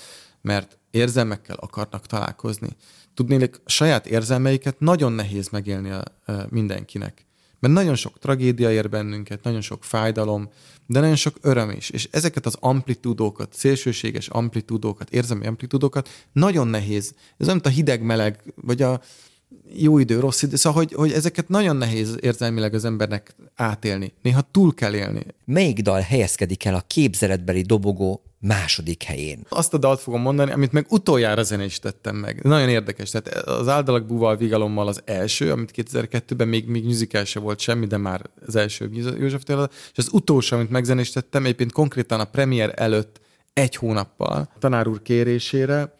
mert 0.42 0.78
érzelmekkel 0.92 1.56
akarnak 1.60 2.06
találkozni. 2.06 2.70
Tudnélik, 3.13 3.62
saját 3.66 4.08
érzelmeiket 4.08 4.80
nagyon 4.80 5.12
nehéz 5.12 5.50
megélni 5.50 5.89
a, 5.89 6.04
a 6.26 6.32
mindenkinek. 6.50 7.26
Mert 7.60 7.74
nagyon 7.74 7.96
sok 7.96 8.20
tragédia 8.20 8.72
ér 8.72 8.89
bennünket, 8.89 9.44
nagyon 9.44 9.62
sok 9.62 9.84
fájdalom, 9.84 10.50
de 10.86 11.00
nagyon 11.00 11.16
sok 11.16 11.36
öröm 11.42 11.70
is. 11.70 11.89
És 11.89 12.08
ezeket 12.12 12.46
az 12.46 12.58
amplitúdókat, 12.60 13.54
szélsőséges 13.54 14.28
amplitúdókat, 14.28 15.10
érzelmi 15.10 15.48
amplitúdókat 15.48 16.10
nagyon 16.32 16.68
nehéz. 16.68 17.13
Ez 17.38 17.48
nem 17.48 17.60
a 17.63 17.68
hideg-meleg, 17.68 18.54
vagy 18.56 18.82
a, 18.82 19.02
jó 19.76 19.98
idő, 19.98 20.20
rossz 20.20 20.42
idő, 20.42 20.56
szóval 20.56 20.84
hogy, 20.84 20.94
hogy 20.94 21.12
ezeket 21.12 21.48
nagyon 21.48 21.76
nehéz 21.76 22.18
érzelmileg 22.20 22.74
az 22.74 22.86
embernek 22.86 23.36
átélni. 23.56 24.13
Néha 24.22 24.42
túl 24.52 24.74
kell 24.74 24.94
élni. 24.94 25.26
Melyik 25.46 25.80
dal 25.80 26.00
helyezkedik 26.00 26.66
el 26.66 26.76
a 26.76 26.84
képzeletbeli 26.88 27.62
dobogó 27.62 28.24
második 28.39 29.04
helyén? 29.04 29.46
Azt 29.50 29.74
a 29.74 29.78
dalt 29.78 30.00
fogom 30.00 30.22
mondani, 30.22 30.52
amit 30.52 30.72
meg 30.72 30.86
utoljára 30.89 31.44
zenésítettem 31.44 32.15
meg. 32.15 32.44
Nagyon 32.44 32.69
érdekes. 32.69 33.10
Tehát 33.10 33.27
az 33.48 33.67
Áldalak 33.67 34.06
búval 34.06 34.38
Vigalommal 34.38 34.88
az 34.88 35.02
első, 35.06 35.52
amit 35.52 35.71
2002-ben 35.75 36.48
még, 36.48 36.67
még 36.67 36.84
musical 36.84 37.23
se 37.23 37.40
volt 37.40 37.60
semmi, 37.60 37.86
de 37.86 37.98
már 37.98 38.30
az 38.46 38.56
első 38.56 38.90
József 39.19 39.44
Téla, 39.44 39.69
és 39.71 39.98
az 39.98 40.10
utolsó, 40.12 40.56
amit 40.56 40.69
megzenésítettem, 40.69 41.44
egyébként 41.44 41.71
konkrétan 41.71 42.19
a 42.19 42.25
premier 42.25 42.73
előtt 42.75 43.21
egy 43.54 43.75
hónappal 43.75 44.50
tanár 44.60 44.88
úr 44.88 45.02
kérésére, 45.02 45.94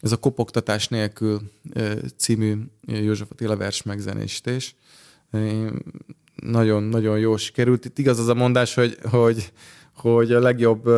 ez 0.00 0.12
a 0.12 0.16
Kopogtatás 0.16 0.88
nélkül 0.88 1.40
című 2.16 2.56
József 2.86 3.30
Attila 3.30 3.56
vers 3.56 3.82
megzenésítés. 3.82 4.74
nagyon-nagyon 6.34 7.18
jó 7.18 7.36
sikerült. 7.36 7.84
Itt 7.84 7.98
igaz 7.98 8.18
az 8.18 8.28
a 8.28 8.34
mondás, 8.34 8.74
hogy, 8.74 8.98
hogy, 9.02 9.52
hogy 9.94 10.32
a 10.32 10.40
legjobb 10.40 10.88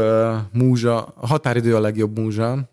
múzsa, 0.53 1.05
a 1.05 1.27
határidő 1.27 1.77
a 1.77 1.81
legjobb 1.81 2.19
múzsa. 2.19 2.69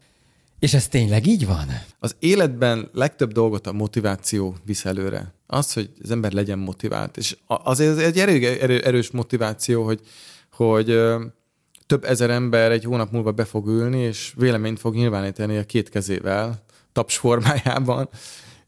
És 0.59 0.73
ez 0.73 0.87
tényleg 0.87 1.27
így 1.27 1.45
van? 1.45 1.67
Az 1.99 2.15
életben 2.19 2.89
legtöbb 2.93 3.31
dolgot 3.31 3.67
a 3.67 3.71
motiváció 3.71 4.55
visz 4.65 4.85
előre. 4.85 5.33
Az, 5.47 5.73
hogy 5.73 5.89
az 6.03 6.11
ember 6.11 6.31
legyen 6.31 6.59
motivált. 6.59 7.17
És 7.17 7.37
azért 7.47 7.97
ez 7.97 8.03
egy 8.03 8.19
erő, 8.19 8.59
erő, 8.59 8.79
erős 8.79 9.11
motiváció, 9.11 9.83
hogy, 9.83 9.99
hogy 10.51 10.99
több 11.89 12.03
ezer 12.03 12.29
ember 12.29 12.71
egy 12.71 12.83
hónap 12.83 13.11
múlva 13.11 13.31
be 13.31 13.45
fog 13.45 13.67
ülni, 13.67 13.99
és 13.99 14.33
véleményt 14.37 14.79
fog 14.79 14.95
nyilvánítani 14.95 15.57
a 15.57 15.65
két 15.65 15.89
kezével, 15.89 16.63
taps 16.91 17.17
formájában, 17.17 18.09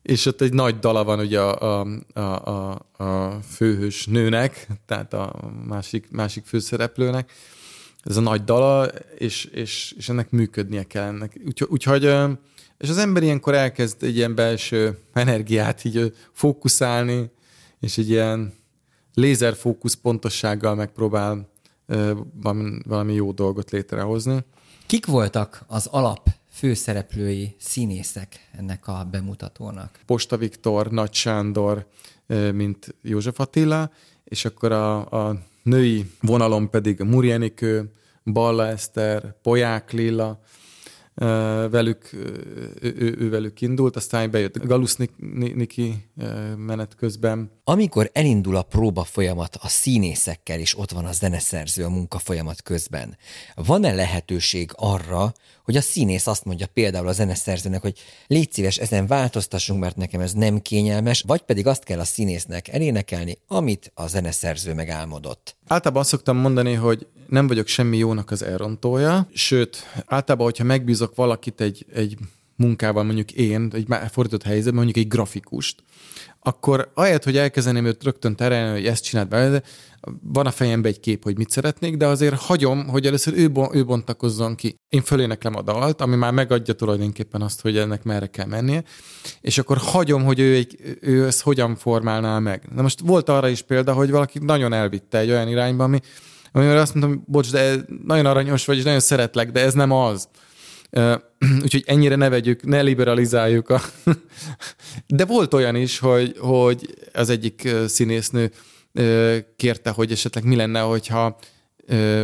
és 0.02 0.26
ott 0.26 0.42
egy 0.42 0.54
nagy 0.54 0.80
dala 0.80 1.04
van 1.04 1.20
ugye 1.20 1.40
a, 1.40 1.82
a, 2.14 2.20
a, 2.20 2.72
a 2.98 3.40
főhős 3.42 4.06
nőnek, 4.06 4.68
tehát 4.86 5.14
a 5.14 5.52
másik, 5.68 6.12
másik 6.12 6.46
főszereplőnek, 6.46 7.32
ez 8.04 8.18
a 8.18 8.22
nagy 8.22 8.44
dala, 8.44 8.86
és, 9.18 9.46
és, 9.46 9.94
és 9.98 10.10
ennek 10.10 10.30
működnie 10.30 10.84
kell 10.84 11.08
ennek. 11.08 11.42
Úgy, 11.46 11.64
úgyhogy, 11.70 12.04
és 12.78 12.90
az 12.90 12.98
ember 12.98 13.24
ilyenkor 13.24 13.54
elkezd 13.54 14.04
egy 14.04 14.16
ilyen 14.16 14.36
belső 14.36 14.98
energiát 15.14 15.84
így 15.84 16.16
fókuszálni, 16.32 17.32
és 17.80 17.98
egy 17.98 18.10
ilyen 18.10 18.54
lézerfókusz 19.14 19.94
pontossággal 19.94 20.76
megpróbál 20.76 21.50
valami 22.86 23.14
jó 23.14 23.32
dolgot 23.32 23.72
létrehozni. 23.72 24.44
Kik 24.86 25.06
voltak 25.06 25.64
az 25.68 25.88
alap 25.88 26.30
főszereplői 26.52 27.56
színészek 27.60 28.50
ennek 28.58 28.88
a 28.88 29.08
bemutatónak? 29.12 30.00
Posta 30.06 30.38
Viktor, 30.38 30.92
Nagy 30.92 31.14
Sándor, 31.14 31.86
mint 32.54 32.96
József 33.02 33.40
Attila, 33.40 33.92
és 34.24 34.46
akkor 34.46 34.72
a, 34.72 35.28
a 35.28 35.40
női 35.64 36.12
vonalon 36.22 36.70
pedig 36.70 37.00
Muri 37.00 37.32
Enikő, 37.32 37.92
Balla 38.24 38.68
Eszter, 38.68 39.36
Poják 39.42 39.92
Lilla, 39.92 40.40
velük, 41.70 42.14
ő, 42.14 42.96
ő, 43.00 43.16
ő 43.20 43.30
velük 43.30 43.62
indult, 43.62 43.96
aztán 43.96 44.32
bejött 44.32 44.58
Galusz 44.58 44.98
Niki 45.18 46.10
menet 46.58 46.96
közben. 46.96 47.52
Amikor 47.64 48.10
elindul 48.14 48.56
a 48.56 48.62
próba 48.62 49.04
folyamat 49.04 49.58
a 49.62 49.68
színészekkel, 49.68 50.60
és 50.60 50.78
ott 50.78 50.92
van 50.92 51.06
a 51.06 51.12
zeneszerző 51.12 51.84
a 51.84 51.90
munka 51.90 52.18
folyamat 52.18 52.62
közben, 52.62 53.18
van-e 53.56 53.94
lehetőség 53.94 54.72
arra, 54.76 55.34
hogy 55.64 55.76
a 55.76 55.82
színész 55.82 56.28
azt 56.28 56.46
mondja 56.46 56.68
például 56.74 57.08
a 57.08 57.12
zeneszerzőnek, 57.12 57.82
hogy 57.82 58.00
légy 58.28 58.52
szíves, 58.52 58.78
ezen 58.78 59.08
változtassunk, 59.08 59.80
mert 59.80 59.96
nekem 59.96 60.22
ez 60.22 60.34
nem 60.34 60.62
kényelmes, 60.62 61.24
vagy 61.28 61.42
pedig 61.42 61.68
azt 61.68 61.84
kell 61.84 62.00
a 62.00 62.04
színésznek 62.04 62.68
elénekelni, 62.68 63.38
amit 63.48 63.92
a 63.94 64.08
zeneszerző 64.08 64.74
megálmodott. 64.74 65.56
Általában 65.68 66.02
azt 66.02 66.12
szoktam 66.12 66.38
mondani, 66.38 66.74
hogy 66.74 67.08
nem 67.28 67.48
vagyok 67.48 67.68
semmi 67.68 67.98
jónak 67.98 68.32
az 68.32 68.44
elrontója, 68.44 69.28
sőt, 69.34 69.78
általában, 70.06 70.46
hogyha 70.46 70.64
megbízok 71.02 71.16
valakit 71.16 71.62
egy, 71.62 71.86
egy 71.94 72.18
munkával, 72.56 73.04
mondjuk 73.04 73.32
én, 73.32 73.72
egy 73.74 73.88
fordított 74.12 74.44
helyzetben, 74.44 74.84
mondjuk 74.84 74.98
egy 74.98 75.08
grafikust, 75.08 75.84
akkor 76.40 76.92
ahelyett, 76.94 77.24
hogy 77.24 77.38
elkezdeném 77.38 77.86
őt 77.86 78.04
rögtön 78.04 78.36
terelni, 78.36 78.72
hogy 78.72 78.88
ezt 78.88 79.04
csináld 79.04 79.28
be, 79.28 79.62
van 80.22 80.46
a 80.46 80.52
fejemben 80.52 80.92
egy 80.92 81.00
kép, 81.00 81.24
hogy 81.24 81.38
mit 81.38 81.50
szeretnék, 81.50 81.98
de 81.98 82.08
azért 82.08 82.36
hagyom, 82.36 82.88
hogy 82.88 83.06
először 83.06 83.34
ő, 83.34 83.52
ő 83.72 83.86
bontakozzon 83.86 84.56
ki. 84.56 84.76
Én 84.90 85.02
föléneklem 85.02 85.56
a 85.56 85.62
dalt, 85.62 86.02
ami 86.02 86.16
már 86.16 86.32
megadja 86.32 86.74
tulajdonképpen 86.74 87.42
azt, 87.42 87.62
hogy 87.62 87.78
ennek 87.78 88.04
merre 88.04 88.28
kell 88.28 88.46
mennie, 88.46 88.84
és 89.42 89.58
akkor 89.58 89.78
hagyom, 89.78 90.24
hogy 90.24 90.40
ő, 90.40 90.56
egy, 90.56 90.98
ő 91.02 91.26
ezt 91.26 91.42
hogyan 91.42 91.76
formálná 91.76 92.40
meg. 92.40 92.68
Na 92.76 92.82
most 92.82 93.00
volt 93.00 93.30
arra 93.30 93.48
is 93.48 93.62
példa, 93.62 93.94
hogy 93.94 94.12
valaki 94.12 94.40
nagyon 94.40 94.74
elvitte 94.74 95.18
egy 95.18 95.30
olyan 95.30 95.48
irányba, 95.48 95.84
ami, 95.84 96.00
amivel 96.52 96.78
azt 96.78 96.94
mondtam, 96.94 97.24
bocs, 97.28 97.52
de 97.52 97.76
nagyon 98.06 98.26
aranyos 98.26 98.66
vagy, 98.66 98.78
és 98.78 98.84
nagyon 98.84 99.00
szeretlek, 99.00 99.52
de 99.52 99.60
ez 99.60 99.74
nem 99.74 99.92
az. 99.92 100.28
Úgyhogy 101.64 101.84
ennyire 101.86 102.16
ne 102.16 102.30
vegyük, 102.30 102.64
ne 102.64 102.82
liberalizáljuk. 102.82 103.70
A 103.70 103.82
De 105.08 105.26
volt 105.26 105.54
olyan 105.54 105.76
is, 105.76 106.00
hogy, 106.00 106.36
hogy 106.38 106.96
az 107.14 107.30
egyik 107.30 107.70
színésznő 107.88 108.52
kérte, 109.56 109.90
hogy 109.90 110.12
esetleg 110.12 110.44
mi 110.44 110.56
lenne, 110.56 110.80
hogyha 110.80 111.38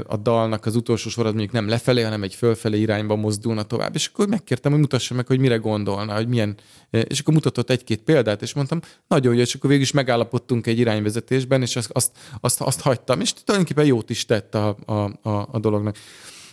a 0.04 0.18
dalnak 0.18 0.66
az 0.66 0.76
utolsó 0.76 1.10
sorad 1.10 1.34
mondjuk 1.34 1.54
nem 1.54 1.68
lefelé, 1.68 2.02
hanem 2.02 2.24
egy 2.24 2.36
fölfelé 2.36 2.80
irányba 2.80 3.16
mozdulna 3.16 3.64
tovább. 3.64 3.96
És 3.96 4.10
akkor 4.14 4.28
megkértem, 4.28 4.72
hogy 4.72 4.82
mutassa 4.82 5.14
meg, 5.14 5.28
hogy 5.28 5.40
mire 5.40 5.56
gondolna, 5.56 6.16
hogy 6.16 6.28
milyen. 6.28 6.58
És 6.90 7.20
akkor 7.20 7.34
mutatott 7.34 7.70
egy-két 7.70 8.02
példát, 8.02 8.42
és 8.42 8.54
mondtam, 8.54 8.82
nagyon 9.08 9.36
jó, 9.36 9.42
és 9.42 9.56
akkor 9.56 9.70
végül 9.70 9.86
is 9.86 9.92
megállapodtunk 9.92 10.68
egy 10.68 10.80
irányvezetésben, 10.80 11.62
és 11.62 11.76
azt, 11.76 11.90
azt, 11.92 12.12
azt, 12.40 12.62
azt 12.62 12.82
hagytam, 12.82 13.20
és 13.20 13.34
tulajdonképpen 13.34 13.86
jót 13.86 14.10
is 14.10 14.26
tett 14.26 14.56
a, 14.56 14.78
a, 14.86 15.30
a, 15.30 15.48
a 15.52 15.60
dolognak. 15.60 15.98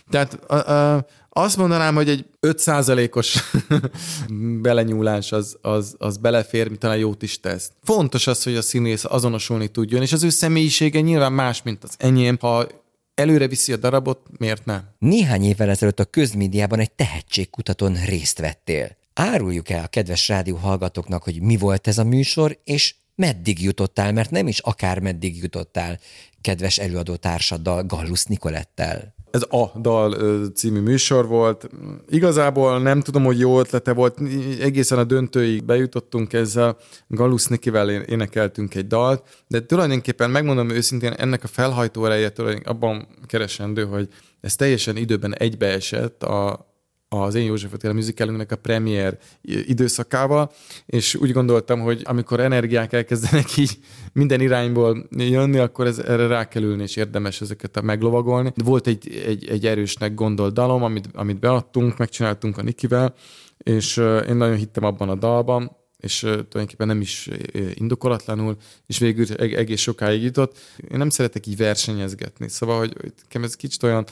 Tehát 0.09 0.33
a, 0.33 0.71
a, 0.71 1.05
azt 1.29 1.57
mondanám, 1.57 1.95
hogy 1.95 2.09
egy 2.09 2.25
5%-os 2.41 3.53
belenyúlás 4.61 5.31
az, 5.31 5.57
az, 5.61 5.95
az 5.97 6.17
belefér, 6.17 6.69
mi 6.69 6.77
talán 6.77 6.97
jót 6.97 7.21
is 7.21 7.39
tesz. 7.39 7.71
Fontos 7.83 8.27
az, 8.27 8.43
hogy 8.43 8.55
a 8.55 8.61
színész 8.61 9.05
azonosulni 9.05 9.67
tudjon, 9.67 10.01
és 10.01 10.13
az 10.13 10.23
ő 10.23 10.29
személyisége 10.29 10.99
nyilván 10.99 11.33
más, 11.33 11.61
mint 11.61 11.83
az 11.83 11.95
enyém. 11.97 12.37
Ha 12.39 12.67
előre 13.15 13.47
viszi 13.47 13.73
a 13.73 13.77
darabot, 13.77 14.19
miért 14.37 14.65
nem? 14.65 14.83
Néhány 14.99 15.43
évvel 15.43 15.69
ezelőtt 15.69 15.99
a 15.99 16.05
közmédiában 16.05 16.79
egy 16.79 16.91
tehetségkutatón 16.91 17.93
részt 18.05 18.39
vettél. 18.39 18.97
Áruljuk 19.13 19.69
el 19.69 19.83
a 19.83 19.87
kedves 19.87 20.27
rádió 20.27 20.55
hallgatóknak, 20.55 21.23
hogy 21.23 21.41
mi 21.41 21.57
volt 21.57 21.87
ez 21.87 21.97
a 21.97 22.03
műsor, 22.03 22.59
és 22.63 22.95
meddig 23.15 23.61
jutottál, 23.61 24.11
mert 24.11 24.31
nem 24.31 24.47
is 24.47 24.59
akár 24.59 24.99
meddig 24.99 25.37
jutottál 25.37 25.99
kedves 26.41 26.77
előadó 26.77 27.15
társaddal, 27.15 27.83
Gallus 27.83 28.23
Nikolettel 28.23 29.14
ez 29.35 29.45
a 29.49 29.79
dal 29.79 30.15
című 30.53 30.79
műsor 30.79 31.27
volt. 31.27 31.69
Igazából 32.09 32.81
nem 32.81 33.01
tudom, 33.01 33.23
hogy 33.23 33.39
jó 33.39 33.59
ötlete 33.59 33.93
volt, 33.93 34.19
egészen 34.59 34.97
a 34.97 35.03
döntőig 35.03 35.63
bejutottunk 35.63 36.33
ezzel, 36.33 36.77
Galusz 37.07 37.47
Nikivel 37.47 37.89
énekeltünk 37.89 38.75
egy 38.75 38.87
dalt, 38.87 39.23
de 39.47 39.65
tulajdonképpen 39.65 40.29
megmondom 40.29 40.69
őszintén, 40.69 41.11
ennek 41.11 41.43
a 41.43 41.47
felhajtó 41.47 42.05
ereje 42.05 42.31
abban 42.63 43.07
keresendő, 43.25 43.85
hogy 43.85 44.07
ez 44.41 44.55
teljesen 44.55 44.97
időben 44.97 45.35
egybeesett 45.35 46.23
a, 46.23 46.74
az 47.21 47.35
Én 47.35 47.43
József 47.45 47.73
Attila 47.73 47.93
musicalünknek 47.93 48.51
a 48.51 48.55
premier 48.55 49.17
időszakával, 49.41 50.51
és 50.85 51.15
úgy 51.15 51.31
gondoltam, 51.31 51.79
hogy 51.79 52.01
amikor 52.03 52.39
energiák 52.39 52.93
elkezdenek 52.93 53.57
így 53.57 53.77
minden 54.13 54.41
irányból 54.41 55.07
jönni, 55.09 55.57
akkor 55.57 55.85
ez, 55.85 55.99
erre 55.99 56.27
rá 56.27 56.47
kell 56.47 56.63
ülni, 56.63 56.83
és 56.83 56.95
érdemes 56.95 57.41
ezeket 57.41 57.81
meglovagolni. 57.81 58.51
Volt 58.63 58.87
egy, 58.87 59.23
egy, 59.25 59.47
egy 59.47 59.65
erősnek 59.65 60.13
gondolt 60.13 60.53
dalom, 60.53 60.83
amit, 60.83 61.09
amit 61.13 61.39
beadtunk, 61.39 61.97
megcsináltunk 61.97 62.57
a 62.57 62.61
Nikivel, 62.61 63.13
és 63.57 63.97
én 64.27 64.35
nagyon 64.35 64.55
hittem 64.55 64.83
abban 64.83 65.09
a 65.09 65.15
dalban, 65.15 65.71
és 66.05 66.19
tulajdonképpen 66.19 66.87
nem 66.87 67.01
is 67.01 67.29
indokolatlanul, 67.73 68.57
és 68.87 68.97
végül 68.97 69.25
egész 69.35 69.81
sokáig 69.81 70.23
jutott. 70.23 70.57
Én 70.91 70.97
nem 70.97 71.09
szeretek 71.09 71.47
így 71.47 71.57
versenyezgetni, 71.57 72.49
szóval, 72.49 72.77
hogy 72.77 72.93
ez 73.29 73.55
kicsit 73.55 73.83
olyan, 73.83 74.05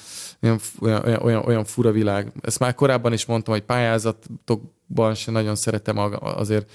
olyan, 0.79 1.01
olyan, 1.21 1.45
olyan 1.45 1.65
fura 1.65 1.91
világ. 1.91 2.31
Ezt 2.41 2.59
már 2.59 2.75
korábban 2.75 3.13
is 3.13 3.25
mondtam, 3.25 3.53
hogy 3.53 3.63
pályázatokban 3.63 5.15
sem 5.15 5.33
nagyon 5.33 5.55
szeretem 5.55 5.97
azért 6.19 6.71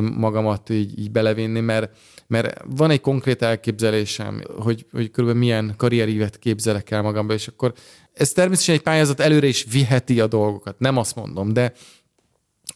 magamat 0.00 0.70
így, 0.70 0.98
így 0.98 1.10
belevinni, 1.10 1.60
mert, 1.60 1.96
mert 2.26 2.64
van 2.66 2.90
egy 2.90 3.00
konkrét 3.00 3.42
elképzelésem, 3.42 4.42
hogy, 4.58 4.86
hogy 4.92 5.10
körülbelül 5.10 5.42
milyen 5.42 5.74
karrierívet 5.76 6.38
képzelek 6.38 6.90
el 6.90 7.02
magamba, 7.02 7.32
és 7.32 7.48
akkor 7.48 7.72
ez 8.12 8.32
természetesen 8.32 8.74
egy 8.74 8.82
pályázat 8.82 9.20
előre 9.20 9.46
is 9.46 9.66
viheti 9.70 10.20
a 10.20 10.26
dolgokat, 10.26 10.78
nem 10.78 10.96
azt 10.96 11.14
mondom, 11.14 11.52
de 11.52 11.72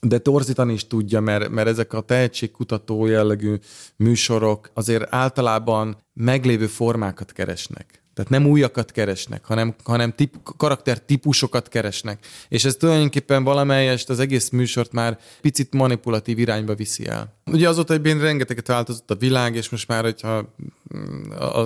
de 0.00 0.18
torzítani 0.18 0.72
is 0.72 0.86
tudja, 0.86 1.20
mert, 1.20 1.48
mert 1.48 1.68
ezek 1.68 1.92
a 1.92 2.00
tehetségkutató 2.00 3.06
jellegű 3.06 3.56
műsorok 3.96 4.70
azért 4.74 5.14
általában 5.14 5.96
meglévő 6.12 6.66
formákat 6.66 7.32
keresnek. 7.32 8.02
Tehát 8.14 8.30
nem 8.32 8.46
újakat 8.46 8.90
keresnek, 8.90 9.44
hanem, 9.44 9.74
hanem 9.84 10.12
tip, 10.12 10.34
karaktertípusokat 10.56 11.68
keresnek. 11.68 12.26
És 12.48 12.64
ez 12.64 12.76
tulajdonképpen 12.76 13.44
valamelyest 13.44 14.08
az 14.08 14.18
egész 14.18 14.48
műsort 14.48 14.92
már 14.92 15.18
picit 15.40 15.74
manipulatív 15.74 16.38
irányba 16.38 16.74
viszi 16.74 17.06
el. 17.06 17.34
Ugye 17.44 17.68
azóta 17.68 17.94
egyben 17.94 18.20
rengeteget 18.20 18.66
változott 18.66 19.10
a 19.10 19.14
világ, 19.16 19.54
és 19.54 19.68
most 19.68 19.88
már, 19.88 20.02
hogyha 20.02 20.54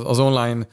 az 0.05 0.19
online 0.19 0.67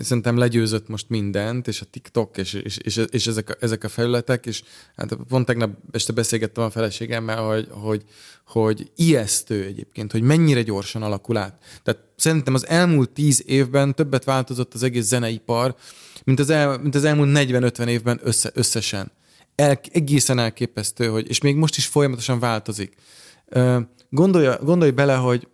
szerintem 0.00 0.36
legyőzött 0.36 0.88
most 0.88 1.08
mindent, 1.08 1.68
és 1.68 1.80
a 1.80 1.84
TikTok, 1.90 2.36
és, 2.36 2.52
és, 2.52 2.76
és, 2.76 3.00
és 3.10 3.26
ezek, 3.26 3.50
a, 3.50 3.54
ezek 3.60 3.84
a 3.84 3.88
felületek, 3.88 4.46
és 4.46 4.62
hát 4.96 5.14
pont 5.28 5.46
tegnap 5.46 5.70
este 5.90 6.12
beszélgettem 6.12 6.64
a 6.64 6.70
feleségemmel, 6.70 7.42
hogy, 7.42 7.68
hogy, 7.70 8.04
hogy 8.46 8.90
ijesztő 8.96 9.64
egyébként, 9.64 10.12
hogy 10.12 10.22
mennyire 10.22 10.62
gyorsan 10.62 11.02
alakul 11.02 11.36
át. 11.36 11.62
Tehát 11.82 12.00
szerintem 12.16 12.54
az 12.54 12.66
elmúlt 12.66 13.10
tíz 13.10 13.42
évben 13.46 13.94
többet 13.94 14.24
változott 14.24 14.74
az 14.74 14.82
egész 14.82 15.06
zeneipar, 15.06 15.74
mint 16.24 16.40
az, 16.40 16.50
el, 16.50 16.78
mint 16.78 16.94
az 16.94 17.04
elmúlt 17.04 17.30
40-50 17.32 17.86
évben 17.86 18.20
össze, 18.22 18.50
összesen. 18.54 19.12
El, 19.54 19.80
egészen 19.92 20.38
elképesztő, 20.38 21.06
hogy, 21.06 21.28
és 21.28 21.40
még 21.40 21.56
most 21.56 21.76
is 21.76 21.86
folyamatosan 21.86 22.38
változik. 22.38 22.94
Gondolja, 24.10 24.58
gondolj 24.62 24.90
bele, 24.90 25.14
hogy 25.14 25.48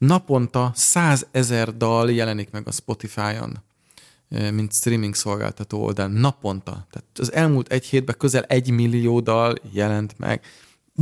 naponta 0.00 0.72
százezer 0.74 1.76
dal 1.76 2.10
jelenik 2.10 2.50
meg 2.50 2.66
a 2.66 2.72
Spotify-on 2.72 3.62
mint 4.28 4.72
streaming 4.72 5.14
szolgáltató 5.14 5.82
oldalán 5.82 6.10
naponta. 6.10 6.70
Tehát 6.70 7.06
az 7.18 7.32
elmúlt 7.32 7.72
egy 7.72 7.84
hétben 7.84 8.14
közel 8.18 8.42
egy 8.42 8.70
millió 8.70 9.20
dal 9.20 9.54
jelent 9.72 10.18
meg 10.18 10.44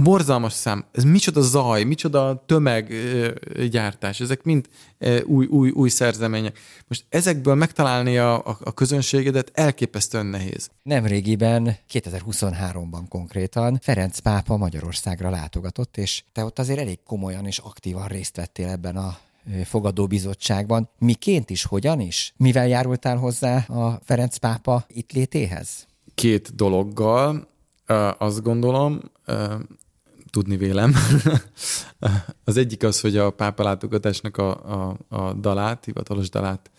borzalmas 0.02 0.52
szám. 0.52 0.84
Ez 0.92 1.04
micsoda 1.04 1.40
zaj, 1.40 1.84
micsoda 1.84 2.44
tömeggyártás. 2.46 4.20
Ezek 4.20 4.42
mind 4.42 4.68
új, 5.24 5.46
új, 5.46 5.70
új 5.70 5.88
szerzemények. 5.88 6.58
Most 6.88 7.04
ezekből 7.08 7.54
megtalálni 7.54 8.18
a, 8.18 8.46
a, 8.46 8.58
a 8.60 8.72
közönségedet 8.72 9.50
elképesztően 9.54 10.26
nehéz. 10.26 10.70
Nemrégiben, 10.82 11.76
2023-ban 11.92 13.02
konkrétan 13.08 13.78
Ferenc 13.82 14.18
pápa 14.18 14.56
Magyarországra 14.56 15.30
látogatott, 15.30 15.96
és 15.96 16.24
te 16.32 16.44
ott 16.44 16.58
azért 16.58 16.78
elég 16.78 16.98
komolyan 17.06 17.46
és 17.46 17.58
aktívan 17.58 18.06
részt 18.06 18.36
vettél 18.36 18.68
ebben 18.68 18.96
a 18.96 19.18
fogadóbizottságban. 19.64 20.88
Miként 20.98 21.50
is, 21.50 21.64
hogyan 21.64 22.00
is? 22.00 22.34
Mivel 22.36 22.68
járultál 22.68 23.16
hozzá 23.16 23.56
a 23.56 24.00
Ferenc 24.04 24.36
pápa 24.36 24.84
itt 24.88 25.12
létéhez? 25.12 25.86
Két 26.14 26.54
dologgal, 26.54 27.48
azt 28.18 28.42
gondolom 28.42 29.00
tudni 30.30 30.56
vélem. 30.56 30.94
az 32.44 32.56
egyik 32.56 32.82
az, 32.82 33.00
hogy 33.00 33.16
a 33.16 33.30
pápa 33.30 33.62
látogatásnak 33.62 34.36
a, 34.36 34.50
a, 34.50 34.96
a 35.08 35.32
dalát, 35.32 35.84
hivatalos 35.84 36.28
dalát 36.28 36.70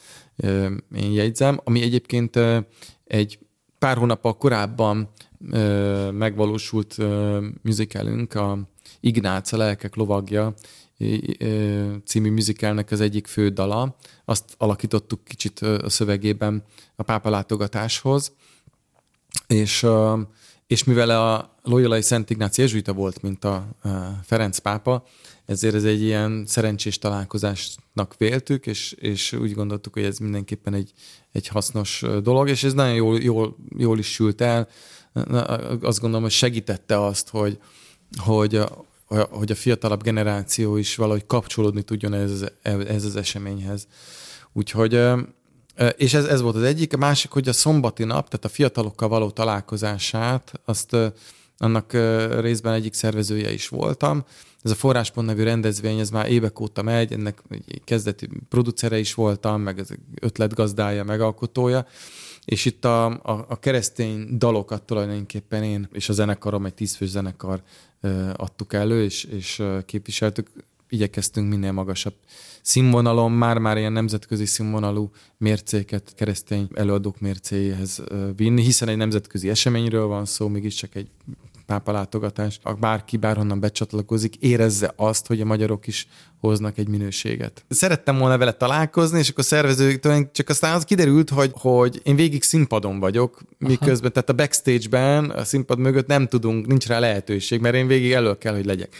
én 0.96 1.12
jegyzem, 1.12 1.60
ami 1.64 1.82
egyébként 1.82 2.40
egy 3.06 3.40
pár 3.80 3.98
hónappal 3.98 4.38
korábban 4.38 5.10
megvalósult 6.12 6.98
musicalünk, 7.62 8.34
a 8.34 8.60
Ignác, 9.00 9.52
a 9.52 9.58
lelkek 9.58 9.96
lovagja 9.96 10.54
című 12.06 12.32
musicalnek 12.32 12.92
az 12.92 13.02
egyik 13.02 13.28
fő 13.28 13.50
dala. 13.50 13.96
Azt 14.26 14.56
alakítottuk 14.58 15.24
kicsit 15.24 15.60
a 15.60 15.90
szövegében 15.90 16.64
a 16.96 17.04
pápa 17.04 17.30
látogatáshoz, 17.30 18.32
és 19.48 19.86
és 20.68 20.84
mivel 20.84 21.10
a 21.10 21.56
Loyolai 21.70 22.02
Szent 22.02 22.30
Ignác 22.30 22.58
jezsuita 22.58 22.94
volt, 22.94 23.22
mint 23.22 23.46
a 23.46 23.68
Ferenc 24.24 24.58
pápa, 24.58 25.04
ezért 25.46 25.76
ez 25.76 25.84
egy 25.84 26.02
ilyen 26.02 26.44
szerencsés 26.48 26.98
találkozásnak 26.98 28.16
véltük, 28.18 28.66
és, 28.66 28.92
és 28.92 29.34
úgy 29.34 29.54
gondoltuk, 29.54 29.94
hogy 29.94 30.04
ez 30.04 30.18
mindenképpen 30.18 30.74
egy, 30.74 30.92
egy 31.32 31.48
hasznos 31.48 32.04
dolog, 32.24 32.50
és 32.50 32.64
ez 32.64 32.74
nagyon 32.74 32.94
jól, 32.94 33.20
jól, 33.20 33.56
jól 33.78 34.00
is 34.00 34.12
sült 34.12 34.42
el. 34.42 34.68
Azt 35.82 36.00
gondolom, 36.00 36.22
hogy 36.22 36.32
segítette 36.32 37.06
azt, 37.06 37.30
hogy, 37.30 37.60
hogy, 38.18 38.56
a, 38.56 38.86
hogy 39.30 39.52
a 39.52 39.56
fiatalabb 39.56 40.04
generáció 40.04 40.78
is 40.78 40.96
valahogy 40.96 41.26
kapcsolódni 41.26 41.82
tudjon 41.82 42.14
ez, 42.14 42.46
ez 42.62 43.06
az 43.06 43.16
eseményhez. 43.16 43.88
Úgyhogy 44.54 45.02
és 45.96 46.14
ez, 46.14 46.26
ez 46.26 46.42
volt 46.42 46.56
az 46.56 46.64
egyik. 46.64 46.94
A 46.94 46.98
másik, 46.98 47.32
hogy 47.32 47.48
a 47.48 47.54
szombati 47.54 48.04
nap, 48.04 48.30
tehát 48.30 48.46
a 48.46 48.50
fiatalokkal 48.50 49.08
való 49.08 49.30
találkozását, 49.30 50.52
azt 50.66 50.96
annak 51.60 51.94
részben 52.40 52.74
egyik 52.74 52.94
szervezője 52.94 53.52
is 53.52 53.68
voltam. 53.68 54.24
Ez 54.62 54.72
a 54.72 54.76
Forráspont 54.76 55.28
nevű 55.28 55.44
rendezvény, 55.44 56.00
ez 56.00 56.10
már 56.10 56.32
évek 56.32 56.60
óta 56.60 56.82
megy, 56.82 57.14
ennek 57.14 57.42
kezdeti 57.84 58.30
producere 58.50 59.00
is 59.00 59.14
voltam, 59.14 59.62
meg 59.62 59.80
ez 59.80 59.88
ötletgazdája, 60.22 61.04
megalkotója. 61.04 61.86
És 62.46 62.66
itt 62.66 62.86
a, 62.86 63.06
a, 63.06 63.46
a 63.48 63.60
keresztény 63.60 64.38
dalokat 64.38 64.82
tulajdonképpen 64.84 65.64
én 65.64 65.90
és 65.92 66.10
a 66.10 66.14
zenekarom, 66.14 66.66
egy 66.66 66.74
tízfős 66.74 67.10
zenekar 67.10 67.62
adtuk 68.36 68.74
elő, 68.74 69.04
és, 69.04 69.24
és 69.24 69.64
képviseltük 69.86 70.50
igyekeztünk 70.90 71.50
minél 71.50 71.72
magasabb 71.72 72.14
színvonalon, 72.62 73.32
már-már 73.32 73.78
ilyen 73.78 73.92
nemzetközi 73.92 74.46
színvonalú 74.46 75.12
mércéket 75.38 76.14
keresztény 76.16 76.68
előadók 76.74 77.20
mércéhez 77.20 78.04
vinni, 78.36 78.62
hiszen 78.62 78.88
egy 78.88 78.98
nemzetközi 78.98 79.50
eseményről 79.50 80.06
van 80.06 80.26
szó, 80.26 80.48
mégiscsak 80.48 80.96
egy 80.96 81.08
pápa 81.70 81.92
látogatás, 81.92 82.60
bárki 82.80 83.18
bárhonnan 83.18 83.60
becsatlakozik, 83.60 84.36
érezze 84.36 84.94
azt, 84.96 85.28
hogy 85.28 85.42
a 85.42 85.46
magyarok 85.46 85.88
is 85.88 86.08
hoznak 86.40 86.78
egy 86.78 86.88
minőséget. 86.88 87.66
Szerettem 87.68 88.18
volna 88.18 88.38
vele 88.38 88.52
találkozni, 88.52 89.20
és 89.20 89.30
akkor 89.30 89.44
szervezőktől 89.44 90.32
csak 90.32 90.50
aztán 90.50 90.76
az 90.76 90.84
kiderült, 90.84 91.30
hogy, 91.30 91.52
hogy 91.54 92.02
én 92.04 92.16
végig 92.16 92.44
színpadon 92.44 93.00
vagyok, 93.00 93.42
miközben, 93.58 94.12
Aha. 94.12 94.22
tehát 94.22 94.30
a 94.30 94.34
backstage-ben, 94.34 95.30
a 95.30 95.44
színpad 95.44 95.80
mögött 95.80 96.08
nem 96.08 96.28
tudunk, 96.28 96.68
nincs 96.68 96.88
rá 96.88 97.00
lehetőség, 97.00 97.62
mert 97.62 97.76
én 97.76 97.88
végig 97.88 98.12
elő 98.12 98.38
kell, 98.38 98.54
hogy 98.54 98.66
legyek. 98.66 98.96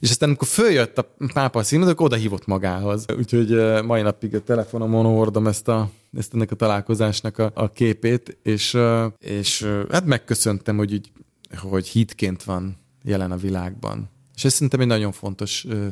És 0.00 0.10
aztán, 0.10 0.28
amikor 0.28 0.48
följött 0.48 0.98
a 0.98 1.14
pápa 1.32 1.58
a 1.58 1.62
színpadra, 1.62 1.92
akkor 1.92 2.06
oda 2.06 2.16
hívott 2.16 2.46
magához. 2.46 3.04
Úgyhogy 3.18 3.82
mai 3.84 4.02
napig 4.02 4.34
a 4.34 4.40
telefonomon 4.40 5.04
hordom 5.04 5.46
ezt 5.46 5.68
a 5.68 5.90
ezt 6.16 6.34
ennek 6.34 6.50
a 6.50 6.54
találkozásnak 6.54 7.38
a, 7.38 7.50
a 7.54 7.72
képét, 7.72 8.36
és, 8.42 8.78
és 9.18 9.66
hát 9.90 10.04
megköszöntem, 10.04 10.76
hogy, 10.76 10.92
így, 10.92 11.10
hogy 11.56 11.88
hitként 11.88 12.42
van 12.42 12.76
jelen 13.02 13.32
a 13.32 13.36
világban. 13.36 14.10
És 14.34 14.44
ez 14.44 14.52
szerintem 14.52 14.80
egy 14.80 14.86
nagyon 14.86 15.12
fontos 15.12 15.64
uh, 15.64 15.86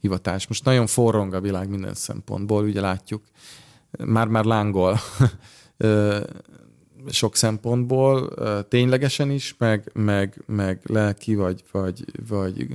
hivatás. 0.00 0.46
Most 0.46 0.64
nagyon 0.64 0.86
forrong 0.86 1.34
a 1.34 1.40
világ 1.40 1.68
minden 1.68 1.94
szempontból, 1.94 2.64
ugye 2.64 2.80
látjuk, 2.80 3.22
már-már 3.98 4.44
lángol 4.44 4.98
sok 7.08 7.36
szempontból, 7.36 8.34
ténylegesen 8.68 9.30
is, 9.30 9.54
meg, 9.58 9.90
meg, 9.94 10.42
meg 10.46 10.80
lelki, 10.82 11.34
vagy, 11.34 11.64
vagy, 11.70 12.04
vagy 12.28 12.66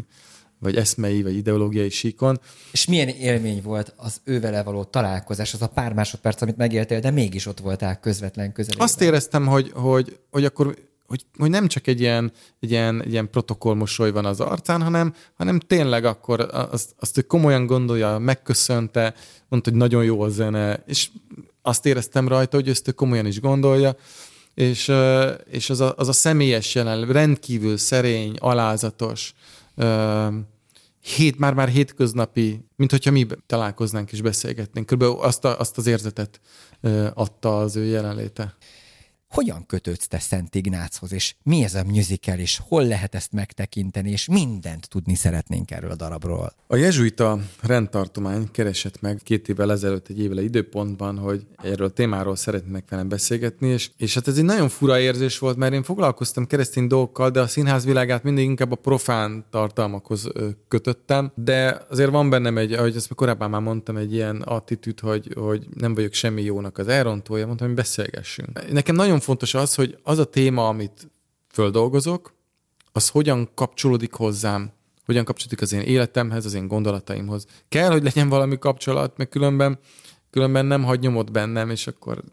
vagy 0.59 0.75
eszmei, 0.75 1.23
vagy 1.23 1.35
ideológiai 1.35 1.89
síkon. 1.89 2.39
És 2.71 2.85
milyen 2.85 3.07
élmény 3.07 3.61
volt 3.61 3.93
az 3.97 4.21
ővele 4.23 4.63
való 4.63 4.83
találkozás, 4.83 5.53
az 5.53 5.61
a 5.61 5.67
pár 5.67 5.93
másodperc, 5.93 6.41
amit 6.41 6.57
megéltél, 6.57 6.99
de 6.99 7.11
mégis 7.11 7.45
ott 7.45 7.59
voltál 7.59 7.99
közvetlen 7.99 8.51
közelében. 8.51 8.85
Azt 8.85 9.01
éreztem, 9.01 9.47
hogy, 9.47 9.71
hogy, 9.73 10.19
hogy 10.31 10.45
akkor 10.45 10.75
hogy, 11.07 11.25
hogy 11.37 11.49
nem 11.49 11.67
csak 11.67 11.87
egy 11.87 11.99
ilyen, 11.99 12.31
egy 12.59 12.71
ilyen, 12.71 13.03
egy 13.03 13.11
ilyen 13.11 13.29
protokollmosoly 13.29 14.11
van 14.11 14.25
az 14.25 14.39
arcán, 14.39 14.81
hanem, 14.81 15.13
hanem 15.35 15.59
tényleg 15.59 16.05
akkor 16.05 16.39
azt, 16.71 16.95
azt 16.99 17.17
ő 17.17 17.21
komolyan 17.21 17.65
gondolja, 17.65 18.17
megköszönte, 18.17 19.13
mondta, 19.47 19.69
hogy 19.69 19.79
nagyon 19.79 20.03
jó 20.03 20.21
a 20.21 20.29
zene, 20.29 20.83
és 20.85 21.09
azt 21.61 21.85
éreztem 21.85 22.27
rajta, 22.27 22.57
hogy 22.57 22.69
ezt 22.69 22.87
ő 22.87 22.91
komolyan 22.91 23.25
is 23.25 23.39
gondolja, 23.39 23.95
és, 24.53 24.91
és 25.49 25.69
az, 25.69 25.79
a, 25.79 25.93
az 25.97 26.07
a 26.07 26.13
személyes 26.13 26.75
jelen, 26.75 27.11
rendkívül 27.11 27.77
szerény, 27.77 28.35
alázatos, 28.39 29.33
hét, 31.15 31.37
már-már 31.37 31.67
hétköznapi, 31.67 32.65
mint 32.75 32.91
hogyha 32.91 33.11
mi 33.11 33.27
találkoznánk 33.45 34.11
és 34.11 34.21
beszélgetnénk. 34.21 34.85
Körülbelül 34.85 35.23
azt, 35.23 35.45
a, 35.45 35.59
azt 35.59 35.77
az 35.77 35.87
érzetet 35.87 36.39
adta 37.13 37.59
az 37.59 37.75
ő 37.75 37.83
jelenléte. 37.83 38.55
Hogyan 39.37 39.65
kötődsz 39.65 40.07
te 40.07 40.19
Szent 40.19 40.55
Ignáchoz, 40.55 41.11
és 41.13 41.35
mi 41.43 41.63
ez 41.63 41.75
a 41.75 41.83
musical, 41.83 42.39
és 42.39 42.59
hol 42.67 42.85
lehet 42.85 43.15
ezt 43.15 43.31
megtekinteni, 43.31 44.09
és 44.11 44.27
mindent 44.27 44.89
tudni 44.89 45.15
szeretnénk 45.15 45.71
erről 45.71 45.91
a 45.91 45.95
darabról? 45.95 46.53
A 46.67 46.75
jezsuita 46.75 47.39
rendtartomány 47.61 48.51
keresett 48.51 49.01
meg 49.01 49.19
két 49.23 49.49
évvel 49.49 49.71
ezelőtt 49.71 50.07
egy 50.07 50.19
évvel 50.19 50.37
időpontban, 50.37 51.17
hogy 51.17 51.45
erről 51.63 51.87
a 51.87 51.89
témáról 51.89 52.35
szeretnének 52.35 52.89
velem 52.89 53.09
beszélgetni, 53.09 53.67
és, 53.67 53.89
és 53.97 54.13
hát 54.13 54.27
ez 54.27 54.37
egy 54.37 54.43
nagyon 54.43 54.69
fura 54.69 54.99
érzés 54.99 55.39
volt, 55.39 55.57
mert 55.57 55.73
én 55.73 55.83
foglalkoztam 55.83 56.47
keresztény 56.47 56.87
dolgokkal, 56.87 57.29
de 57.29 57.39
a 57.39 57.47
színház 57.47 57.85
világát 57.85 58.23
mindig 58.23 58.43
inkább 58.43 58.71
a 58.71 58.75
profán 58.75 59.45
tartalmakhoz 59.49 60.27
kötöttem, 60.67 61.31
de 61.35 61.85
azért 61.89 62.11
van 62.11 62.29
bennem 62.29 62.57
egy, 62.57 62.73
ahogy 62.73 62.95
azt 62.95 63.13
korábban 63.15 63.49
már 63.49 63.61
mondtam, 63.61 63.97
egy 63.97 64.13
ilyen 64.13 64.41
attitűd, 64.41 64.99
hogy, 64.99 65.33
hogy 65.35 65.67
nem 65.73 65.95
vagyok 65.95 66.13
semmi 66.13 66.41
jónak 66.41 66.77
az 66.77 66.87
elrontója, 66.87 67.45
mondtam, 67.45 67.67
hogy 67.67 67.75
beszélgessünk. 67.75 68.71
Nekem 68.71 68.95
nagyon 68.95 69.19
fontos 69.27 69.53
az, 69.53 69.75
hogy 69.75 69.97
az 70.03 70.17
a 70.17 70.25
téma, 70.25 70.67
amit 70.67 71.11
földolgozok, 71.47 72.33
az 72.91 73.09
hogyan 73.09 73.49
kapcsolódik 73.53 74.13
hozzám, 74.13 74.71
hogyan 75.05 75.23
kapcsolódik 75.23 75.61
az 75.61 75.73
én 75.73 75.81
életemhez, 75.81 76.45
az 76.45 76.53
én 76.53 76.67
gondolataimhoz. 76.67 77.45
Kell, 77.69 77.91
hogy 77.91 78.03
legyen 78.03 78.29
valami 78.29 78.57
kapcsolat, 78.57 79.17
mert 79.17 79.29
különben, 79.29 79.79
különben 80.29 80.65
nem 80.65 80.83
hagy 80.83 80.99
nyomot 80.99 81.31
bennem, 81.31 81.69
és 81.69 81.87
akkor 81.87 82.23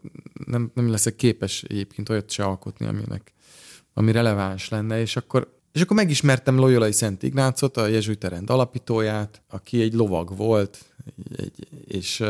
nem, 0.45 0.71
nem 0.73 0.89
leszek 0.89 1.15
képes 1.15 1.63
egyébként 1.63 2.09
olyat 2.09 2.29
se 2.29 2.43
alkotni, 2.43 2.85
aminek, 2.85 3.33
ami 3.93 4.11
releváns 4.11 4.69
lenne, 4.69 4.99
és 4.99 5.15
akkor 5.15 5.53
és 5.71 5.81
akkor 5.81 5.95
megismertem 5.95 6.57
Loyolai 6.57 6.91
Szent 6.91 7.23
Ignácot, 7.23 7.77
a 7.77 7.87
jezsuita 7.87 8.27
rend 8.27 8.49
alapítóját, 8.49 9.41
aki 9.49 9.81
egy 9.81 9.93
lovag 9.93 10.37
volt, 10.37 10.85
egy, 11.37 11.67
és 11.87 12.23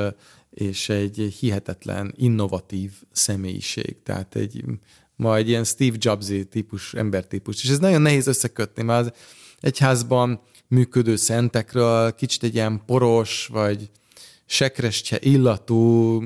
és 0.55 0.89
egy 0.89 1.35
hihetetlen, 1.39 2.13
innovatív 2.17 2.91
személyiség. 3.11 3.95
Tehát 4.03 4.35
egy, 4.35 4.63
ma 5.15 5.35
egy 5.35 5.47
ilyen 5.47 5.63
Steve 5.63 5.97
jobs 5.99 6.31
típus, 6.49 6.93
embertípus. 6.93 7.63
És 7.63 7.69
ez 7.69 7.79
nagyon 7.79 8.01
nehéz 8.01 8.27
összekötni, 8.27 8.83
mert 8.83 9.05
az 9.05 9.13
egyházban 9.59 10.41
működő 10.67 11.15
szentekről 11.15 12.15
kicsit 12.15 12.43
egy 12.43 12.53
ilyen 12.53 12.81
poros, 12.85 13.47
vagy 13.51 13.89
sekrestje 14.45 15.17
illatú 15.21 16.21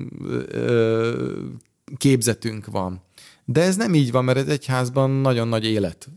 ö, 0.47 1.41
képzetünk 1.97 2.65
van. 2.65 3.01
De 3.45 3.61
ez 3.61 3.75
nem 3.75 3.93
így 3.93 4.11
van, 4.11 4.23
mert 4.23 4.37
egy 4.37 4.49
egyházban 4.49 5.09
nagyon 5.09 5.47
nagy 5.47 5.65
élet 5.65 6.09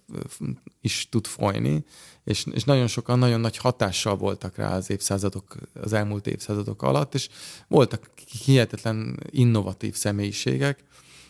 is 0.81 1.09
tud 1.11 1.27
folyni, 1.27 1.85
és, 2.25 2.47
és 2.53 2.65
nagyon 2.65 2.87
sokan 2.87 3.19
nagyon 3.19 3.41
nagy 3.41 3.57
hatással 3.57 4.17
voltak 4.17 4.57
rá 4.57 4.77
az 4.77 4.91
évszázadok, 4.91 5.57
az 5.75 5.93
elmúlt 5.93 6.27
évszázadok 6.27 6.83
alatt, 6.83 7.15
és 7.15 7.29
voltak 7.69 8.11
hihetetlen 8.45 9.19
innovatív 9.31 9.95
személyiségek. 9.95 10.85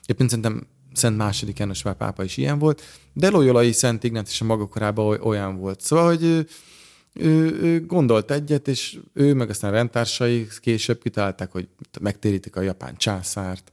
Éppen 0.06 0.28
szerintem 0.28 0.66
Szent 0.92 1.16
második 1.16 1.58
János 1.58 1.82
már 1.82 1.94
pápa 1.94 2.24
is 2.24 2.36
ilyen 2.36 2.58
volt, 2.58 2.82
de 3.12 3.30
Loyolai 3.30 3.72
Szent 3.72 4.04
Ignác 4.04 4.30
is 4.30 4.40
a 4.40 4.44
maga 4.44 4.66
korában 4.66 5.20
olyan 5.20 5.56
volt. 5.56 5.80
Szóval, 5.80 6.06
hogy 6.06 6.22
ő, 6.22 6.46
ő, 7.12 7.60
ő 7.62 7.86
gondolt 7.86 8.30
egyet, 8.30 8.68
és 8.68 8.98
ő 9.12 9.34
meg 9.34 9.50
aztán 9.50 9.70
rendtársai 9.70 10.46
később 10.60 11.02
kitalálták, 11.02 11.52
hogy 11.52 11.68
megtérítik 12.00 12.56
a 12.56 12.60
japán 12.60 12.96
császárt, 12.96 13.70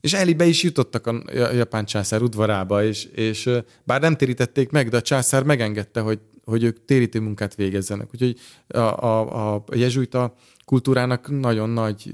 és 0.00 0.12
elibe 0.12 0.44
is 0.44 0.62
jutottak 0.62 1.06
a 1.06 1.22
japán 1.52 1.84
császár 1.84 2.22
udvarába, 2.22 2.84
és, 2.84 3.04
és 3.04 3.50
bár 3.84 4.00
nem 4.00 4.16
térítették 4.16 4.70
meg, 4.70 4.88
de 4.88 4.96
a 4.96 5.02
császár 5.02 5.42
megengedte, 5.42 6.00
hogy, 6.00 6.20
hogy 6.50 6.62
ők 6.62 6.84
térítő 6.84 7.20
munkát 7.20 7.54
végezzenek. 7.54 8.08
Úgyhogy 8.12 8.38
a, 8.68 8.78
a, 8.78 9.54
a 9.54 9.64
jezsuita 9.72 10.34
kultúrának 10.64 11.40
nagyon 11.40 11.68
nagy, 11.68 12.10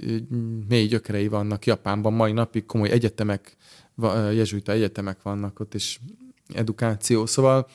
mély 0.68 0.86
gyökerei 0.86 1.28
vannak 1.28 1.66
Japánban 1.66 2.12
mai 2.12 2.32
napig, 2.32 2.66
komoly 2.66 2.90
egyetemek, 2.90 3.56
jezsuita 4.32 4.72
egyetemek 4.72 5.22
vannak 5.22 5.60
ott, 5.60 5.74
és 5.74 5.98
edukáció. 6.54 7.26
Szóval 7.26 7.68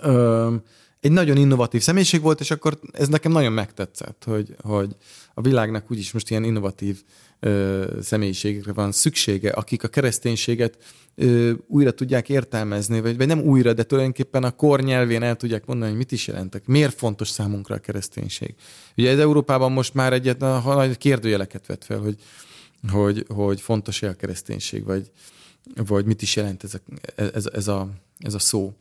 ö, 0.00 0.54
egy 1.02 1.12
nagyon 1.12 1.36
innovatív 1.36 1.82
személyiség 1.82 2.20
volt, 2.20 2.40
és 2.40 2.50
akkor 2.50 2.78
ez 2.92 3.08
nekem 3.08 3.32
nagyon 3.32 3.52
megtetszett, 3.52 4.22
hogy, 4.26 4.54
hogy 4.60 4.96
a 5.34 5.40
világnak 5.40 5.90
úgyis 5.90 6.12
most 6.12 6.30
ilyen 6.30 6.44
innovatív 6.44 7.02
ö, 7.40 7.84
személyiségekre 8.02 8.72
van 8.72 8.92
szüksége, 8.92 9.50
akik 9.50 9.84
a 9.84 9.88
kereszténységet 9.88 10.78
ö, 11.14 11.52
újra 11.66 11.90
tudják 11.90 12.28
értelmezni, 12.28 13.00
vagy, 13.00 13.16
vagy 13.16 13.26
nem 13.26 13.40
újra, 13.40 13.72
de 13.72 13.82
tulajdonképpen 13.82 14.44
a 14.44 14.50
kor 14.50 14.80
nyelvén 14.82 15.22
el 15.22 15.36
tudják 15.36 15.66
mondani, 15.66 15.90
hogy 15.90 15.98
mit 15.98 16.12
is 16.12 16.26
jelentek. 16.26 16.66
Miért 16.66 16.94
fontos 16.94 17.28
számunkra 17.28 17.74
a 17.74 17.78
kereszténység? 17.78 18.54
Ugye 18.96 19.10
ez 19.10 19.18
Európában 19.18 19.72
most 19.72 19.94
már 19.94 20.12
egyet 20.12 20.40
nagy 20.64 20.98
kérdőjeleket 20.98 21.66
vet 21.66 21.84
fel, 21.84 21.98
hogy, 21.98 22.16
hogy, 22.90 23.24
hogy 23.28 23.60
fontos-e 23.60 24.08
a 24.08 24.14
kereszténység, 24.14 24.84
vagy, 24.84 25.10
vagy 25.86 26.04
mit 26.04 26.22
is 26.22 26.36
jelent 26.36 26.64
ez 26.64 26.74
a, 26.74 26.80
ez, 27.34 27.46
ez 27.52 27.68
a, 27.68 27.88
ez 28.22 28.34
a 28.34 28.38
szó. 28.38 28.72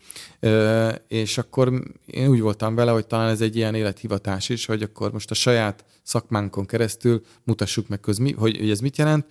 És 1.07 1.37
akkor 1.37 1.83
én 2.05 2.27
úgy 2.29 2.41
voltam 2.41 2.75
vele, 2.75 2.91
hogy 2.91 3.07
talán 3.07 3.29
ez 3.29 3.41
egy 3.41 3.55
ilyen 3.55 3.75
élethivatás 3.75 4.49
is, 4.49 4.65
hogy 4.65 4.81
akkor 4.81 5.11
most 5.11 5.31
a 5.31 5.33
saját 5.33 5.85
szakmánkon 6.03 6.65
keresztül 6.65 7.23
mutassuk 7.43 7.87
meg, 7.87 8.05
hogy, 8.05 8.35
hogy 8.37 8.69
ez 8.69 8.79
mit 8.79 8.97
jelent. 8.97 9.25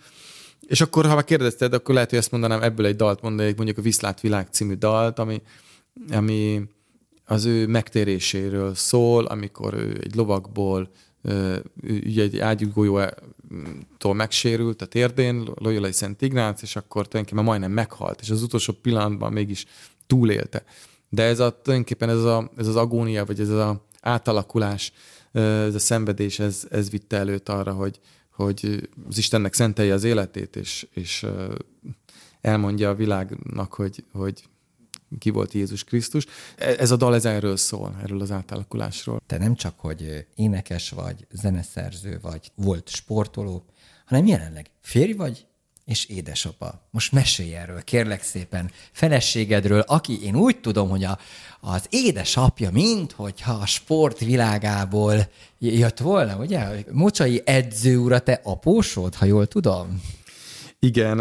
És 0.67 0.81
akkor, 0.81 1.07
ha 1.07 1.15
már 1.15 1.25
kérdezted, 1.25 1.73
akkor 1.73 1.95
lehet, 1.95 2.11
hogy 2.11 2.19
ezt 2.19 2.31
mondanám, 2.31 2.63
ebből 2.63 2.87
egy 2.87 2.97
dalt 2.97 3.23
mondanék, 3.23 3.57
mondjuk 3.57 3.79
a 3.79 3.83
Viszlát 3.83 4.21
Világ 4.21 4.49
című 4.51 4.75
dalt, 4.75 5.19
ami, 5.19 5.43
ami 6.11 6.63
az 7.25 7.45
ő 7.45 7.67
megtéréséről 7.67 8.75
szól, 8.75 9.25
amikor 9.25 9.75
ő 9.75 10.01
egy 10.03 10.15
lovakból 10.15 10.91
ugye 11.83 12.23
egy 12.23 12.39
ágyúgolyótól 12.39 14.15
megsérült 14.15 14.83
a 14.83 14.87
térdén, 14.87 15.49
Loyola 15.55 15.93
Szent 15.93 16.23
Ignác, 16.23 16.63
és 16.63 16.77
akkor 16.77 17.09
tulajdonképpen 17.09 17.45
majdnem 17.45 17.73
meghalt, 17.73 18.21
és 18.21 18.31
az 18.31 18.43
utolsó 18.43 18.73
pillanatban 18.73 19.33
mégis 19.33 19.65
túlélte. 20.11 20.65
De 21.09 21.23
ez 21.23 21.41
a, 21.41 21.61
tulajdonképpen 21.63 22.09
ez, 22.09 22.25
a, 22.25 22.51
ez 22.57 22.67
az 22.67 22.77
agónia, 22.77 23.25
vagy 23.25 23.41
ez 23.41 23.49
az 23.49 23.77
átalakulás, 24.01 24.93
ez 25.33 25.75
a 25.75 25.79
szenvedés, 25.79 26.39
ez, 26.39 26.67
ez 26.71 26.91
vitte 26.91 27.17
előtt 27.17 27.49
arra, 27.49 27.73
hogy, 27.73 28.01
hogy 28.31 28.89
az 29.09 29.19
Istennek 29.19 29.55
szentelje 29.55 29.95
az 29.95 30.05
életét, 30.05 30.57
és, 30.57 30.87
és 30.95 31.27
elmondja 32.41 32.89
a 32.89 32.95
világnak, 32.95 33.75
hogy, 33.75 34.05
hogy 34.13 34.45
ki 35.19 35.31
volt 35.31 35.53
Jézus 35.53 35.85
Krisztus. 35.85 36.27
E, 36.57 36.75
ez 36.79 36.91
a 36.91 36.97
dal 36.97 37.15
ez 37.15 37.25
erről 37.25 37.57
szól, 37.57 37.97
erről 38.03 38.21
az 38.21 38.31
átalakulásról. 38.31 39.21
Te 39.27 39.39
nem 39.39 39.55
csak, 39.55 39.75
hogy 39.77 40.27
énekes 40.35 40.91
vagy, 40.91 41.27
zeneszerző 41.31 42.19
vagy, 42.23 42.53
volt 42.55 42.89
sportoló, 42.89 43.65
hanem 44.05 44.27
jelenleg 44.27 44.71
férj 44.81 45.13
vagy, 45.13 45.47
és 45.91 46.07
édesapa. 46.07 46.87
Most 46.91 47.13
mesélj 47.13 47.55
erről, 47.55 47.83
kérlek 47.83 48.23
szépen, 48.23 48.71
feleségedről, 48.93 49.81
aki 49.81 50.25
én 50.25 50.37
úgy 50.37 50.61
tudom, 50.61 50.89
hogy 50.89 51.05
a, 51.05 51.19
az 51.61 51.87
édesapja, 51.89 52.71
mint 52.71 53.13
hogyha 53.13 53.53
a 53.53 53.67
sport 53.67 54.19
világából 54.19 55.29
jött 55.59 55.99
volna, 55.99 56.37
ugye? 56.37 56.67
Mocsai 56.91 57.43
edző 57.45 57.99
ura, 57.99 58.19
te 58.19 58.41
apósod, 58.43 59.15
ha 59.15 59.25
jól 59.25 59.47
tudom? 59.47 60.03
Igen, 60.79 61.21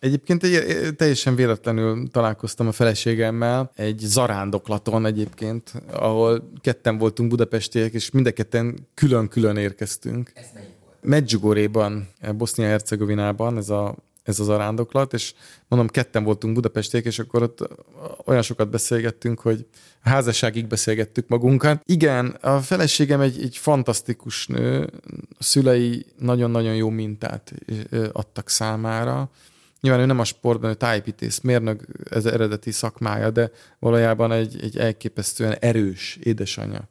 egyébként 0.00 0.42
egy, 0.42 0.94
teljesen 0.96 1.34
véletlenül 1.34 2.08
találkoztam 2.10 2.66
a 2.66 2.72
feleségemmel 2.72 3.70
egy 3.74 3.98
zarándoklaton 3.98 5.06
egyébként, 5.06 5.72
ahol 5.90 6.50
ketten 6.60 6.98
voltunk 6.98 7.28
budapestiek, 7.28 7.92
és 7.92 8.10
mind 8.10 8.32
ketten 8.32 8.88
külön-külön 8.94 9.56
érkeztünk. 9.56 10.32
Ez 10.34 10.46
melyik? 10.54 10.79
Medjugorjéban, 11.02 12.08
Bosznia-Hercegovinában, 12.36 13.56
ez 13.56 13.68
a 13.68 13.96
ez 14.22 14.40
az 14.40 14.48
arándoklat, 14.48 15.12
és 15.12 15.34
mondom, 15.68 15.88
ketten 15.88 16.24
voltunk 16.24 16.54
Budapestiek, 16.54 17.04
és 17.04 17.18
akkor 17.18 17.42
ott 17.42 17.68
olyan 18.24 18.42
sokat 18.42 18.70
beszélgettünk, 18.70 19.40
hogy 19.40 19.66
házasságig 20.00 20.66
beszélgettük 20.66 21.28
magunkat. 21.28 21.82
Igen, 21.84 22.26
a 22.26 22.60
feleségem 22.60 23.20
egy, 23.20 23.42
egy 23.42 23.56
fantasztikus 23.56 24.46
nő, 24.46 24.90
a 25.38 25.42
szülei 25.42 26.06
nagyon-nagyon 26.18 26.74
jó 26.74 26.88
mintát 26.88 27.52
adtak 28.12 28.48
számára. 28.48 29.30
Nyilván 29.80 30.02
ő 30.02 30.06
nem 30.06 30.18
a 30.18 30.24
sportban, 30.24 30.70
ő 30.70 30.74
tájépítész, 30.74 31.40
mérnök, 31.40 31.84
ez 32.10 32.26
eredeti 32.26 32.70
szakmája, 32.70 33.30
de 33.30 33.50
valójában 33.78 34.32
egy, 34.32 34.62
egy 34.62 34.76
elképesztően 34.78 35.56
erős 35.60 36.18
édesanyja. 36.22 36.88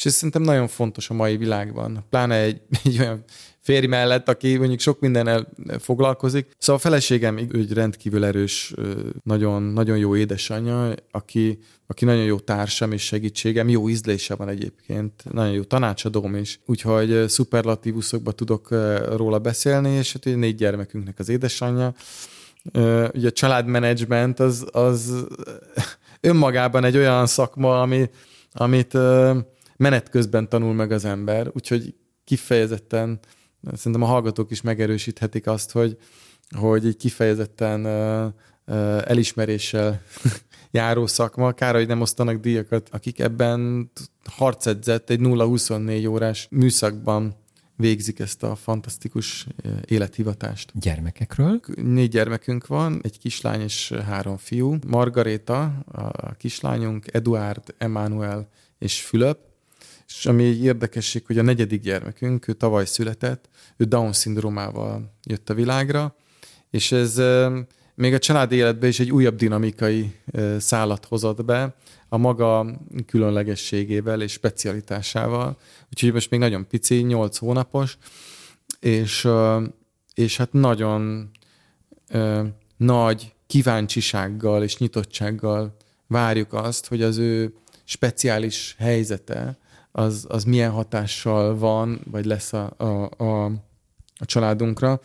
És 0.00 0.06
ez 0.06 0.14
szerintem 0.14 0.42
nagyon 0.42 0.68
fontos 0.68 1.10
a 1.10 1.14
mai 1.14 1.36
világban. 1.36 2.06
Pláne 2.10 2.34
egy, 2.34 2.60
egy 2.84 2.98
olyan 2.98 3.24
férj 3.60 3.86
mellett, 3.86 4.28
aki 4.28 4.56
mondjuk 4.56 4.80
sok 4.80 5.00
mindennel 5.00 5.48
foglalkozik. 5.78 6.50
Szóval 6.58 6.76
a 6.76 6.84
feleségem 6.88 7.36
egy 7.36 7.72
rendkívül 7.72 8.24
erős, 8.24 8.74
nagyon, 9.22 9.62
nagyon 9.62 9.98
jó 9.98 10.16
édesanyja, 10.16 10.94
aki, 11.10 11.58
aki 11.86 12.04
nagyon 12.04 12.24
jó 12.24 12.38
társam 12.38 12.92
és 12.92 13.02
segítségem, 13.02 13.68
jó 13.68 13.88
ízlése 13.88 14.34
van 14.34 14.48
egyébként, 14.48 15.24
nagyon 15.32 15.52
jó 15.52 15.62
tanácsadóm 15.62 16.34
is, 16.34 16.60
úgyhogy 16.66 17.28
szuperlatívuszokba 17.28 18.32
tudok 18.32 18.68
róla 19.16 19.38
beszélni, 19.38 19.90
és 19.90 20.12
hát 20.12 20.24
négy 20.24 20.54
gyermekünknek 20.54 21.18
az 21.18 21.28
édesanyja. 21.28 21.94
Ugye 23.12 23.26
a 23.26 23.32
családmenedzsment 23.32 24.40
az, 24.40 24.66
az 24.72 25.24
önmagában 26.20 26.84
egy 26.84 26.96
olyan 26.96 27.26
szakma, 27.26 27.80
ami, 27.80 28.10
amit 28.52 28.98
menet 29.80 30.08
közben 30.08 30.48
tanul 30.48 30.74
meg 30.74 30.92
az 30.92 31.04
ember, 31.04 31.50
úgyhogy 31.52 31.94
kifejezetten 32.24 33.18
szerintem 33.72 34.02
a 34.02 34.06
hallgatók 34.06 34.50
is 34.50 34.60
megerősíthetik 34.60 35.46
azt, 35.46 35.70
hogy, 35.70 35.96
hogy 36.56 36.86
egy 36.86 36.96
kifejezetten 36.96 37.86
elismeréssel 39.04 40.02
járó 40.70 41.06
szakma. 41.06 41.52
Kár, 41.52 41.74
hogy 41.74 41.86
nem 41.86 42.00
osztanak 42.00 42.40
díjakat, 42.40 42.88
akik 42.92 43.18
ebben 43.18 43.90
harcedzett 44.24 45.10
egy 45.10 45.20
0-24 45.22 46.08
órás 46.08 46.48
műszakban 46.50 47.34
végzik 47.76 48.18
ezt 48.18 48.42
a 48.42 48.54
fantasztikus 48.54 49.46
élethivatást. 49.84 50.72
Gyermekekről? 50.74 51.60
Négy 51.74 52.10
gyermekünk 52.10 52.66
van, 52.66 53.00
egy 53.02 53.18
kislány 53.18 53.60
és 53.60 53.92
három 54.06 54.36
fiú. 54.36 54.76
Margaréta, 54.86 55.62
a 56.12 56.34
kislányunk, 56.34 57.14
Eduard, 57.14 57.74
Emmanuel 57.78 58.48
és 58.78 59.02
Fülöp, 59.02 59.49
és 60.18 60.26
ami 60.26 60.44
egy 60.44 60.64
érdekesség, 60.64 61.26
hogy 61.26 61.38
a 61.38 61.42
negyedik 61.42 61.80
gyermekünk, 61.80 62.48
ő 62.48 62.52
tavaly 62.52 62.86
született, 62.86 63.48
ő 63.76 63.84
Down-szindrómával 63.84 65.14
jött 65.26 65.50
a 65.50 65.54
világra, 65.54 66.16
és 66.70 66.92
ez 66.92 67.20
még 67.94 68.14
a 68.14 68.18
család 68.18 68.52
életbe 68.52 68.86
is 68.86 69.00
egy 69.00 69.12
újabb 69.12 69.34
dinamikai 69.34 70.14
szállat 70.58 71.04
hozott 71.04 71.44
be, 71.44 71.74
a 72.08 72.16
maga 72.16 72.80
különlegességével 73.06 74.22
és 74.22 74.32
specialitásával. 74.32 75.58
Úgyhogy 75.90 76.12
most 76.12 76.30
még 76.30 76.40
nagyon 76.40 76.66
pici, 76.68 76.94
8 76.94 77.36
hónapos, 77.36 77.98
és, 78.80 79.28
és 80.14 80.36
hát 80.36 80.52
nagyon 80.52 81.30
nagy 82.76 83.34
kíváncsisággal 83.46 84.62
és 84.62 84.76
nyitottsággal 84.76 85.76
várjuk 86.06 86.52
azt, 86.52 86.86
hogy 86.86 87.02
az 87.02 87.18
ő 87.18 87.54
speciális 87.84 88.74
helyzete 88.78 89.58
az, 89.92 90.26
az 90.28 90.44
milyen 90.44 90.70
hatással 90.70 91.58
van, 91.58 92.00
vagy 92.10 92.24
lesz 92.24 92.52
a, 92.52 92.74
a, 92.76 93.10
a, 93.24 93.44
a 94.14 94.24
családunkra. 94.24 95.00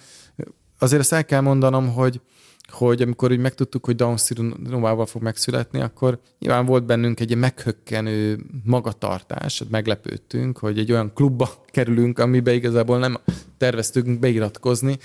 Azért 0.80 1.02
ezt 1.02 1.14
el 1.14 1.26
kell 1.26 1.42
mondanom, 1.42 1.94
hogy, 1.94 2.22
hogy 2.68 3.02
amikor 3.02 3.32
úgy 3.32 3.40
megtudtuk, 3.40 3.86
hogy 3.86 3.96
Down 3.96 4.18
szindrómával 4.18 5.06
fog 5.06 5.22
megszületni, 5.22 5.82
akkor 5.82 6.20
nyilván 6.40 6.66
volt 6.66 6.86
bennünk 6.86 7.20
egy 7.20 7.38
meghökkenő 7.38 8.46
magatartás, 8.64 9.64
meglepődtünk, 9.70 10.58
hogy 10.58 10.80
egy 10.80 10.92
olyan 10.92 11.14
klubba 11.14 11.50
kerülünk, 11.66 12.20
amiben 12.20 12.54
igazából 12.54 12.98
nem 12.98 13.18
terveztünk 13.58 14.20
beiratkozni, 14.20 14.98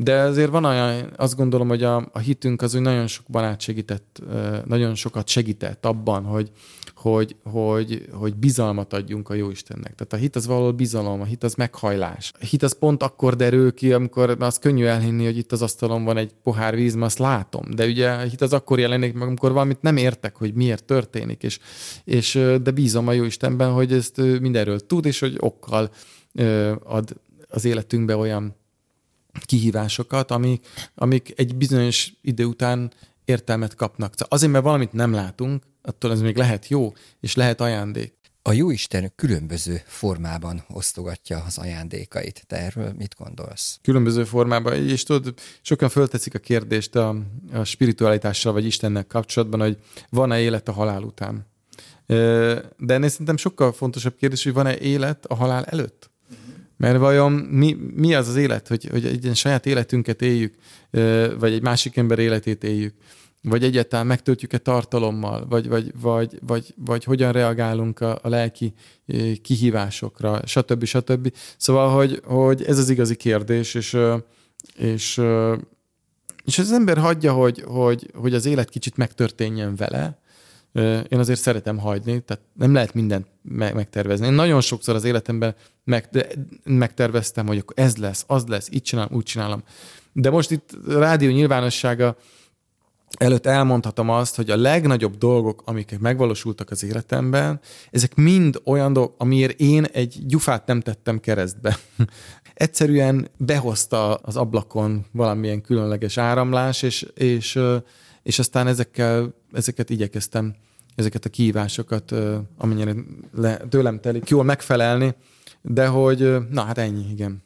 de 0.00 0.20
azért 0.20 0.50
van 0.50 0.64
olyan, 0.64 1.12
azt 1.16 1.36
gondolom, 1.36 1.68
hogy 1.68 1.82
a, 1.82 2.08
a 2.12 2.18
hitünk 2.18 2.62
az 2.62 2.74
úgy 2.74 2.80
nagyon 2.80 3.06
sok 3.06 3.24
barát 3.28 3.60
segített, 3.60 4.22
nagyon 4.64 4.94
sokat 4.94 5.28
segített 5.28 5.86
abban, 5.86 6.24
hogy, 6.24 6.50
hogy, 6.94 7.36
hogy, 7.42 8.08
hogy 8.12 8.36
bizalmat 8.36 8.92
adjunk 8.92 9.28
a 9.28 9.34
Jóistennek. 9.34 9.94
Tehát 9.94 10.12
a 10.12 10.16
hit 10.16 10.36
az 10.36 10.46
valahol 10.46 10.72
bizalom, 10.72 11.20
a 11.20 11.24
hit 11.24 11.42
az 11.42 11.54
meghajlás. 11.54 12.32
A 12.40 12.44
hit 12.44 12.62
az 12.62 12.78
pont 12.78 13.02
akkor 13.02 13.36
derül 13.36 13.74
ki, 13.74 13.92
amikor 13.92 14.36
az 14.38 14.58
könnyű 14.58 14.84
elhinni, 14.84 15.24
hogy 15.24 15.38
itt 15.38 15.52
az 15.52 15.62
asztalon 15.62 16.04
van 16.04 16.16
egy 16.16 16.32
pohár 16.42 16.74
víz, 16.74 16.94
mert 16.94 17.06
azt 17.06 17.18
látom. 17.18 17.70
De 17.74 17.86
ugye 17.86 18.10
a 18.10 18.20
hit 18.22 18.40
az 18.40 18.52
akkor 18.52 18.78
jelenik 18.78 19.12
meg, 19.12 19.22
amikor 19.22 19.52
valamit 19.52 19.82
nem 19.82 19.96
értek, 19.96 20.36
hogy 20.36 20.54
miért 20.54 20.84
történik, 20.84 21.42
és, 21.42 21.58
és 22.04 22.40
de 22.62 22.70
bízom 22.70 23.08
a 23.08 23.12
Jóistenben, 23.12 23.72
hogy 23.72 23.92
ezt 23.92 24.16
mindenről 24.16 24.80
tud, 24.80 25.06
és 25.06 25.18
hogy 25.20 25.36
okkal 25.38 25.90
ad 26.84 27.20
az 27.48 27.64
életünkbe 27.64 28.16
olyan 28.16 28.56
kihívásokat, 29.44 30.30
amik, 30.30 30.66
amik 30.94 31.32
egy 31.36 31.56
bizonyos 31.56 32.12
idő 32.22 32.44
után 32.44 32.92
értelmet 33.24 33.74
kapnak. 33.74 34.12
Szóval 34.12 34.28
azért, 34.28 34.52
mert 34.52 34.64
valamit 34.64 34.92
nem 34.92 35.12
látunk, 35.12 35.62
attól 35.82 36.12
ez 36.12 36.20
még 36.20 36.36
lehet 36.36 36.68
jó, 36.68 36.92
és 37.20 37.34
lehet 37.34 37.60
ajándék. 37.60 38.16
A 38.42 38.52
Jóisten 38.52 39.12
különböző 39.16 39.82
formában 39.86 40.64
osztogatja 40.68 41.42
az 41.46 41.58
ajándékait. 41.58 42.44
Te 42.46 42.56
erről 42.56 42.92
mit 42.98 43.14
gondolsz? 43.18 43.78
Különböző 43.82 44.24
formában, 44.24 44.88
és 44.88 45.02
tudod, 45.02 45.34
sokan 45.62 45.88
fölteszik 45.88 46.34
a 46.34 46.38
kérdést 46.38 46.96
a, 46.96 47.16
a 47.52 47.64
spiritualitással 47.64 48.52
vagy 48.52 48.64
Istennek 48.64 49.06
kapcsolatban, 49.06 49.60
hogy 49.60 49.78
van-e 50.10 50.40
élet 50.40 50.68
a 50.68 50.72
halál 50.72 51.02
után. 51.02 51.46
De 52.76 52.94
ennél 52.94 53.08
szerintem 53.08 53.36
sokkal 53.36 53.72
fontosabb 53.72 54.16
kérdés, 54.16 54.44
hogy 54.44 54.52
van-e 54.52 54.76
élet 54.78 55.26
a 55.26 55.34
halál 55.34 55.64
előtt? 55.64 56.10
Mert 56.78 56.98
vajon 56.98 57.32
mi, 57.32 57.76
mi 57.94 58.14
az 58.14 58.28
az 58.28 58.36
élet, 58.36 58.68
hogy, 58.68 58.88
hogy 58.90 59.04
egy 59.04 59.30
saját 59.34 59.66
életünket 59.66 60.22
éljük, 60.22 60.54
vagy 61.38 61.52
egy 61.52 61.62
másik 61.62 61.96
ember 61.96 62.18
életét 62.18 62.64
éljük, 62.64 62.94
vagy 63.42 63.64
egyáltalán 63.64 64.06
megtöltjük-e 64.06 64.58
tartalommal, 64.58 65.46
vagy, 65.48 65.68
vagy, 65.68 65.92
vagy, 66.00 66.38
vagy, 66.46 66.74
vagy 66.76 67.04
hogyan 67.04 67.32
reagálunk 67.32 68.00
a, 68.00 68.18
a 68.22 68.28
lelki 68.28 68.72
kihívásokra, 69.42 70.40
stb. 70.46 70.84
stb. 70.84 71.32
Szóval, 71.56 71.94
hogy, 71.94 72.20
hogy 72.24 72.62
ez 72.62 72.78
az 72.78 72.90
igazi 72.90 73.16
kérdés, 73.16 73.74
és, 73.74 73.96
és, 74.76 75.20
és 76.44 76.58
az 76.58 76.72
ember 76.72 76.98
hagyja, 76.98 77.32
hogy, 77.32 77.64
hogy, 77.66 78.10
hogy 78.14 78.34
az 78.34 78.46
élet 78.46 78.68
kicsit 78.68 78.96
megtörténjen 78.96 79.76
vele, 79.76 80.18
én 81.08 81.18
azért 81.18 81.40
szeretem 81.40 81.78
hagyni, 81.78 82.20
tehát 82.20 82.42
nem 82.52 82.72
lehet 82.72 82.94
mindent 82.94 83.26
megtervezni. 83.42 84.26
Én 84.26 84.32
nagyon 84.32 84.60
sokszor 84.60 84.94
az 84.94 85.04
életemben 85.04 85.54
meg, 85.84 86.08
megterveztem, 86.64 87.46
hogy 87.46 87.58
akkor 87.58 87.74
ez 87.78 87.96
lesz, 87.96 88.24
az 88.26 88.46
lesz, 88.46 88.68
így 88.72 88.82
csinálom, 88.82 89.16
úgy 89.16 89.24
csinálom. 89.24 89.62
De 90.12 90.30
most 90.30 90.50
itt 90.50 90.70
a 90.88 90.98
rádió 90.98 91.30
nyilvánossága 91.30 92.16
előtt 93.18 93.46
elmondhatom 93.46 94.10
azt, 94.10 94.36
hogy 94.36 94.50
a 94.50 94.56
legnagyobb 94.56 95.16
dolgok, 95.16 95.62
amik 95.64 95.98
megvalósultak 95.98 96.70
az 96.70 96.84
életemben, 96.84 97.60
ezek 97.90 98.14
mind 98.14 98.60
olyan 98.64 98.92
dolgok, 98.92 99.14
amiért 99.18 99.60
én 99.60 99.84
egy 99.84 100.18
gyufát 100.26 100.66
nem 100.66 100.80
tettem 100.80 101.20
keresztbe. 101.20 101.78
Egyszerűen 102.54 103.28
behozta 103.36 104.14
az 104.14 104.36
ablakon 104.36 105.06
valamilyen 105.12 105.60
különleges 105.60 106.18
áramlás, 106.18 106.82
és, 106.82 107.06
és, 107.14 107.58
és 108.22 108.38
aztán 108.38 108.66
ezekkel, 108.66 109.34
ezeket 109.52 109.90
igyekeztem, 109.90 110.54
ezeket 110.94 111.24
a 111.24 111.28
kihívásokat, 111.28 112.14
amennyire 112.56 112.94
le, 113.32 113.56
tőlem 113.56 114.00
telik, 114.00 114.28
jól 114.28 114.44
megfelelni, 114.44 115.14
de 115.62 115.86
hogy, 115.86 116.48
na 116.50 116.62
hát 116.62 116.78
ennyi, 116.78 117.10
igen. 117.10 117.42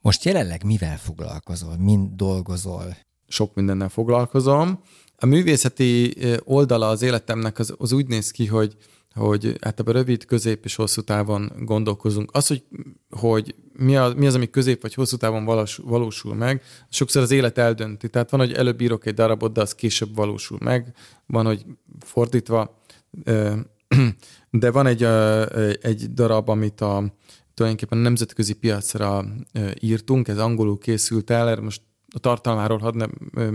Most 0.00 0.24
jelenleg 0.24 0.64
mivel 0.64 0.98
foglalkozol? 0.98 1.76
Mind 1.76 2.10
dolgozol? 2.16 2.96
sok 3.28 3.54
mindennel 3.54 3.88
foglalkozom. 3.88 4.80
A 5.16 5.26
művészeti 5.26 6.14
oldala 6.44 6.88
az 6.88 7.02
életemnek 7.02 7.58
az, 7.58 7.74
az 7.78 7.92
úgy 7.92 8.06
néz 8.06 8.30
ki, 8.30 8.46
hogy, 8.46 8.76
hogy 9.18 9.56
hát 9.60 9.80
ebben 9.80 9.94
rövid, 9.94 10.24
közép 10.24 10.64
és 10.64 10.74
hosszú 10.74 11.00
távon 11.00 11.52
gondolkozunk. 11.58 12.30
Az, 12.32 12.46
hogy, 12.46 12.64
hogy 13.10 13.54
mi, 13.72 13.96
az, 13.96 14.14
mi 14.14 14.26
az, 14.26 14.34
ami 14.34 14.50
közép 14.50 14.82
vagy 14.82 14.94
hosszú 14.94 15.16
távon 15.16 15.44
valós, 15.44 15.76
valósul 15.76 16.34
meg, 16.34 16.62
sokszor 16.88 17.22
az 17.22 17.30
élet 17.30 17.58
eldönti. 17.58 18.08
Tehát 18.08 18.30
van, 18.30 18.40
hogy 18.40 18.52
előbb 18.52 18.80
írok 18.80 19.06
egy 19.06 19.14
darabot, 19.14 19.52
de 19.52 19.60
az 19.60 19.74
később 19.74 20.14
valósul 20.14 20.58
meg. 20.60 20.94
Van, 21.26 21.46
hogy 21.46 21.66
fordítva. 22.00 22.82
De 24.50 24.70
van 24.70 24.86
egy, 24.86 25.02
egy 25.82 26.12
darab, 26.14 26.48
amit 26.48 26.80
a 26.80 27.14
tulajdonképpen 27.54 27.98
nemzetközi 27.98 28.52
piacra 28.52 29.24
írtunk, 29.80 30.28
ez 30.28 30.38
angolul 30.38 30.78
készült 30.78 31.30
el, 31.30 31.48
erre 31.48 31.60
most 31.60 31.82
a 32.14 32.18
tartalmáról 32.18 32.78
hadd 32.78 32.96
nem 32.96 33.12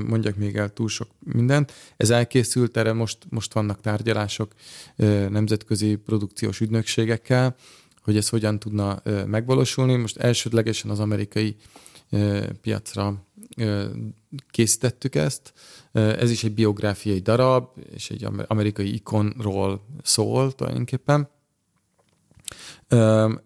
mondjak 0.08 0.36
még 0.36 0.56
el 0.56 0.74
túl 0.74 0.88
sok 0.88 1.08
mindent. 1.20 1.74
Ez 1.98 2.10
elkészült, 2.10 2.78
erre 2.78 2.94
most, 2.94 3.18
most 3.30 3.54
vannak 3.54 3.82
tárgyalások 3.82 4.52
nemzetközi 5.30 5.96
produkciós 5.96 6.60
ügynökségekkel, 6.60 7.56
hogy 8.02 8.18
ez 8.18 8.30
hogyan 8.30 8.60
tudna 8.60 9.02
megvalósulni. 9.26 9.96
Most 9.96 10.18
elsődlegesen 10.18 10.90
az 10.90 11.00
amerikai 11.00 11.56
piacra 12.62 13.26
készítettük 14.52 15.16
ezt. 15.16 15.54
Ez 15.92 16.32
is 16.32 16.44
egy 16.44 16.54
biográfiai 16.54 17.20
darab, 17.20 17.68
és 17.94 18.10
egy 18.10 18.28
amerikai 18.48 18.94
ikonról 18.94 19.86
szól 20.04 20.52
tulajdonképpen. 20.52 21.30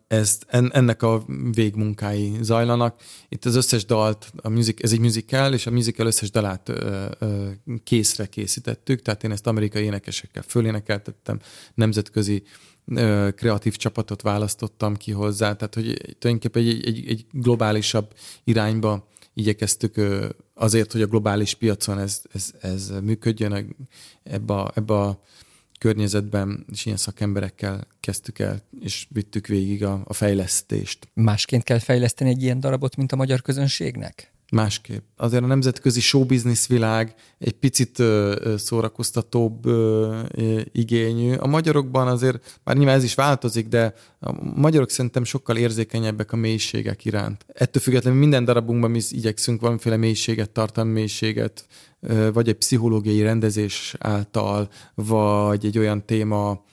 Ezt, 0.08 0.46
ennek 0.50 1.04
a 1.04 1.26
végmunkái 1.52 2.38
zajlanak. 2.42 3.02
Itt 3.30 3.46
az 3.46 3.56
összes 3.56 3.86
dalt, 3.86 4.32
a 4.36 4.50
music, 4.50 4.84
ez 4.84 4.92
egy 4.92 5.00
musical, 5.00 5.54
és 5.54 5.66
a 5.66 5.72
musical 5.72 6.06
összes 6.06 6.32
dalát 6.32 6.72
készre 7.84 8.26
készítettük, 8.26 9.02
tehát 9.02 9.24
én 9.24 9.32
ezt 9.32 9.48
amerikai 9.48 9.84
énekesekkel 9.84 10.44
fölénekeltettem, 10.48 11.40
nemzetközi 11.74 12.44
kreatív 13.36 13.76
csapatot 13.76 14.22
választottam 14.22 14.96
ki 14.96 15.12
hozzá, 15.12 15.54
tehát 15.54 15.74
hogy 15.74 16.16
tulajdonképpen 16.20 16.62
egy, 16.62 16.86
egy, 16.86 17.08
egy 17.08 17.26
globálisabb 17.32 18.14
irányba 18.44 19.08
igyekeztük 19.34 19.96
azért, 20.54 20.92
hogy 20.92 21.02
a 21.02 21.08
globális 21.08 21.54
piacon 21.54 22.00
ez, 22.00 22.22
ez, 22.34 22.52
ez 22.62 22.94
működjön, 23.04 23.76
ebbe 24.24 24.54
a, 24.54 24.72
ebbe 24.76 24.94
a 24.94 25.22
környezetben 25.78 26.66
és 26.72 26.86
ilyen 26.86 26.98
szakemberekkel 26.98 27.88
kezdtük 28.00 28.40
el, 28.40 28.62
és 28.80 29.08
vittük 29.10 29.48
végig 29.48 29.84
a, 29.84 30.02
a 30.06 30.14
fejlesztést. 30.14 31.08
Másként 31.14 31.64
kell 31.64 31.80
fejleszteni 31.80 32.30
egy 32.30 32.42
ilyen 32.42 32.60
darabot, 32.60 32.96
mint 32.96 33.12
a 33.12 33.16
magyar 33.16 33.42
közönségnek? 33.42 34.32
Másképp. 34.52 35.04
Azért 35.16 35.44
a 35.44 35.48
nemzetközi 35.48 36.00
showbiznisz 36.00 36.68
világ 36.68 37.16
egy 37.40 37.54
picit 37.54 38.00
ö, 38.00 38.56
szórakoztatóbb 38.58 39.66
ö, 39.66 40.22
igényű. 40.72 41.34
A 41.34 41.48
magyarokban 41.48 42.08
azért, 42.08 42.60
bár 42.64 42.76
nyilván 42.76 42.96
ez 42.96 43.04
is 43.04 43.16
változik, 43.16 43.68
de 43.68 43.94
a 44.20 44.32
magyarok 44.56 44.90
szerintem 44.90 45.24
sokkal 45.24 45.58
érzékenyebbek 45.58 46.32
a 46.32 46.36
mélységek 46.36 47.06
iránt. 47.06 47.46
Ettől 47.54 47.82
függetlenül 47.82 48.20
minden 48.20 48.46
darabunkban 48.46 48.92
mi 48.92 49.02
igyekszünk 49.10 49.62
valamiféle 49.62 49.98
mélységet, 49.98 50.50
tartalmi 50.50 50.92
mélységet, 50.92 51.66
vagy 52.34 52.48
egy 52.48 52.56
pszichológiai 52.58 53.22
rendezés 53.22 53.96
által, 54.00 54.70
vagy 54.96 55.66
egy 55.66 55.78
olyan 55.78 56.06
téma, 56.06 56.66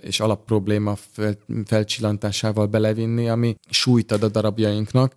és 0.00 0.20
alapprobléma 0.20 0.94
fel, 0.96 1.38
felcsillantásával 1.64 2.66
belevinni, 2.66 3.28
ami 3.28 3.56
súlyt 3.70 4.12
ad 4.12 4.22
a 4.22 4.28
darabjainknak. 4.28 5.14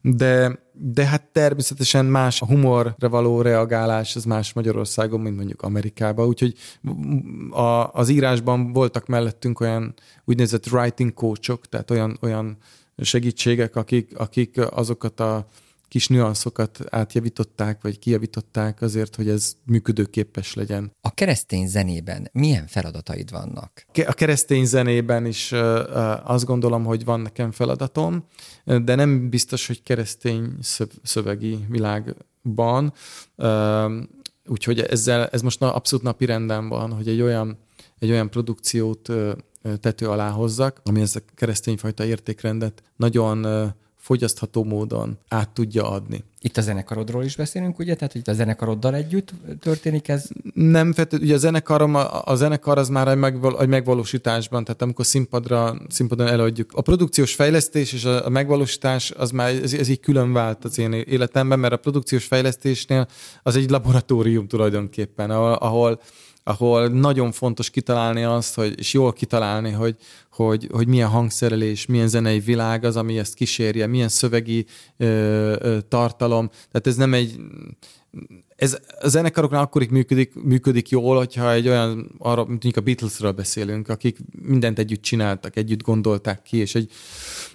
De, 0.00 0.58
de 0.72 1.04
hát 1.04 1.22
természetesen 1.32 2.04
más 2.04 2.42
a 2.42 2.46
humorra 2.46 3.08
való 3.08 3.42
reagálás, 3.42 4.16
az 4.16 4.24
más 4.24 4.52
Magyarországon, 4.52 5.20
mint 5.20 5.36
mondjuk 5.36 5.62
Amerikában. 5.62 6.26
Úgyhogy 6.26 6.54
a, 7.50 7.90
az 7.92 8.08
írásban 8.08 8.72
voltak 8.72 9.06
mellettünk 9.06 9.60
olyan 9.60 9.94
úgynevezett 10.24 10.66
writing 10.66 11.14
coachok, 11.14 11.66
tehát 11.66 11.90
olyan, 11.90 12.18
olyan 12.20 12.56
segítségek, 12.96 13.76
akik, 13.76 14.18
akik 14.18 14.60
azokat 14.70 15.20
a 15.20 15.46
kis 15.94 16.08
nüanszokat 16.08 16.78
átjavították, 16.88 17.82
vagy 17.82 17.98
kijavították 17.98 18.80
azért, 18.80 19.16
hogy 19.16 19.28
ez 19.28 19.56
működőképes 19.66 20.54
legyen. 20.54 20.92
A 21.00 21.14
keresztény 21.14 21.66
zenében 21.66 22.28
milyen 22.32 22.66
feladataid 22.66 23.30
vannak? 23.30 23.86
A 24.06 24.12
keresztény 24.12 24.64
zenében 24.64 25.26
is 25.26 25.52
azt 26.24 26.44
gondolom, 26.44 26.84
hogy 26.84 27.04
van 27.04 27.20
nekem 27.20 27.50
feladatom, 27.50 28.24
de 28.64 28.94
nem 28.94 29.28
biztos, 29.28 29.66
hogy 29.66 29.82
keresztény 29.82 30.56
szövegi 31.02 31.58
világban. 31.68 32.92
Úgyhogy 34.46 34.80
ezzel, 34.80 35.26
ez 35.26 35.42
most 35.42 35.62
abszolút 35.62 36.04
napi 36.04 36.24
renden 36.24 36.68
van, 36.68 36.92
hogy 36.92 37.08
egy 37.08 37.20
olyan, 37.20 37.58
egy 37.98 38.10
olyan 38.10 38.30
produkciót 38.30 39.12
tető 39.80 40.08
alá 40.08 40.30
hozzak, 40.30 40.80
ami 40.84 41.00
ezt 41.00 41.16
a 41.16 41.20
keresztény 41.34 41.76
fajta 41.76 42.04
értékrendet 42.04 42.82
nagyon 42.96 43.72
fogyasztható 44.04 44.64
módon 44.64 45.18
át 45.28 45.48
tudja 45.48 45.90
adni. 45.90 46.24
Itt 46.40 46.56
a 46.56 46.60
zenekarodról 46.60 47.24
is 47.24 47.36
beszélünk, 47.36 47.78
ugye? 47.78 47.94
Tehát, 47.94 48.12
hogy 48.12 48.22
a 48.24 48.32
zenekaroddal 48.32 48.94
együtt 48.94 49.32
történik 49.60 50.08
ez? 50.08 50.28
Nem, 50.54 50.94
ugye 51.12 51.34
a 51.34 51.38
zenekarom, 51.38 51.94
a, 51.94 52.22
a 52.24 52.34
zenekar 52.34 52.78
az 52.78 52.88
már 52.88 53.08
egy, 53.08 53.16
megval, 53.16 53.60
egy 53.60 53.68
megvalósításban, 53.68 54.64
tehát 54.64 54.82
amikor 54.82 55.06
színpadra, 55.06 55.76
színpadon 55.88 56.26
előadjuk. 56.26 56.72
A 56.74 56.82
produkciós 56.82 57.34
fejlesztés 57.34 57.92
és 57.92 58.04
a, 58.04 58.26
a 58.26 58.28
megvalósítás 58.28 59.10
az 59.10 59.30
már, 59.30 59.50
ez, 59.50 59.72
ez 59.72 59.88
így 59.88 60.00
külön 60.00 60.32
vált 60.32 60.64
az 60.64 60.78
én 60.78 60.92
életemben, 60.92 61.58
mert 61.58 61.72
a 61.72 61.76
produkciós 61.76 62.24
fejlesztésnél 62.24 63.08
az 63.42 63.56
egy 63.56 63.70
laboratórium 63.70 64.46
tulajdonképpen, 64.46 65.30
ahol, 65.30 65.52
ahol 65.52 66.00
ahol 66.44 66.88
nagyon 66.88 67.32
fontos 67.32 67.70
kitalálni 67.70 68.22
azt, 68.22 68.54
hogy, 68.54 68.78
és 68.78 68.92
jól 68.92 69.12
kitalálni, 69.12 69.70
hogy, 69.70 69.96
hogy, 70.30 70.68
hogy 70.72 70.86
milyen 70.86 71.08
hangszerelés, 71.08 71.86
milyen 71.86 72.08
zenei 72.08 72.40
világ 72.40 72.84
az, 72.84 72.96
ami 72.96 73.18
ezt 73.18 73.34
kísérje, 73.34 73.86
milyen 73.86 74.08
szövegi 74.08 74.66
ö, 74.96 75.06
ö, 75.60 75.78
tartalom. 75.88 76.48
Tehát 76.48 76.86
ez 76.86 76.96
nem 76.96 77.14
egy 77.14 77.40
ez 78.64 78.78
a 79.00 79.08
zenekaroknál 79.08 79.62
akkor 79.62 79.86
működik, 79.90 80.34
működik 80.42 80.88
jól, 80.88 81.16
hogyha 81.16 81.52
egy 81.52 81.68
olyan, 81.68 82.14
arra, 82.18 82.44
mint 82.44 82.76
a 82.76 82.80
Beatlesről 82.80 83.32
beszélünk, 83.32 83.88
akik 83.88 84.18
mindent 84.42 84.78
együtt 84.78 85.02
csináltak, 85.02 85.56
együtt 85.56 85.82
gondolták 85.82 86.42
ki, 86.42 86.56
és 86.56 86.74
egy, 86.74 86.90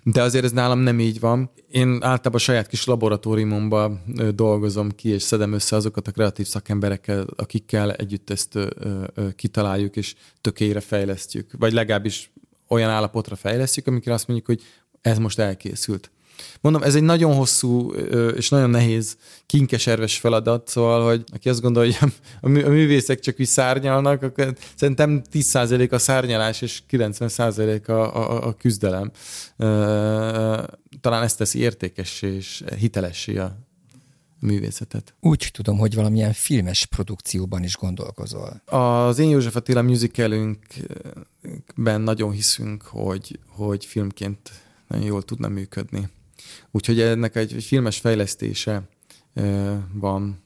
de 0.03 0.21
azért 0.21 0.43
ez 0.43 0.51
nálam 0.51 0.79
nem 0.79 0.99
így 0.99 1.19
van. 1.19 1.51
Én 1.71 1.89
általában 1.91 2.33
a 2.33 2.37
saját 2.37 2.67
kis 2.67 2.85
laboratóriumomban 2.85 4.01
dolgozom 4.35 4.91
ki, 4.91 5.09
és 5.09 5.23
szedem 5.23 5.53
össze 5.53 5.75
azokat 5.75 6.07
a 6.07 6.11
kreatív 6.11 6.47
szakemberekkel, 6.47 7.25
akikkel 7.35 7.93
együtt 7.93 8.29
ezt 8.29 8.55
ö, 8.55 8.67
ö, 9.13 9.27
kitaláljuk, 9.35 9.95
és 9.95 10.15
tökére 10.41 10.79
fejlesztjük. 10.79 11.51
Vagy 11.57 11.73
legalábbis 11.73 12.31
olyan 12.67 12.89
állapotra 12.89 13.35
fejlesztjük, 13.35 13.87
amikor 13.87 14.11
azt 14.11 14.27
mondjuk, 14.27 14.47
hogy 14.47 14.61
ez 15.01 15.17
most 15.17 15.39
elkészült. 15.39 16.11
Mondom, 16.61 16.83
ez 16.83 16.95
egy 16.95 17.03
nagyon 17.03 17.35
hosszú 17.35 17.93
és 18.35 18.49
nagyon 18.49 18.69
nehéz, 18.69 19.17
kinkeserves 19.45 20.17
feladat, 20.17 20.67
szóval, 20.67 21.05
hogy 21.05 21.23
aki 21.33 21.49
azt 21.49 21.61
gondolja, 21.61 21.97
hogy 22.41 22.41
a 22.41 22.69
művészek 22.69 23.19
csak 23.19 23.35
úgy 23.39 23.45
szárnyalnak, 23.45 24.23
akkor 24.23 24.55
szerintem 24.75 25.21
10% 25.33 25.91
a 25.91 25.97
szárnyalás 25.97 26.61
és 26.61 26.81
90% 26.91 27.85
a, 27.85 27.91
a, 27.91 28.47
a 28.47 28.53
küzdelem. 28.53 29.11
Talán 31.01 31.23
ezt 31.23 31.37
teszi 31.37 31.59
értékessé 31.59 32.35
és 32.35 32.63
hitelessé 32.77 33.37
a 33.37 33.67
művészetet. 34.39 35.13
Úgy 35.19 35.49
tudom, 35.53 35.77
hogy 35.77 35.95
valamilyen 35.95 36.33
filmes 36.33 36.85
produkcióban 36.85 37.63
is 37.63 37.75
gondolkozol. 37.75 38.61
Az 38.65 39.19
Én 39.19 39.29
József 39.29 39.55
Attila 39.55 39.81
musicalünkben 39.81 42.01
nagyon 42.01 42.31
hiszünk, 42.31 42.81
hogy, 42.81 43.39
hogy 43.47 43.85
filmként 43.85 44.51
nagyon 44.87 45.05
jól 45.05 45.23
tudna 45.23 45.47
működni. 45.47 46.09
Úgyhogy 46.71 46.99
ennek 46.99 47.35
egy, 47.35 47.53
egy 47.53 47.63
filmes 47.63 47.97
fejlesztése 47.97 48.81
van 49.93 50.43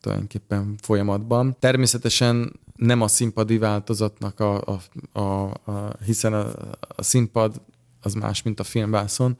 tulajdonképpen 0.00 0.74
folyamatban. 0.82 1.56
Természetesen 1.58 2.60
nem 2.76 3.00
a 3.00 3.08
színpadi 3.08 3.58
változatnak, 3.58 4.40
a, 4.40 4.62
a, 4.64 4.80
a, 5.18 5.50
a, 5.50 5.96
hiszen 6.04 6.32
a, 6.32 6.46
a 6.80 7.02
színpad 7.02 7.60
az 8.00 8.14
más, 8.14 8.42
mint 8.42 8.60
a 8.60 8.64
filmvászon. 8.64 9.38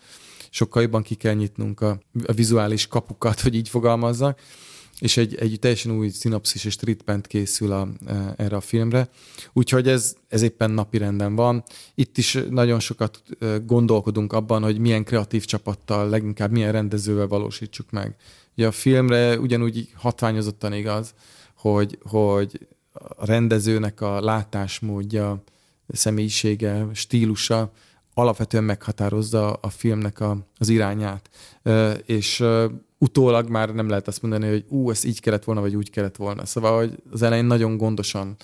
Sokkal 0.51 0.83
jobban 0.83 1.03
ki 1.03 1.15
kell 1.15 1.35
nyitnunk 1.35 1.81
a, 1.81 2.01
a 2.27 2.33
vizuális 2.33 2.87
kapukat, 2.87 3.41
hogy 3.41 3.55
így 3.55 3.69
fogalmazzak 3.69 4.41
és 5.01 5.17
egy, 5.17 5.35
egy 5.35 5.59
teljesen 5.61 5.93
új 5.93 6.09
szinopszis 6.09 6.65
és 6.65 6.77
treatment 6.77 7.27
készül 7.27 7.73
a, 7.73 7.89
e, 8.07 8.35
erre 8.37 8.57
a 8.57 8.61
filmre. 8.61 9.09
Úgyhogy 9.53 9.89
ez, 9.89 10.17
ez 10.29 10.43
éppen 10.43 10.71
napirenden 10.71 11.35
van. 11.35 11.65
Itt 11.95 12.19
is 12.19 12.39
nagyon 12.51 12.81
sokat 12.81 13.23
e, 13.41 13.57
gondolkodunk 13.57 14.33
abban, 14.33 14.63
hogy 14.63 14.79
milyen 14.79 15.05
kreatív 15.05 15.45
csapattal, 15.45 16.09
leginkább 16.09 16.51
milyen 16.51 16.73
rendezővel 16.73 17.27
valósítsuk 17.27 17.91
meg. 17.91 18.17
Ugye 18.57 18.67
a 18.67 18.73
filmre 18.73 19.39
ugyanúgy 19.39 19.89
hatványozottan 19.95 20.73
igaz, 20.73 21.15
hogy, 21.55 21.99
hogy 22.03 22.67
a 22.93 23.27
rendezőnek 23.27 24.01
a 24.01 24.21
látásmódja, 24.21 25.43
személyisége, 25.89 26.87
stílusa 26.93 27.73
alapvetően 28.15 28.65
meghatározza 28.65 29.53
a 29.53 29.69
filmnek 29.69 30.21
a, 30.21 30.39
az 30.59 30.69
irányát. 30.69 31.31
És 32.07 32.45
utólag 33.05 33.49
már 33.49 33.75
nem 33.75 33.89
lehet 33.89 34.09
azt 34.09 34.23
mondani, 34.23 34.49
hogy 34.49 34.65
ú, 34.69 34.91
ez 34.91 35.05
így 35.05 35.21
kellett 35.21 35.45
volna, 35.45 35.61
vagy 35.61 35.77
úgy 35.77 35.91
kellett 35.91 36.17
volna. 36.17 36.45
Szóval, 36.47 36.77
hogy 36.77 37.03
az 37.11 37.23
elején 37.23 37.45
nagyon 37.45 37.77
gondosan 37.77 38.37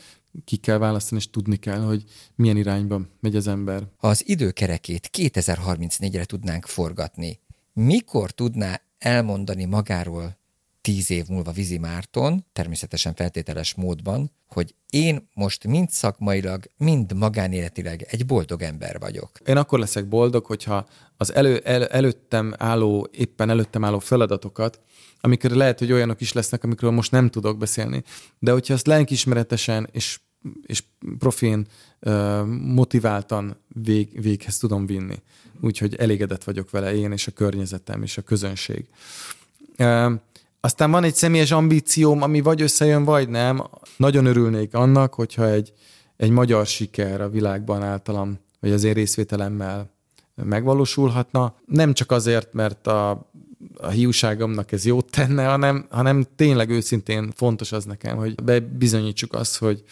ki 0.45 0.57
kell 0.57 0.79
választani, 0.79 1.21
és 1.21 1.31
tudni 1.31 1.57
kell, 1.57 1.81
hogy 1.81 2.05
milyen 2.35 2.57
irányba 2.57 3.01
megy 3.21 3.37
az 3.37 3.47
ember. 3.47 3.83
Ha 3.97 4.09
az 4.09 4.29
időkerekét 4.29 5.11
2034-re 5.13 6.25
tudnánk 6.25 6.67
forgatni, 6.67 7.41
mikor 7.73 8.31
tudná 8.31 8.81
elmondani 8.99 9.65
magáról 9.65 10.39
tíz 10.81 11.11
év 11.11 11.27
múlva 11.29 11.53
Vizi 11.53 11.79
Márton, 11.79 12.45
természetesen 12.53 13.15
feltételes 13.15 13.75
módban, 13.75 14.31
hogy 14.47 14.75
én 14.91 15.29
most 15.35 15.67
mind 15.67 15.91
szakmailag, 15.91 16.65
mind 16.77 17.13
magánéletileg 17.17 18.07
egy 18.11 18.27
boldog 18.27 18.63
ember 18.63 18.99
vagyok. 18.99 19.31
Én 19.47 19.57
akkor 19.57 19.79
leszek 19.79 20.09
boldog, 20.09 20.45
hogyha 20.45 20.87
az 21.17 21.35
elő, 21.35 21.59
el, 21.65 21.87
előttem 21.87 22.55
álló, 22.59 23.09
éppen 23.13 23.51
előttem 23.51 23.85
álló 23.85 23.99
feladatokat, 23.99 24.81
amikor 25.21 25.51
lehet, 25.51 25.79
hogy 25.79 25.93
olyanok 25.93 26.21
is 26.21 26.33
lesznek, 26.33 26.65
amikről 26.65 26.91
most 26.91 27.11
nem 27.11 27.31
tudok 27.31 27.59
beszélni, 27.59 28.03
de 28.39 28.53
hogyha 28.53 28.75
azt 28.75 28.87
lelkismeretesen 28.87 29.89
és, 29.93 30.21
és 30.67 30.83
profén 31.19 31.67
motiváltan 32.49 33.57
vég, 33.69 34.21
véghez 34.21 34.59
tudom 34.59 34.87
vinni. 34.87 35.23
Úgyhogy 35.61 35.95
elégedett 35.95 36.45
vagyok 36.45 36.71
vele 36.71 36.95
én 36.95 37.13
és 37.13 37.27
a 37.27 37.31
környezetem 37.31 38.03
és 38.03 38.19
a 38.19 38.23
közönség. 38.23 38.89
Aztán 40.61 40.91
van 40.91 41.05
egy 41.05 41.15
személyes 41.15 41.51
ambícióm, 41.51 42.23
ami 42.23 42.41
vagy 42.41 42.63
összejön, 42.63 43.05
vagy 43.05 43.29
nem. 43.29 43.63
Nagyon 43.97 44.27
örülnék 44.27 44.75
annak, 44.75 45.15
hogyha 45.15 45.49
egy, 45.49 45.73
egy 46.17 46.31
magyar 46.31 46.67
siker 46.67 47.21
a 47.21 47.29
világban 47.29 47.83
általam, 47.83 48.39
vagy 48.61 48.73
az 48.73 48.85
én 48.85 48.93
részvételemmel 48.93 49.91
megvalósulhatna. 50.35 51.55
Nem 51.67 51.93
csak 51.93 52.11
azért, 52.11 52.53
mert 52.53 52.87
a, 52.87 53.11
a 53.77 53.89
hiúságomnak 53.89 54.73
ez 54.73 54.85
jót 54.85 55.11
tenne, 55.11 55.47
hanem, 55.47 55.87
hanem 55.91 56.27
tényleg 56.37 56.71
őszintén 56.71 57.33
fontos 57.37 57.73
az 57.73 57.85
nekem, 57.85 58.17
hogy 58.17 58.35
bebizonyítsuk 58.35 59.35
azt, 59.35 59.59
hogy, 59.59 59.85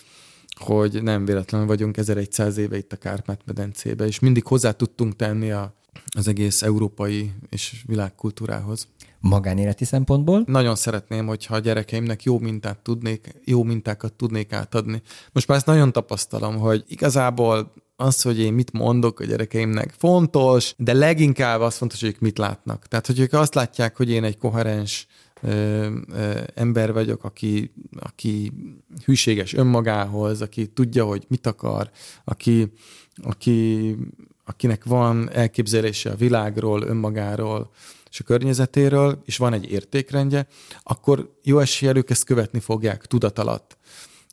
hogy 0.57 1.03
nem 1.03 1.25
véletlenül 1.25 1.67
vagyunk 1.67 1.97
1100 1.97 2.57
éve 2.57 2.77
itt 2.77 2.93
a 2.93 2.97
Kárpát-medencébe, 2.97 4.07
és 4.07 4.19
mindig 4.19 4.47
hozzá 4.47 4.71
tudtunk 4.71 5.17
tenni 5.17 5.51
a, 5.51 5.75
az 6.17 6.29
egész 6.29 6.63
európai 6.63 7.33
és 7.49 7.83
világkultúrához 7.87 8.89
magánéleti 9.21 9.85
szempontból. 9.85 10.43
Nagyon 10.47 10.75
szeretném, 10.75 11.27
hogyha 11.27 11.55
a 11.55 11.59
gyerekeimnek 11.59 12.23
jó 12.23 12.39
mintát 12.39 12.79
tudnék, 12.79 13.35
jó 13.45 13.63
mintákat 13.63 14.13
tudnék 14.13 14.53
átadni. 14.53 15.03
Most 15.33 15.49
már 15.49 15.57
ezt 15.57 15.67
nagyon 15.67 15.93
tapasztalom, 15.93 16.57
hogy 16.57 16.85
igazából 16.89 17.73
az, 17.97 18.23
hogy 18.23 18.39
én 18.39 18.53
mit 18.53 18.73
mondok 18.73 19.21
a 19.21 19.25
gyerekeimnek 19.25 19.95
fontos, 19.99 20.75
de 20.77 20.93
leginkább 20.93 21.61
az 21.61 21.77
fontos, 21.77 22.01
hogy 22.01 22.09
ők 22.09 22.19
mit 22.19 22.39
látnak. 22.39 22.87
Tehát, 22.87 23.07
hogy 23.07 23.21
ők 23.21 23.33
azt 23.33 23.55
látják, 23.55 23.97
hogy 23.97 24.11
én 24.11 24.25
egy 24.25 24.39
koherens 24.39 25.07
ö, 25.43 25.91
ö, 26.13 26.41
ember 26.55 26.93
vagyok, 26.93 27.25
aki, 27.25 27.73
aki 28.01 28.53
hűséges 29.05 29.55
önmagához, 29.55 30.43
aki 30.43 30.67
tudja, 30.67 31.05
hogy 31.05 31.25
mit 31.29 31.47
akar, 31.47 31.91
aki, 32.25 32.73
aki, 33.23 33.97
akinek 34.49 34.85
van 34.85 35.31
elképzelése 35.33 36.11
a 36.11 36.17
világról, 36.17 36.83
önmagáról, 36.83 37.71
és 38.11 38.21
a 38.21 38.25
környezetéről, 38.25 39.23
és 39.25 39.37
van 39.37 39.53
egy 39.53 39.71
értékrendje, 39.71 40.47
akkor 40.83 41.33
jó 41.43 41.59
eséllyel 41.59 41.97
ők 41.97 42.11
ezt 42.11 42.25
követni 42.25 42.61
fogják 42.61 43.07
tudat 43.07 43.39
alatt. 43.39 43.77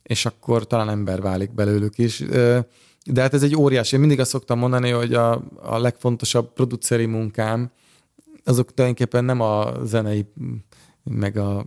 És 0.02 0.26
akkor 0.26 0.66
talán 0.66 0.88
ember 0.88 1.20
válik 1.20 1.54
belőlük 1.54 1.98
is. 1.98 2.18
De 3.04 3.20
hát 3.20 3.34
ez 3.34 3.42
egy 3.42 3.56
óriási. 3.56 3.94
Én 3.94 4.00
mindig 4.00 4.20
azt 4.20 4.30
szoktam 4.30 4.58
mondani, 4.58 4.90
hogy 4.90 5.14
a, 5.14 5.44
a 5.62 5.78
legfontosabb 5.78 6.52
produceri 6.52 7.06
munkám, 7.06 7.70
azok 8.44 8.74
tulajdonképpen 8.74 9.24
nem 9.24 9.40
a 9.40 9.84
zenei, 9.84 10.26
meg 11.04 11.36
a, 11.36 11.66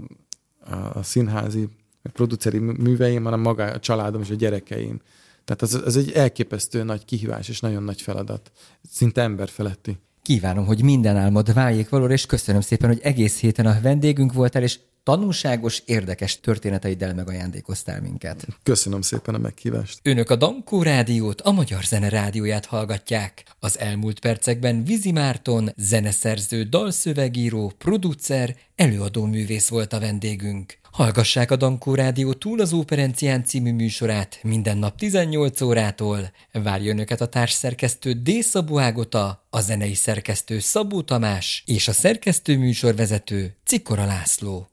a, 0.93 1.03
színházi, 1.03 1.67
meg 2.01 2.13
produceri 2.13 2.57
műveim, 2.57 3.23
hanem 3.23 3.39
maga 3.39 3.63
a 3.63 3.79
családom 3.79 4.21
és 4.21 4.29
a 4.29 4.35
gyerekeim. 4.35 5.01
Tehát 5.49 5.61
az, 5.61 5.81
az 5.85 5.97
egy 5.97 6.11
elképesztő 6.11 6.83
nagy 6.83 7.05
kihívás 7.05 7.49
és 7.49 7.59
nagyon 7.59 7.83
nagy 7.83 8.01
feladat. 8.01 8.51
Szinte 8.91 9.21
ember 9.21 9.49
feletti. 9.49 9.97
Kívánom, 10.21 10.65
hogy 10.65 10.83
minden 10.83 11.17
álmod 11.17 11.53
váljék 11.53 11.89
valóra, 11.89 12.13
és 12.13 12.25
köszönöm 12.25 12.61
szépen, 12.61 12.89
hogy 12.89 12.99
egész 13.03 13.39
héten 13.39 13.65
a 13.65 13.79
vendégünk 13.81 14.33
voltál, 14.33 14.63
és 14.63 14.79
tanulságos, 15.03 15.81
érdekes 15.85 16.39
történeteiddel 16.39 17.13
megajándékoztál 17.13 18.01
minket. 18.01 18.47
Köszönöm 18.63 19.01
szépen 19.01 19.35
a 19.35 19.37
meghívást. 19.37 19.99
Önök 20.03 20.29
a 20.29 20.35
Dankó 20.35 20.83
Rádiót, 20.83 21.41
a 21.41 21.51
Magyar 21.51 21.83
Zene 21.83 22.09
Rádióját 22.09 22.65
hallgatják. 22.65 23.43
Az 23.59 23.79
elmúlt 23.79 24.19
percekben 24.19 24.83
Vizi 24.83 25.11
Márton, 25.11 25.69
zeneszerző, 25.75 26.63
dalszövegíró, 26.63 27.73
producer, 27.77 28.55
előadó 28.75 29.25
művész 29.25 29.69
volt 29.69 29.93
a 29.93 29.99
vendégünk. 29.99 30.77
Hallgassák 30.91 31.51
a 31.51 31.55
Dankó 31.55 31.95
Rádió 31.95 32.33
túl 32.33 32.59
az 32.61 32.73
Óperencián 32.73 33.43
című 33.43 33.73
műsorát 33.73 34.39
minden 34.43 34.77
nap 34.77 34.97
18 34.97 35.61
órától. 35.61 36.31
Várja 36.51 36.91
önöket 36.91 37.21
a 37.21 37.27
társszerkesztő 37.27 38.13
D. 38.13 38.41
Szabó 38.41 38.79
Ágota, 38.79 39.47
a 39.49 39.61
zenei 39.61 39.93
szerkesztő 39.93 40.59
Szabó 40.59 41.01
Tamás 41.01 41.63
és 41.65 41.87
a 41.87 41.91
szerkesztő 41.91 42.57
műsorvezető 42.57 43.55
Cikora 43.65 44.05
László. 44.05 44.69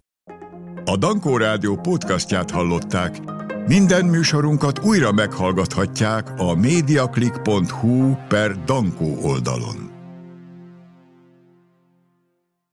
A 0.89 0.97
Dankó 0.97 1.37
Rádió 1.37 1.76
podcastját 1.76 2.51
hallották. 2.51 3.20
Minden 3.66 4.05
műsorunkat 4.05 4.84
újra 4.84 5.12
meghallgathatják 5.12 6.32
a 6.37 6.55
mediaclick.hu 6.55 8.14
per 8.28 8.64
Dankó 8.64 9.18
oldalon. 9.22 9.95